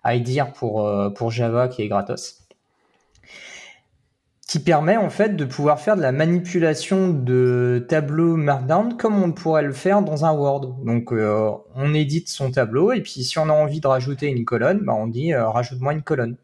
IDEA 0.05 0.45
pour, 0.45 0.87
euh, 0.87 1.11
Java 1.31 1.67
qui 1.67 1.83
est 1.83 1.89
gratos, 1.89 2.47
qui 4.47 4.61
permet 4.61 4.97
en 4.97 5.11
fait 5.11 5.35
de 5.35 5.45
pouvoir 5.45 5.81
faire 5.81 5.97
de 5.97 6.03
la 6.03 6.13
manipulation 6.13 7.09
de 7.09 7.85
tableaux 7.89 8.37
Markdown 8.37 8.97
comme 8.97 9.21
on 9.21 9.33
pourrait 9.33 9.65
le 9.65 9.73
faire 9.73 10.03
dans 10.03 10.25
un 10.25 10.33
Word. 10.33 10.77
Donc 10.85 11.13
euh, 11.13 11.51
on 11.75 11.93
édite 11.93 12.29
son 12.29 12.53
tableau 12.53 12.93
et 12.93 13.01
puis 13.01 13.25
si 13.25 13.37
on 13.41 13.49
a 13.49 13.53
envie 13.53 13.81
de 13.81 13.89
rajouter 13.89 14.29
une 14.29 14.45
colonne, 14.45 14.85
bah, 14.85 14.95
on 14.97 15.09
dit 15.09 15.35
euh, 15.35 15.49
rajoute-moi 15.49 15.93
une 15.93 16.03
colonne. 16.03 16.37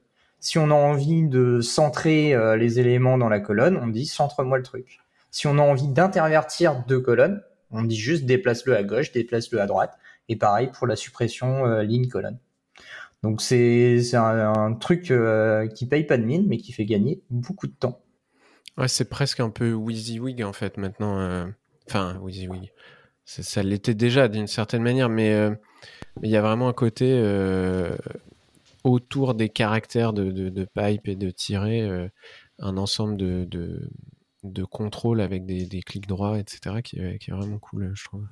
Si 0.46 0.58
on 0.58 0.70
a 0.70 0.74
envie 0.74 1.24
de 1.24 1.60
centrer 1.60 2.32
euh, 2.32 2.54
les 2.56 2.78
éléments 2.78 3.18
dans 3.18 3.28
la 3.28 3.40
colonne, 3.40 3.76
on 3.82 3.88
dit 3.88 4.06
centre-moi 4.06 4.58
le 4.58 4.62
truc. 4.62 5.00
Si 5.32 5.48
on 5.48 5.58
a 5.58 5.60
envie 5.60 5.88
d'intervertir 5.88 6.84
deux 6.86 7.00
colonnes, 7.00 7.42
on 7.72 7.82
dit 7.82 7.96
juste 7.96 8.26
déplace-le 8.26 8.76
à 8.76 8.84
gauche, 8.84 9.10
déplace-le 9.10 9.60
à 9.60 9.66
droite. 9.66 9.98
Et 10.28 10.36
pareil 10.36 10.70
pour 10.72 10.86
la 10.86 10.94
suppression 10.94 11.66
euh, 11.66 11.82
ligne-colonne. 11.82 12.38
Donc 13.24 13.42
c'est 13.42 13.98
un, 14.14 14.74
truc 14.74 15.10
euh, 15.10 15.66
qui 15.66 15.84
paye 15.84 16.04
pas 16.04 16.16
de 16.16 16.22
mine, 16.22 16.46
mais 16.46 16.58
qui 16.58 16.70
fait 16.70 16.84
gagner 16.84 17.24
beaucoup 17.28 17.66
de 17.66 17.74
temps. 17.74 18.00
Ouais, 18.78 18.86
c'est 18.86 19.08
presque 19.10 19.40
un 19.40 19.50
peu 19.50 19.72
WYSIWYG 19.72 20.44
en 20.44 20.52
fait 20.52 20.76
maintenant. 20.76 21.18
euh, 21.18 21.44
Enfin, 21.88 22.20
WYSIWYG. 22.22 22.70
Ça, 23.24 23.64
l'était 23.64 23.94
déjà 23.94 24.28
d'une 24.28 24.46
certaine 24.46 24.84
manière, 24.84 25.08
mais 25.08 25.36
il 26.22 26.30
y 26.30 26.36
a 26.36 26.40
vraiment 26.42 26.68
un 26.68 26.72
côté 26.72 27.20
autour 28.86 29.34
des 29.34 29.48
caractères 29.48 30.12
de, 30.12 30.30
de, 30.30 30.48
de 30.48 30.64
pipe 30.64 31.08
et 31.08 31.16
de 31.16 31.30
tirer 31.30 31.82
euh, 31.82 32.08
un 32.58 32.76
ensemble 32.76 33.16
de, 33.16 33.44
de, 33.44 33.90
de 34.44 34.64
contrôles 34.64 35.20
avec 35.20 35.44
des, 35.44 35.66
des 35.66 35.82
clics 35.82 36.06
droits, 36.06 36.38
etc., 36.38 36.82
qui, 36.82 36.98
est- 36.98 37.18
qui 37.18 37.30
est 37.30 37.34
vraiment 37.34 37.58
cool, 37.58 37.92
je 37.94 38.04
trouve. 38.04 38.26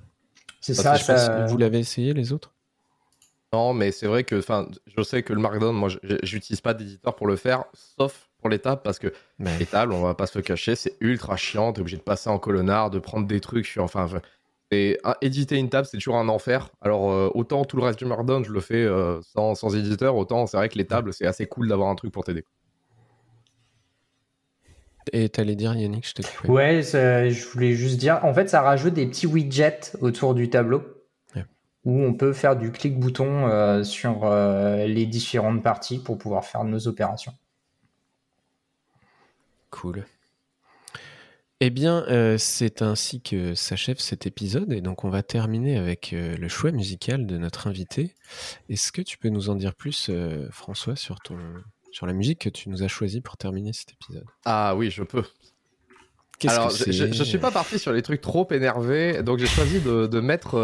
C'est 0.60 0.74
ça, 0.74 0.96
c'est- 0.96 1.16
ça- 1.16 1.46
Vous 1.46 1.56
l'avez 1.58 1.80
essayé 1.80 2.14
les 2.14 2.32
autres? 2.32 2.54
Non, 3.52 3.72
mais 3.72 3.92
c'est 3.92 4.06
vrai 4.08 4.24
que, 4.24 4.36
enfin, 4.36 4.68
je 4.86 5.02
sais 5.02 5.22
que 5.22 5.32
le 5.32 5.40
Markdown, 5.40 5.74
moi, 5.76 5.88
je- 5.88 5.98
j'utilise 6.24 6.60
pas 6.60 6.74
d'éditeur 6.74 7.14
pour 7.14 7.28
le 7.28 7.36
faire, 7.36 7.64
sauf 7.72 8.28
pour 8.38 8.48
les 8.48 8.58
tables, 8.58 8.82
parce 8.82 8.98
que 8.98 9.12
Ouais. 9.38 9.58
les 9.58 9.66
tables, 9.66 9.92
on 9.92 10.02
va 10.02 10.14
pas 10.14 10.26
se 10.26 10.36
le 10.36 10.42
cacher, 10.42 10.74
c'est 10.74 10.96
ultra 11.00 11.36
chiant. 11.36 11.72
T'es 11.72 11.80
obligé 11.80 11.96
de 11.96 12.02
passer 12.02 12.28
en 12.30 12.38
colonnard, 12.38 12.90
de 12.90 12.98
prendre 12.98 13.26
des 13.28 13.40
trucs. 13.40 13.66
je 13.70 13.78
enfin, 13.80 14.08
et 14.74 14.98
éditer 15.20 15.56
une 15.56 15.68
table, 15.70 15.86
c'est 15.90 15.96
toujours 15.96 16.16
un 16.16 16.28
enfer. 16.28 16.70
Alors, 16.80 17.10
euh, 17.10 17.30
autant 17.34 17.64
tout 17.64 17.76
le 17.76 17.82
reste 17.82 17.98
du 17.98 18.04
Markdown, 18.04 18.44
je 18.44 18.52
le 18.52 18.60
fais 18.60 18.82
euh, 18.82 19.20
sans, 19.22 19.54
sans 19.54 19.74
éditeur, 19.74 20.16
autant 20.16 20.46
c'est 20.46 20.56
vrai 20.56 20.68
que 20.68 20.76
les 20.78 20.86
tables, 20.86 21.12
c'est 21.12 21.26
assez 21.26 21.46
cool 21.46 21.68
d'avoir 21.68 21.88
un 21.88 21.94
truc 21.94 22.12
pour 22.12 22.24
t'aider. 22.24 22.44
Et 25.12 25.28
t'allais 25.28 25.54
dire 25.54 25.74
Yannick, 25.74 26.08
je 26.08 26.14
t'ai 26.14 26.22
coupé. 26.22 26.48
Ouais, 26.48 26.82
ça- 26.82 27.28
je 27.28 27.46
voulais 27.48 27.74
juste 27.74 27.98
dire, 27.98 28.20
en 28.24 28.32
fait, 28.32 28.48
ça 28.48 28.62
rajoute 28.62 28.94
des 28.94 29.06
petits 29.06 29.26
widgets 29.26 29.92
autour 30.00 30.34
du 30.34 30.50
tableau 30.50 30.82
où 31.84 32.00
on 32.02 32.14
peut 32.14 32.32
faire 32.32 32.56
du 32.56 32.72
clic-bouton 32.72 33.46
euh, 33.46 33.84
sur 33.84 34.24
euh, 34.24 34.86
les 34.86 35.04
différentes 35.04 35.62
parties 35.62 35.98
pour 35.98 36.16
pouvoir 36.16 36.46
faire 36.46 36.64
nos 36.64 36.88
opérations. 36.88 37.34
Cool. 39.70 40.06
Eh 41.60 41.70
bien, 41.70 42.04
euh, 42.08 42.36
c'est 42.36 42.82
ainsi 42.82 43.22
que 43.22 43.54
s'achève 43.54 43.98
cet 43.98 44.26
épisode 44.26 44.72
et 44.72 44.80
donc 44.80 45.04
on 45.04 45.08
va 45.08 45.22
terminer 45.22 45.78
avec 45.78 46.12
euh, 46.12 46.36
le 46.36 46.48
choix 46.48 46.72
musical 46.72 47.26
de 47.26 47.38
notre 47.38 47.68
invité. 47.68 48.14
Est-ce 48.68 48.90
que 48.90 49.00
tu 49.00 49.18
peux 49.18 49.28
nous 49.28 49.50
en 49.50 49.54
dire 49.54 49.74
plus, 49.74 50.08
euh, 50.10 50.48
François, 50.50 50.96
sur 50.96 51.20
ton 51.20 51.38
sur 51.92 52.06
la 52.06 52.12
musique 52.12 52.40
que 52.40 52.48
tu 52.48 52.68
nous 52.70 52.82
as 52.82 52.88
choisie 52.88 53.20
pour 53.20 53.36
terminer 53.36 53.72
cet 53.72 53.92
épisode? 53.92 54.24
Ah 54.44 54.74
oui, 54.74 54.90
je 54.90 55.04
peux. 55.04 55.22
Alors, 56.48 56.70
je, 56.70 56.90
je 56.90 57.22
suis 57.22 57.38
pas 57.38 57.52
parti 57.52 57.78
sur 57.78 57.92
les 57.92 58.02
trucs 58.02 58.20
trop 58.20 58.46
énervés, 58.50 59.22
donc 59.22 59.38
j'ai 59.38 59.46
choisi 59.46 59.80
de, 59.80 60.06
de 60.06 60.20
mettre 60.20 60.56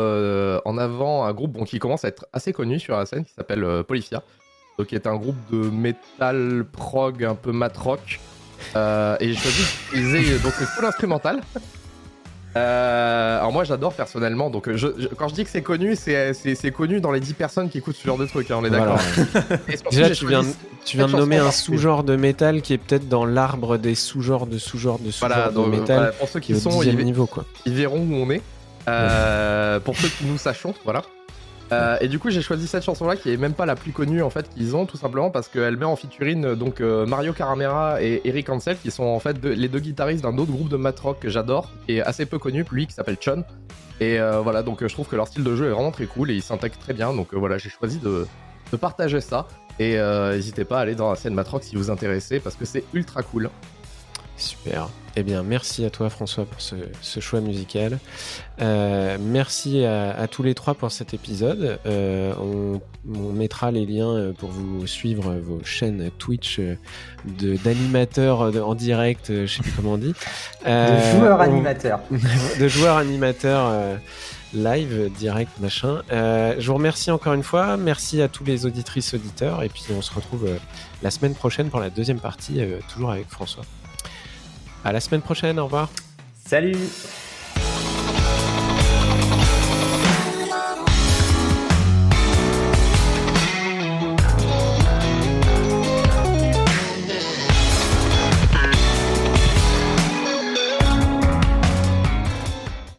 en 0.65 0.77
avant 0.77 1.25
un 1.25 1.33
groupe 1.33 1.53
bon, 1.53 1.65
qui 1.65 1.79
commence 1.79 2.05
à 2.05 2.09
être 2.09 2.27
assez 2.33 2.53
connu 2.53 2.81
sur 2.81 2.97
la 2.97 3.07
scène, 3.07 3.25
qui 3.25 3.33
s'appelle 3.33 3.85
Polyphia, 3.87 4.25
donc 4.77 4.89
qui 4.89 4.97
est 4.97 5.07
un 5.07 5.17
groupe 5.17 5.37
de 5.53 5.71
metal 5.71 6.67
prog 6.71 7.23
un 7.25 7.37
peu 7.37 7.53
mat 7.53 7.75
rock. 7.77 8.19
Euh, 8.77 9.17
et 9.21 9.29
j'ai 9.29 9.37
choisi 9.37 9.63
d'utiliser 9.93 10.39
donc 10.39 10.53
c'est 10.59 10.67
full 10.67 10.85
instrumental. 10.85 11.41
Euh, 12.57 13.39
alors 13.39 13.53
moi 13.53 13.63
j'adore 13.63 13.93
personnellement, 13.95 14.51
donc 14.51 14.69
je, 14.75 14.89
je- 14.99 15.07
quand 15.17 15.29
je 15.29 15.35
dis 15.35 15.45
que 15.45 15.51
c'est 15.51 15.63
connu, 15.63 15.95
c'est 15.95 16.73
connu 16.75 17.01
dans 17.01 17.13
les 17.13 17.21
10 17.21 17.35
personnes 17.35 17.71
qui 17.71 17.79
écoutent 17.79 17.95
ce 17.95 18.05
genre 18.05 18.19
de 18.19 18.27
truc, 18.27 18.51
hein, 18.51 18.57
on 18.61 18.65
est 18.65 18.71
d'accord. 18.71 18.99
Déjà, 19.93 20.11
tu 20.11 20.27
viens, 20.27 20.41
choisi- 20.43 20.57
tu 20.85 20.97
viens 20.97 21.07
de 21.07 21.13
nommer 21.13 21.37
un 21.39 21.53
sous-genre 21.53 22.03
de 22.03 22.17
métal 22.17 22.61
qui 22.61 22.73
est 22.73 22.79
peut-être 22.79 23.09
dans 23.09 23.25
l'arbre 23.25 23.77
des 23.77 23.95
sous-genres 23.95 24.49
de 24.49 24.59
sous-genres 24.59 24.99
de 24.99 25.13
sous-genres 25.13 25.29
Voilà, 25.29 25.49
de 25.51 25.55
donc, 25.55 25.69
métal 25.69 25.97
voilà, 25.99 26.13
pour 26.13 26.29
ceux 26.29 26.41
qui 26.41 26.59
sont, 26.59 26.83
ils, 26.83 26.97
niveau, 27.05 27.27
quoi. 27.27 27.45
ils 27.67 27.75
verront 27.75 28.01
où 28.01 28.15
on 28.15 28.31
est. 28.33 28.43
Euh, 28.89 29.79
pour 29.79 29.97
ceux 29.97 30.09
qui 30.09 30.25
nous 30.25 30.39
sachons, 30.39 30.75
voilà. 30.85 31.03
Euh, 31.73 31.97
et 32.01 32.09
du 32.09 32.19
coup, 32.19 32.31
j'ai 32.31 32.43
choisi 32.43 32.67
cette 32.67 32.83
chanson-là 32.83 33.17
qui 33.17 33.33
est 33.33 33.37
même 33.37 33.55
pas 33.55 33.67
la 33.67 33.77
plus 33.77 33.93
connue 33.93 34.23
en 34.23 34.31
fait 34.31 34.49
qu'ils 34.49 34.75
ont, 34.75 34.87
tout 34.87 34.97
simplement 34.97 35.31
parce 35.31 35.49
qu'elle 35.49 35.77
met 35.77 35.85
en 35.85 35.97
featuring 35.97 36.45
euh, 36.45 36.55
donc 36.57 36.81
euh, 36.81 37.07
Mario 37.07 37.33
Caramera 37.33 38.03
et 38.03 38.21
Eric 38.25 38.49
Ansel 38.49 38.77
qui 38.79 38.91
sont 38.91 39.05
en 39.05 39.21
fait 39.21 39.43
les 39.45 39.69
deux 39.69 39.79
guitaristes 39.79 40.23
d'un 40.23 40.37
autre 40.39 40.51
groupe 40.51 40.69
de 40.69 40.77
mat 40.77 40.99
rock 40.99 41.21
que 41.21 41.29
j'adore, 41.29 41.71
est 41.89 42.01
assez 42.01 42.27
peu 42.27 42.39
connu, 42.39 42.65
lui 42.71 42.87
qui 42.87 42.95
s'appelle 42.95 43.19
Chun. 43.21 43.45
Et 44.01 44.19
voilà, 44.43 44.63
donc 44.63 44.81
je 44.81 44.93
trouve 44.93 45.07
que 45.07 45.17
leur 45.17 45.29
style 45.29 45.45
de 45.45 45.55
jeu 45.55 45.67
est 45.67 45.73
vraiment 45.73 45.91
très 45.91 46.07
cool 46.07 46.31
et 46.31 46.35
ils 46.35 46.43
s'intègrent 46.43 46.79
très 46.79 46.95
bien. 46.95 47.13
Donc 47.13 47.35
voilà, 47.35 47.59
j'ai 47.59 47.69
choisi 47.69 47.99
de, 47.99 48.27
partager 48.79 49.21
ça. 49.21 49.47
Et 49.79 49.99
n'hésitez 49.99 50.65
pas 50.65 50.79
à 50.79 50.81
aller 50.81 50.95
dans 50.95 51.11
la 51.11 51.17
scène 51.17 51.35
mat 51.35 51.47
rock 51.47 51.63
si 51.65 51.77
vous 51.77 51.83
vous 51.83 51.91
intéressez 51.91 52.41
parce 52.41 52.57
que 52.57 52.65
c'est 52.65 52.83
ultra 52.95 53.23
cool. 53.23 53.51
Super. 54.41 54.89
Eh 55.17 55.23
bien, 55.25 55.43
merci 55.43 55.85
à 55.85 55.91
toi, 55.91 56.09
François, 56.09 56.45
pour 56.45 56.61
ce, 56.61 56.77
ce 57.03 57.19
choix 57.21 57.41
musical. 57.41 57.99
Euh, 58.61 59.19
merci 59.21 59.85
à, 59.85 60.13
à 60.17 60.29
tous 60.29 60.43
les 60.45 60.55
trois 60.55 60.75
pour 60.75 60.93
cet 60.93 61.15
épisode. 61.15 61.79
Euh, 61.85 62.33
on, 62.41 62.81
on 63.13 63.33
mettra 63.33 63.71
les 63.73 63.85
liens 63.87 64.09
euh, 64.15 64.33
pour 64.33 64.51
vous 64.51 64.87
suivre 64.87 65.35
vos 65.35 65.63
chaînes 65.65 66.11
Twitch 66.19 66.61
d'animateurs 67.25 68.41
en 68.67 68.75
direct, 68.75 69.31
je 69.31 69.47
sais 69.47 69.63
plus 69.63 69.73
comment 69.73 69.93
on 69.95 69.99
dit. 69.99 70.15
De 70.65 71.19
joueurs 71.19 71.39
on- 71.39 71.43
animateurs. 71.43 72.01
de 72.61 72.69
joueurs 72.69 72.97
animateurs 72.97 73.73
live, 74.55 75.11
direct, 75.19 75.51
machin. 75.61 76.03
Je 76.11 76.65
vous 76.67 76.75
remercie 76.75 77.11
encore 77.11 77.33
une 77.35 77.43
fois. 77.43 77.77
Merci 77.77 78.23
à 78.23 78.29
tous 78.29 78.45
les 78.45 78.65
auditrices, 78.65 79.13
auditeurs. 79.15 79.63
Et 79.65 79.69
puis 79.69 79.83
on 79.97 80.03
se 80.03 80.13
retrouve 80.15 80.49
la 81.03 81.11
semaine 81.11 81.35
prochaine 81.35 81.69
pour 81.69 81.81
la 81.81 81.91
deuxième 81.91 82.21
partie, 82.21 82.61
toujours 82.93 83.11
avec 83.11 83.29
François. 83.29 83.65
À 84.85 84.93
la 84.93 85.01
semaine 85.01 85.23
prochaine, 85.23 85.59
au 85.59 85.65
revoir. 85.65 85.89
Salut 86.47 86.77